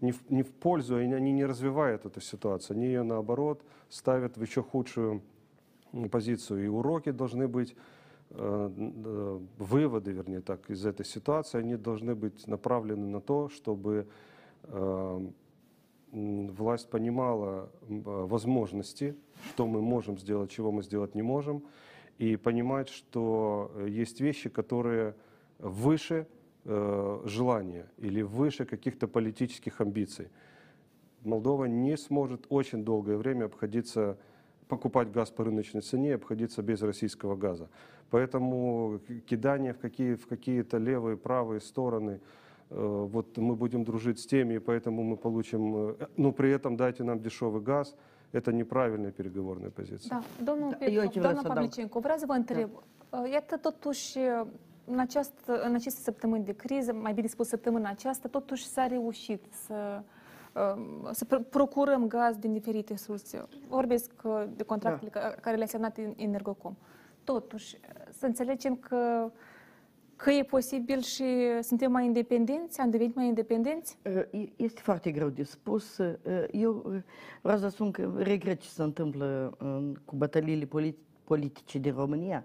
[0.00, 2.76] не в, не в пользу, и они не развивают эту ситуацию.
[2.76, 5.22] Они ее, наоборот, ставят в еще худшую
[6.10, 6.64] позицию.
[6.64, 7.74] И уроки должны быть,
[8.30, 14.06] э, э, выводы, вернее так, из этой ситуации, они должны быть направлены на то, чтобы
[14.64, 15.28] э,
[16.12, 19.16] власть понимала э, возможности,
[19.50, 21.62] что мы можем сделать, чего мы сделать не можем,
[22.18, 25.14] и понимать, что э, есть вещи, которые
[25.58, 26.26] выше
[26.64, 30.28] э, желания или выше каких-то политических амбиций.
[31.24, 34.18] Молдова не сможет очень долгое время обходиться,
[34.68, 37.68] покупать газ по рыночной цене обходиться без российского газа.
[38.10, 42.20] Поэтому кидание в, какие, в какие-то левые, правые стороны,
[42.70, 47.04] э, вот мы будем дружить с теми, поэтому мы получим, э, ну при этом dайте
[47.04, 47.96] нам dешевый газ,
[48.31, 50.09] это неправильная переговорная позиция.
[50.09, 51.55] Da, domnul Da, Petrov, eu aici vreau doamna să adaug.
[51.55, 52.69] Pavlicenco, vreau să vă întreb.
[53.09, 54.45] Uh, Iată, totuși, uh,
[54.85, 59.45] în, această, în aceste săptămâni de criză, mai bine spus săptămâna aceasta, totuși s-a reușit
[59.65, 60.01] să,
[60.53, 63.43] uh, să pr- procurăm gaz din diferite surse.
[63.67, 66.75] Vorbesc uh, de contractele ca- care le-a semnat Energocom.
[67.23, 69.31] Totuși, uh, să înțelegem că,
[70.18, 71.24] că e posibil și
[71.62, 73.98] suntem mai independenți, am devenit mai independenți?
[74.04, 75.98] Uh, e- Este foarte greu de spus.
[75.98, 76.14] Uh,
[76.50, 76.96] Eu uh,
[77.42, 82.44] vreau să spun că regret ce se întâmplă uh, cu bătăliile polit- politice din România,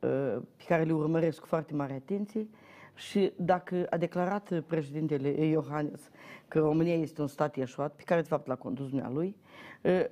[0.00, 2.48] uh, pe care le urmăresc cu foarte mare atenție.
[2.94, 6.10] Și dacă a declarat președintele Iohannes
[6.52, 9.36] că România este un stat ieșuat, pe care de fapt l-a condus lui,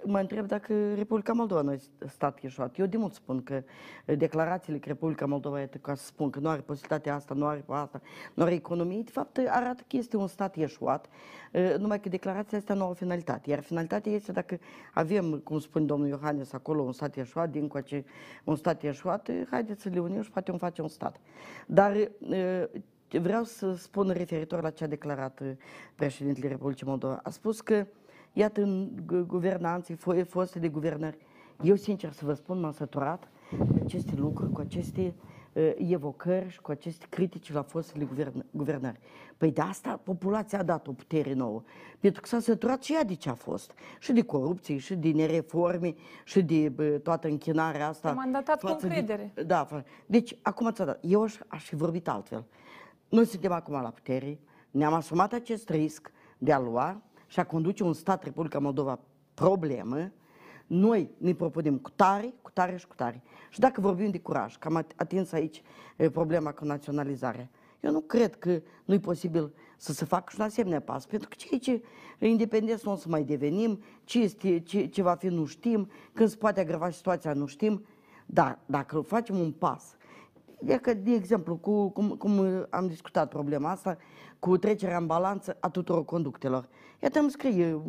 [0.04, 2.78] mă întreb dacă Republica Moldova nu este stat ieșuat.
[2.78, 3.62] Eu de mult spun că
[4.06, 7.46] uh, declarațiile că Republica Moldova este ca să spun că nu are posibilitatea asta, nu
[7.46, 8.00] are pe asta,
[8.34, 11.08] nu are economie, de fapt arată că este un stat ieșuat,
[11.52, 13.50] uh, numai că declarația asta nu au finalitate.
[13.50, 14.58] Iar finalitatea este dacă
[14.94, 18.04] avem, cum spune domnul Iohannes, acolo un stat ieșuat, din coace
[18.44, 21.20] un stat ieșuat, uh, haideți să le unim și poate vom face un stat.
[21.66, 22.64] Dar uh,
[23.18, 25.50] vreau să spun referitor la ce a declarat uh,
[25.94, 27.20] președintele Republicii Moldova.
[27.22, 27.86] A spus că,
[28.32, 31.18] iată, în gu- guvernanții, fo- foste de guvernări,
[31.62, 33.28] eu, sincer să vă spun, m-am săturat
[33.58, 35.14] cu aceste lucruri, cu aceste
[35.52, 38.98] uh, evocări și cu aceste critici la fostele guvern- guvernări.
[39.36, 41.62] Păi de asta populația a dat o putere nouă.
[42.00, 43.72] Pentru că s-a săturat și ea de ce a fost.
[43.98, 48.08] Și de corupție, și de nereforme, și de bă, toată închinarea asta.
[48.08, 49.32] Te-a mandatat cu față de- încredere.
[49.46, 50.98] da, fa- deci acum ți-a dat.
[51.02, 52.44] Eu aș, aș fi vorbit altfel.
[53.10, 57.82] Noi suntem acum la putere, ne-am asumat acest risc de a lua și a conduce
[57.82, 58.98] un stat, Republica Moldova,
[59.34, 60.12] problemă.
[60.66, 63.22] Noi ne propunem cu tare, cu tare și cu tare.
[63.48, 65.62] Și dacă vorbim de curaj, că am at- atins aici
[65.96, 67.50] e, problema cu naționalizarea,
[67.80, 71.28] eu nu cred că nu e posibil să se facă și un asemenea pas, pentru
[71.28, 71.82] că cei ce
[72.18, 76.28] independenți nu o să mai devenim, ce, este, ce, ce va fi nu știm, când
[76.28, 77.86] se poate agrava situația nu știm,
[78.26, 79.96] dar dacă facem un pas
[80.66, 83.96] E că, de exemplu, cu, cum, cum am discutat problema asta,
[84.38, 86.68] cu trecerea în balanță a tuturor conductelor.
[87.02, 87.80] Iată îmi scrie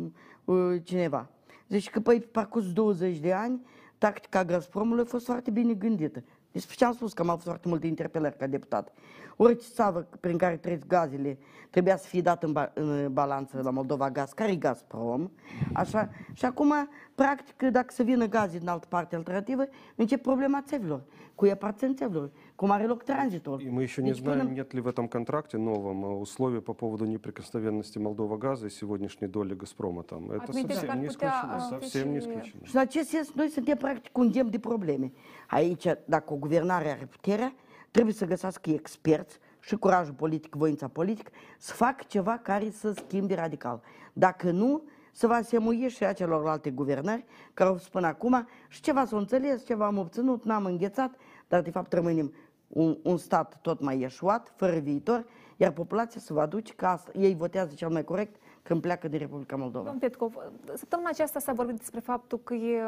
[0.44, 1.28] uh, cineva.
[1.68, 3.66] Zice că, păi, pe parcurs 20 de ani,
[3.98, 6.22] tactica Gazpromului a fost foarte bine gândită.
[6.52, 8.92] Despre ce am spus că am avut foarte multe interpelări ca deputat.
[9.36, 11.38] Orice țavă prin care trec gazele
[11.70, 15.30] trebuia să fie dat în, ba- în balanță la Moldova Gaz, care e Gazprom.
[15.72, 16.08] Așa.
[16.32, 16.72] Și acum,
[17.14, 19.62] practic, dacă să vină gaze din altă parte alternativă,
[19.94, 21.02] încep problema țevilor,
[21.34, 22.30] cu aparțin țevilor,
[22.66, 23.60] loc tranzitul.
[23.60, 27.04] И мы еще не знаем, нет ли в этом контракте новом э, условий по поводу
[27.04, 30.30] неприкосновенности Молдова газа и сегодняшней доли Газпрома там.
[30.30, 31.56] Это совсем не исключено.
[31.56, 32.64] uh, Совсем не исключено.
[32.64, 35.12] Și în acest sens, noi suntem practic un gem de probleme.
[35.48, 37.54] Aici, dacă o guvernare are puterea,
[37.90, 43.34] trebuie să găsească experți și curajul politic, voința politică, să facă ceva care să schimbe
[43.34, 43.82] radical.
[44.12, 44.82] Dacă nu,
[45.12, 47.24] se va semui și a celorlalte guvernări
[47.54, 51.14] care au spus până acum și ceva s-au înțeles, ceva am obținut, n-am înghețat,
[51.48, 52.32] dar de fapt rămânem
[52.72, 55.24] un, un stat tot mai ieșuat, fără viitor,
[55.56, 59.18] iar populația se va duce că asta, ei votează cel mai corect când pleacă din
[59.18, 59.84] Republica Moldova.
[59.84, 60.34] Domnul Petkov,
[60.74, 62.82] săptămâna aceasta s-a vorbit despre faptul că e,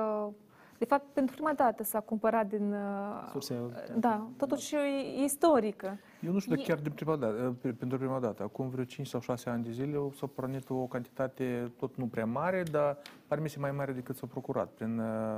[0.79, 2.73] de fapt, pentru prima dată s-a cumpărat din...
[2.73, 3.59] uh, Surse
[3.97, 5.99] Da, totuși e istorică.
[6.21, 8.43] Eu nu știu E- dacă chiar de prima dată, pe- pentru prima dată.
[8.43, 12.07] Acum vreo 5 sau 6 ani de zile o s-a pornit o cantitate tot nu
[12.07, 12.97] prea mare, dar
[13.27, 15.37] pare mi se mai mare decât s-a procurat prin uh,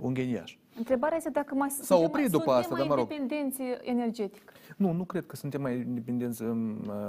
[0.00, 0.56] un Ungheniaș.
[0.78, 3.10] Întrebarea este dacă mai S-a oprit după suntem asta, mai dar, mă rog.
[3.10, 4.52] independenți energetic.
[4.76, 6.42] Nu, nu cred că suntem mai independenți,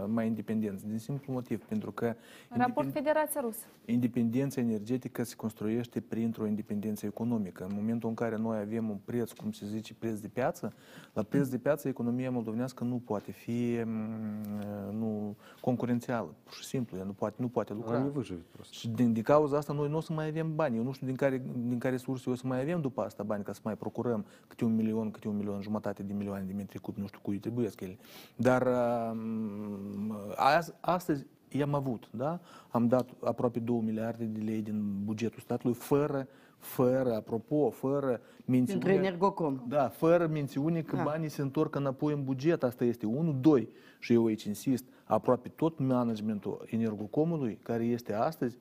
[0.07, 2.15] mai independenți, din simplu motiv, pentru că...
[2.49, 3.65] În raport Federația Rusă.
[3.85, 7.63] Independența energetică se construiește printr-o independență economică.
[7.63, 10.73] În momentul în care noi avem un preț, cum se zice, preț de piață,
[11.13, 16.97] la preț de piață economia moldovenească nu poate fi mm, nu, concurențială, pur și simplu,
[16.97, 17.97] ea nu poate, nu poate lucra.
[17.97, 18.23] Nu
[18.69, 20.77] Și din, din cauza asta noi nu o să mai avem bani.
[20.77, 23.43] Eu nu știu din care, din care surse o să mai avem după asta bani
[23.43, 26.79] ca să mai procurăm câte un milion, câte un milion jumătate de milioane de metri
[26.79, 27.97] cubi, nu știu cui trebuie ele.
[28.35, 28.67] Dar
[29.11, 32.39] um, azi, astăzi i-am avut, da?
[32.69, 36.27] Am dat aproape 2 miliarde de lei din bugetul statului fără
[36.59, 38.79] fără, apropo, fără mențiune...
[38.79, 39.59] Pentru Energocom.
[39.67, 41.03] Da, fără mențiune că Ah.
[41.03, 42.63] banii se întorc înapoi în buget.
[42.63, 43.69] Asta este unul, doi.
[43.99, 48.57] Și eu aici insist, aproape tot managementul Energocomului, care este astăzi,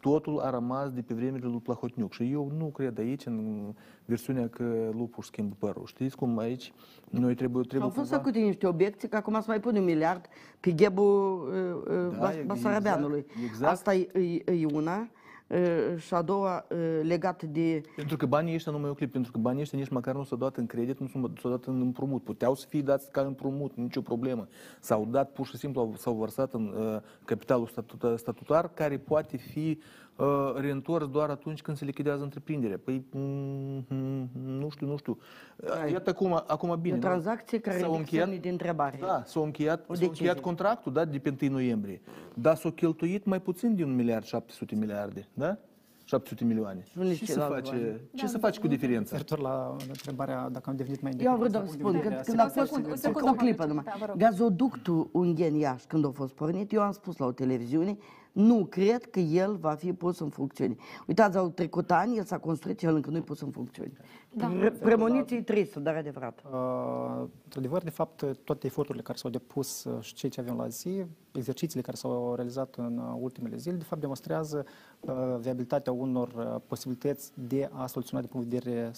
[0.00, 2.12] totul a rămas de pe vremele lui Plahotniuc.
[2.12, 3.68] Și eu nu cred aici în
[4.04, 5.82] versiunea că lupul își schimbă părul.
[5.86, 6.72] Știți cum aici
[7.10, 7.62] noi trebuie...
[7.64, 10.26] trebuie Au fost cumva- făcute niște obiecții că acum să mai pune un miliard
[10.60, 11.48] pe ghebul
[11.88, 13.18] uh, Da, Bas- e- Basarabeanului.
[13.28, 13.72] exact, exact.
[13.72, 14.08] Asta e,
[14.44, 15.08] e, e una.
[15.50, 19.32] Uh, Și a doua uh, legată de Pentru că banii ăștia nu mai clip, pentru
[19.32, 21.80] că banii ăștia nici măcar nu s-au dat în credit, nu s-au s-au dat în
[21.80, 22.24] împrumut.
[22.24, 24.48] Puteau să fie dați ca împrumut, nicio problemă.
[24.80, 29.36] S-au dat pur și simplu, au- s-au vărsat în uh, capitalul statutar, statutar, care poate
[29.36, 30.09] fi uh,
[30.56, 32.78] reîntors doar atunci când se lichidează întreprinderea.
[32.84, 35.18] Păi, mm, mm, nu știu, nu știu.
[35.56, 36.94] Uh, Iată acum, acum bine.
[36.94, 37.02] o nu?
[37.02, 38.98] tranzacție care S-au ridică încheiat- semne de întrebare.
[39.00, 40.06] Da, s-a încheiat, O s-a decizie.
[40.08, 42.00] încheiat contractul, da, de pe 1 noiembrie.
[42.34, 45.56] Dar s-a cheltuit mai puțin de 1 miliard 700 miliarde, da?
[46.04, 46.82] 700 milioane.
[46.98, 47.66] unde Ce se ceilalți bani?
[47.66, 49.16] face, ce se face cu diferența?
[49.16, 52.02] Referitor la întrebarea dacă am devenit mai Eu am vrut independenți să din spun punct
[52.02, 53.94] că de când a vedere fost secundă, o o, secundă, o clipă doamna numai, Da,
[53.98, 54.16] vă rog.
[54.16, 57.96] gazoductul Ungheni Iași, când a fost pornit, eu am spus la o televiziune,
[58.32, 60.76] nu cred că el va fi pus în funcțiune.
[61.06, 63.92] Uitați, au trecut ani, el s-a construit și el încă nu e pus în funcțiune.
[64.32, 64.46] Da.
[64.46, 66.42] Pre- Premoniții tristă, dar adevărat.
[66.52, 70.68] Uh, Într-adevăr, de fapt, toate eforturile care s-au depus uh, și ceea ce avem la
[70.68, 74.64] zi, exercițiile care s-au realizat în uh, ultimele zile, de fapt, demonstrează
[75.00, 78.94] uh, viabilitatea unor uh, posibilități de a soluționa din punct de vedere uh,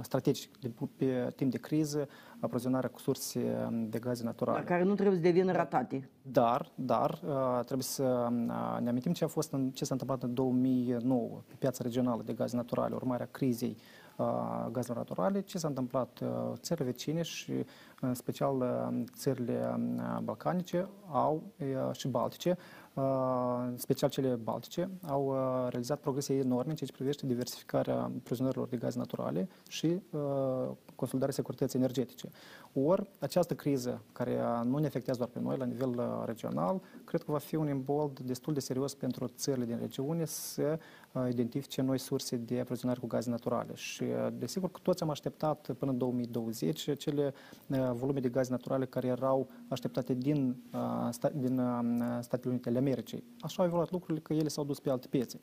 [0.00, 2.08] strategic, de, pu- pe timp de criză,
[2.40, 4.58] aprovizionarea cu surse um, de gaze naturale.
[4.58, 6.10] Dar care nu trebuie să devină ratate.
[6.22, 10.22] Dar, dar, uh, trebuie să uh, ne amintim ce a fost în, ce s-a întâmplat
[10.22, 13.76] în 2009 pe piața regională de gaze naturale, urmarea crizei
[14.16, 17.52] uh, gazelor naturale, ce s-a întâmplat uh, țările vecine și
[18.00, 24.90] în special uh, țările uh, balcanice au uh, și baltice, uh, în special cele baltice,
[25.06, 29.86] au uh, realizat progrese enorme în ceea ce privește diversificarea prizonierilor de gaze naturale și
[30.10, 30.70] uh,
[31.04, 32.28] consolidarea securității energetice.
[32.72, 36.80] Ori această criză, care uh, nu ne afectează doar pe noi la nivel uh, regional,
[37.04, 40.78] cred că va fi un imbold destul de serios pentru țările din regiune să
[41.12, 43.74] uh, identifice noi surse de aprovizionare cu gaze naturale.
[43.74, 47.34] Și uh, desigur că toți am așteptat până în 2020 cele
[47.66, 52.68] uh, volume de gaze naturale care erau așteptate din, uh, sta, din uh, Statele Unite
[52.68, 53.24] ale Americii.
[53.40, 55.38] Așa au evoluat lucrurile că ele s-au dus pe alte piețe.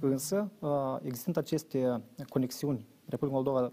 [0.00, 3.72] Însă, uh, existând aceste conexiuni, Republica Moldova me-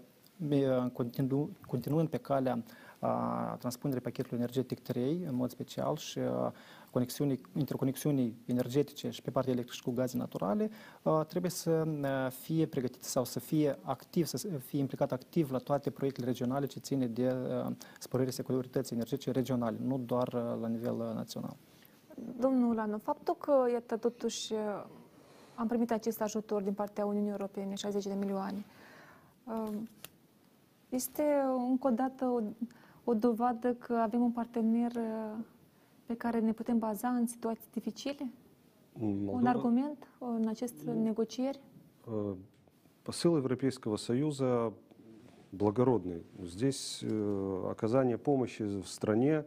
[0.92, 2.62] continu, continuând pe calea
[2.98, 6.52] a transpunerii pachetului energetic 3, în mod special, și a
[6.90, 10.70] conexiunii, interconexiunii energetice și pe partea electrică și cu gaze naturale,
[11.02, 15.58] a, trebuie să a, fie pregătit sau să fie activ, să fie implicat activ la
[15.58, 20.68] toate proiectele regionale ce ține de a, sporirea securității energetice regionale, nu doar a, la
[20.68, 21.56] nivel a, național.
[22.40, 24.52] Domnul Lanu, faptul că, iată, totuși
[25.54, 28.64] am primit acest ajutor din partea Uniunii Europene, 60 de milioane,
[29.44, 29.74] uh,
[30.94, 31.22] este
[31.68, 32.40] încă o dată o,
[33.04, 35.44] o dovadă că avem un partener uh,
[36.06, 38.32] pe care ne putem baza în situații dificile?
[39.00, 41.60] Un Молдова- argument în aceste negocieri?
[42.06, 42.34] Э,
[43.02, 44.72] Посыл Европейского Союза
[45.50, 46.22] благородный.
[46.42, 47.04] Здесь
[47.68, 49.44] оказание помощи в стране,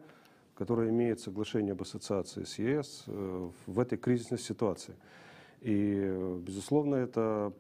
[0.53, 3.06] которая имеет соглашение об ассоциации с ЕС
[3.65, 4.94] в этой кризисной ситуации.
[5.61, 7.51] И, безусловно, это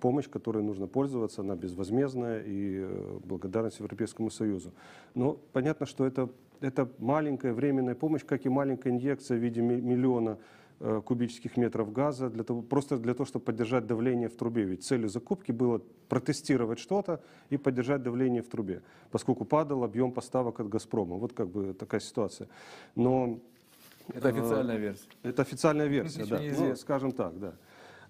[0.00, 4.72] помощь, которой нужно пользоваться, она безвозмездная и э, благодарность Европейскому Союзу.
[5.14, 6.28] Но понятно, что это,
[6.60, 10.38] это маленькая временная помощь, как и маленькая инъекция в виде ми- миллиона
[10.80, 14.64] э, кубических метров газа, для того, просто для того, чтобы поддержать давление в трубе.
[14.64, 17.20] Ведь целью закупки было протестировать что-то
[17.50, 21.16] и поддержать давление в трубе, поскольку падал объем поставок от «Газпрома».
[21.16, 22.48] Вот как бы такая ситуация.
[22.94, 23.40] Но
[24.12, 25.08] Это официальная версия.
[25.22, 26.68] Это официальная версия, Ничего да.
[26.68, 27.54] Ну, скажем так, да.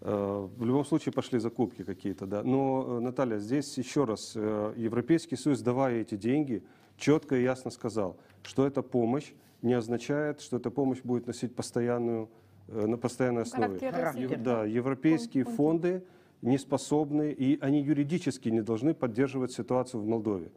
[0.01, 2.43] Э, В любом случае пошли закупки какие-то, да.
[2.43, 6.63] Но, э, Наталья, здесь еще раз, э, Европейский Союз, давая эти деньги,
[6.97, 12.29] четко и ясно сказал, что эта помощь не означает, что эта помощь будет носить постоянную,
[12.69, 13.79] э, на постоянной основе.
[13.79, 16.03] Характер Ев- Да, европейские фонды
[16.43, 20.51] не способны, и они юридически не должны поддерживать ситуацию в Молдове.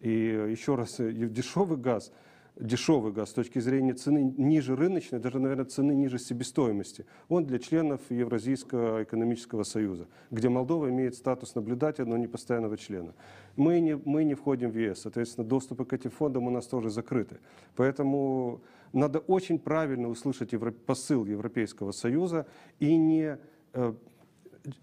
[0.00, 2.12] И э, еще раз, э, дешевый газ,
[2.56, 7.58] дешевый газ с точки зрения цены ниже рыночной, даже, наверное, цены ниже себестоимости, он для
[7.58, 13.14] членов Евразийского экономического союза, где Молдова имеет статус наблюдателя, но не постоянного члена.
[13.56, 16.90] Мы не, мы не входим в ЕС, соответственно, доступы к этим фондам у нас тоже
[16.90, 17.38] закрыты.
[17.74, 18.60] Поэтому
[18.92, 22.46] надо очень правильно услышать евро- посыл Европейского союза
[22.78, 23.38] и не
[23.72, 23.94] э,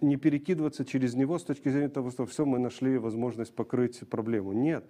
[0.02, 4.52] не перекидываться через него с точки зрения того, что все, мы нашли возможность покрыть проблему.
[4.54, 4.86] Нет.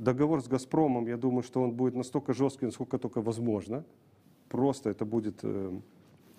[0.00, 3.84] Договор с «Газпромом», я думаю, что он будет настолько жесткий, насколько только возможно.
[4.48, 5.78] Просто это будет, э,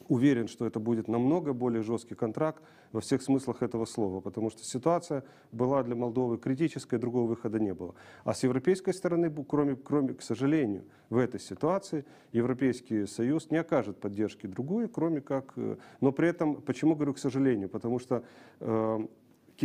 [0.08, 4.64] уверен, что это будет намного более жесткий контракт во всех смыслах этого слова, потому что
[4.64, 7.94] ситуация была для Молдовы критической, другого выхода не было.
[8.24, 14.00] А с европейской стороны, кроме, кроме, к сожалению, в этой ситуации Европейский Союз не окажет
[14.00, 15.54] поддержки другой, кроме как...
[15.56, 17.70] э, Но при этом, почему говорю к сожалению?
[17.70, 18.24] Потому что
[18.60, 19.08] э,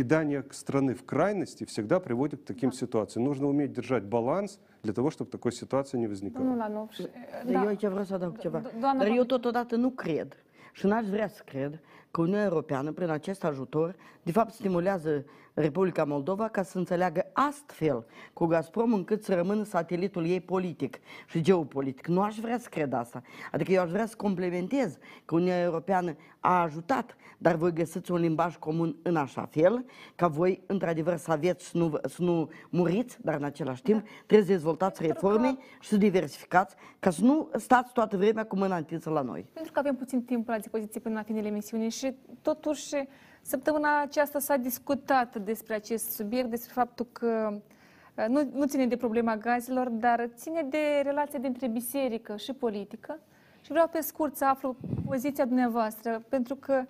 [0.01, 3.25] кидание к страны в крайности всегда приводит к таким ситуациям.
[3.25, 6.43] Нужно уметь держать баланс для того, чтобы такой ситуации не возникало.
[6.45, 7.07] Domnul Lanov, și-
[7.45, 8.61] Dar eu aici vreau să adaug ceva.
[8.61, 10.29] Do- doamna Dar eu Pavlic- totodată nu cred
[10.73, 11.79] și n-aș vrea să cred
[12.11, 15.25] că Uniunea Europeană, prin acest ajutor, de fapt stimulează
[15.59, 21.41] Republica Moldova ca să înțeleagă astfel cu Gazprom încât să rămână satelitul ei politic și
[21.41, 22.07] geopolitic.
[22.07, 23.21] Nu aș vrea să cred asta.
[23.51, 28.19] Adică eu aș vrea să complementez că Uniunea Europeană a ajutat, dar voi găsiți un
[28.19, 29.85] limbaj comun în așa fel
[30.15, 34.47] ca voi, într-adevăr, să aveți și nu, să nu muriți, dar în același timp trebuie
[34.47, 39.09] să dezvoltați reforme și să diversificați ca să nu stați toată vremea cu mâna întinsă
[39.09, 39.45] la noi.
[39.53, 42.95] Pentru că avem puțin timp la dispoziție până la finele emisiunii și totuși
[43.41, 47.59] săptămâna aceasta s-a discutat despre acest subiect, despre faptul că
[48.15, 53.19] uh, nu, nu ține de problema gazelor, dar ține de relația dintre biserică și politică.
[53.61, 56.83] Și vreau pe scurt să aflu poziția dumneavoastră, pentru că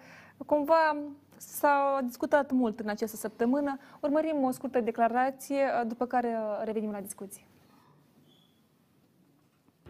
[0.45, 0.97] cumva
[1.37, 3.77] s-a discutat mult în această săptămână.
[4.01, 7.41] Urmărim o scurtă declarație, uh, după care uh, revenim la discuție.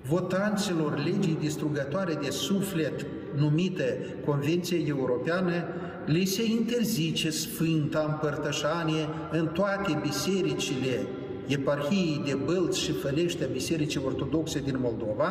[0.08, 3.06] votanților legii distrugătoare de suflet
[3.36, 5.64] numite Convenție Europeană,
[6.08, 11.08] li se interzice Sfânta Împărtășanie în toate bisericile
[11.48, 15.28] eparhiei de Bălți și Fălești a Bisericii Ortodoxe din Moldova,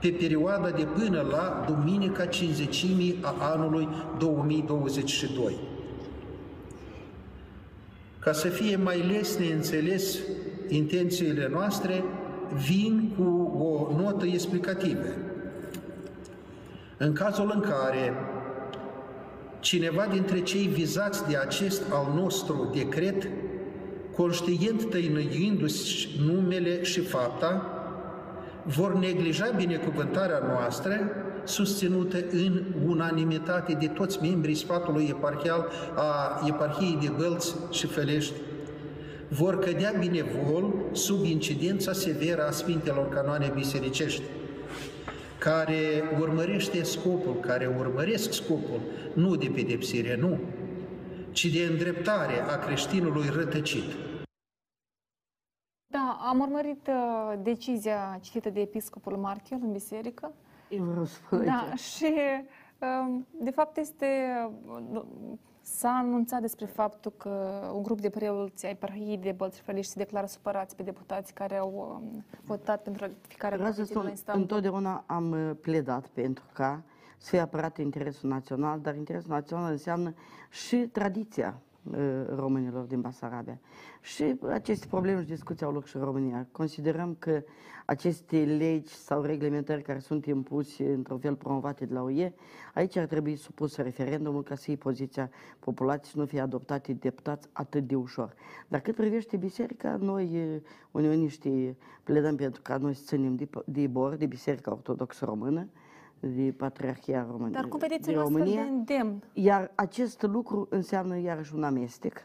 [0.00, 3.88] pe perioada de până la Duminica Cinzecimii a anului
[4.18, 5.56] 2022.
[8.18, 10.18] Ca să fie mai lesne înțeles
[10.68, 12.04] intențiile noastre,
[12.66, 15.06] vin cu o notă explicativă.
[16.96, 18.12] În cazul în care
[19.60, 23.28] cineva dintre cei vizați de acest al nostru decret,
[24.16, 27.70] conștient tăinuindu-și numele și fapta,
[28.62, 31.10] vor neglija binecuvântarea noastră,
[31.44, 38.32] susținută în unanimitate de toți membrii sfatului eparhial a eparhiei de Bălți și Felești,
[39.28, 44.22] vor cădea binevol sub incidența severă a Sfintelor Canoane Bisericești,
[45.50, 48.80] care urmărește scopul, care urmăresc scopul,
[49.14, 50.38] nu de pedepsire, nu,
[51.32, 53.84] ci de îndreptare a creștinului rătăcit.
[55.86, 60.32] Da, am urmărit uh, decizia citită de episcopul Marchel în biserică.
[60.68, 61.78] Eu vreau să spun Da, aici.
[61.78, 62.14] și
[62.80, 64.06] um, de fapt este
[64.68, 65.02] uh,
[65.68, 69.92] s-a anunțat despre faptul că un grup de preoți ai eparhiei de Bălți și Făliști
[69.92, 74.08] se declară supărați pe deputații care au um, votat pentru ratificarea Vreau să Convenției de
[74.08, 74.42] la spun, Istanbul.
[74.42, 76.82] întotdeauna am uh, pledat pentru ca
[77.18, 80.14] să fie apărat interesul național, dar interesul național înseamnă
[80.50, 81.75] și tradiția uh,
[82.34, 83.60] românilor din Basarabia.
[84.00, 86.48] Și aceste probleme și discuții au loc și în România.
[86.52, 87.42] Considerăm că
[87.86, 92.32] aceste legi sau reglementări care sunt impuse într-un fel promovate de la UE,
[92.74, 96.98] aici ar trebui supus referendumul ca să fie poziția populației și nu fie adoptate de
[97.02, 98.34] deputați atât de ușor.
[98.68, 100.60] Dar cât privește biserica, noi, eh,
[100.90, 105.68] unioniștii, pledăm pentru ca noi să ținem de, de bor, de Biserica Ortodoxă Română,
[106.20, 108.72] de Patriarhia Român- Dar cum vedeți din un astfel de România.
[108.72, 109.22] îndemn?
[109.32, 112.16] Iar acest lucru înseamnă iarăși un amestec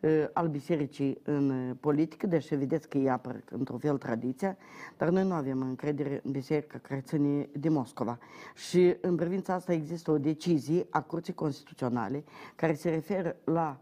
[0.00, 4.56] uh, al bisericii în uh, politică, deși vedeți că ei apără într-un fel tradiția,
[4.96, 8.18] dar noi nu avem încredere în biserica care ține de Moscova.
[8.54, 12.24] Și în privința asta există o decizie a Curții Constituționale
[12.56, 13.80] care se referă la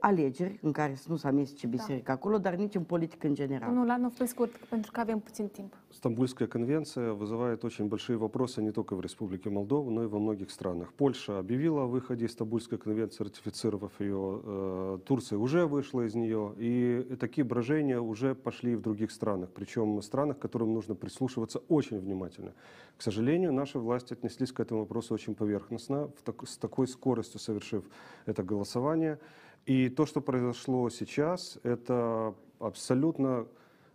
[0.00, 3.68] alegeri în care să nu se amestece biserica acolo, dar nici în politică în general.
[3.68, 5.74] Domnul Lanov, pe scurt, pentru că avem puțin timp.
[5.90, 10.50] Стамбульская конвенция вызывает очень большие вопросы не только в Республике Молдова, но и во многих
[10.50, 10.92] странах.
[10.96, 14.40] Польша объявила о выходе из Стамбульской конвенции, ратифицировав ее.
[14.44, 16.52] Э, Турция уже вышла из нее.
[16.58, 19.48] И такие брожения уже пошли и в других странах.
[19.54, 22.52] Причем в странах, к которым нужно прислушиваться очень внимательно.
[22.98, 27.84] К сожалению, наши власти отнеслись к этому вопросу очень поверхностно, так- с такой скоростью совершив
[28.26, 29.18] это голосование.
[29.66, 33.46] И то, что произошло сейчас, это абсолютно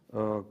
[0.10, 0.43] э,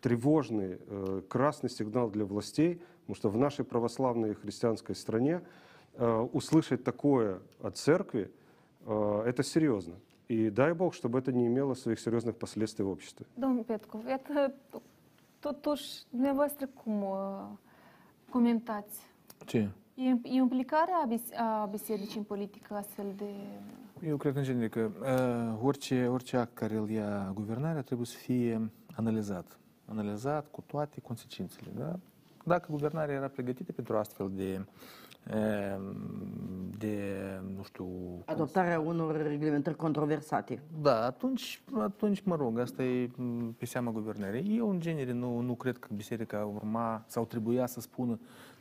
[0.00, 5.40] тревожный э, красный сигнал для властей, потому что в нашей православной христианской стране
[5.94, 8.30] э, услышать такое от церкви
[8.86, 9.94] э, это серьезно.
[10.28, 13.26] И дай Бог, чтобы это не имело своих серьезных последствий в обществе.
[13.36, 14.54] Domnul Petcu, iată,
[15.40, 17.46] totuși, dumneavoastră cum uh,
[18.28, 19.06] comentați?
[19.46, 19.70] Ce?
[19.94, 23.30] E, implicarea a bisericii în politică astfel de...
[24.06, 28.16] Eu cred în genere că uh, orice, orice act care îl ia guvernarea trebuie să
[28.16, 29.58] fie analizat.
[29.84, 31.70] Analizat cu toate consecințele.
[31.78, 31.98] Da?
[32.44, 34.64] Dacă guvernarea era pregătită pentru astfel de,
[35.34, 35.94] uh,
[36.78, 37.14] de
[37.56, 37.84] nu știu...
[37.84, 40.62] cum Adoptarea unor reglementări controversate.
[40.82, 44.56] Da, atunci, atunci, mă rog, asta e m, pe seama guvernării.
[44.56, 48.18] Eu, în genere, nu, nu cred că biserica urma sau trebuia să spună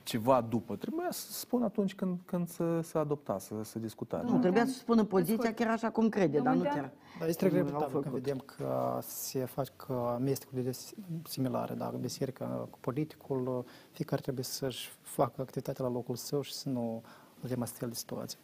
[0.09, 0.75] ceva după.
[0.75, 4.21] Trebuia să spună atunci când, când să, să adopta, să, să discuta.
[4.25, 6.91] Nu, trebuia să spună poziția chiar așa cum crede, dar nu Domnul chiar.
[7.19, 8.11] Dar este cum au regretabil că făcut.
[8.11, 10.77] vedem că se fac amestecuri
[11.23, 16.69] similare, da, biserica cu politicul, fiecare trebuie să-și facă activitatea la locul său și să
[16.69, 17.03] nu
[17.43, 18.37] avem astfel de situații.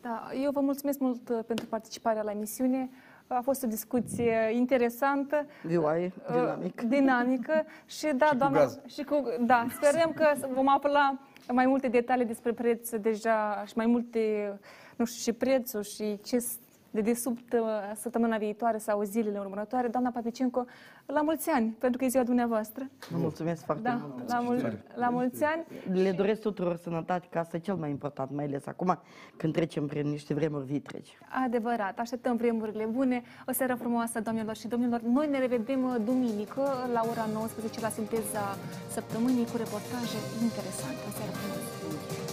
[0.00, 2.90] Da, eu vă mulțumesc mult uh, pentru participarea la emisiune.
[3.36, 6.80] A fost o discuție interesantă, Vioaie, uh, dinamic.
[6.82, 7.64] dinamică
[7.98, 8.80] și da, cu doamna, gaz.
[8.86, 11.18] și cu da, sperăm că vom afla
[11.52, 14.52] mai multe detalii despre preț deja și mai multe,
[14.96, 16.44] nu știu, și prețul și ce
[16.94, 17.60] s- de desubt uh,
[17.96, 19.88] săptămâna viitoare sau zilele următoare.
[19.88, 20.64] Doamna Papicenco,
[21.06, 22.90] la mulți ani, pentru că e ziua dumneavoastră.
[23.10, 24.28] Vă mulțumesc foarte Da, mult.
[24.28, 25.64] la, mul- la mulți ani.
[26.02, 28.98] Le doresc tuturor sănătate, că asta e cel mai important, mai ales acum
[29.36, 31.18] când trecem prin niște vremuri vitregi.
[31.44, 33.22] Adevărat, așteptăm vremurile bune.
[33.48, 35.00] O seară frumoasă, doamnelor și domnilor.
[35.00, 36.62] Noi ne revedem uh, duminică
[36.92, 38.56] la ora 19 la sinteza
[38.90, 41.00] săptămânii cu reportaje interesante.
[41.08, 42.23] O seară frumoasă!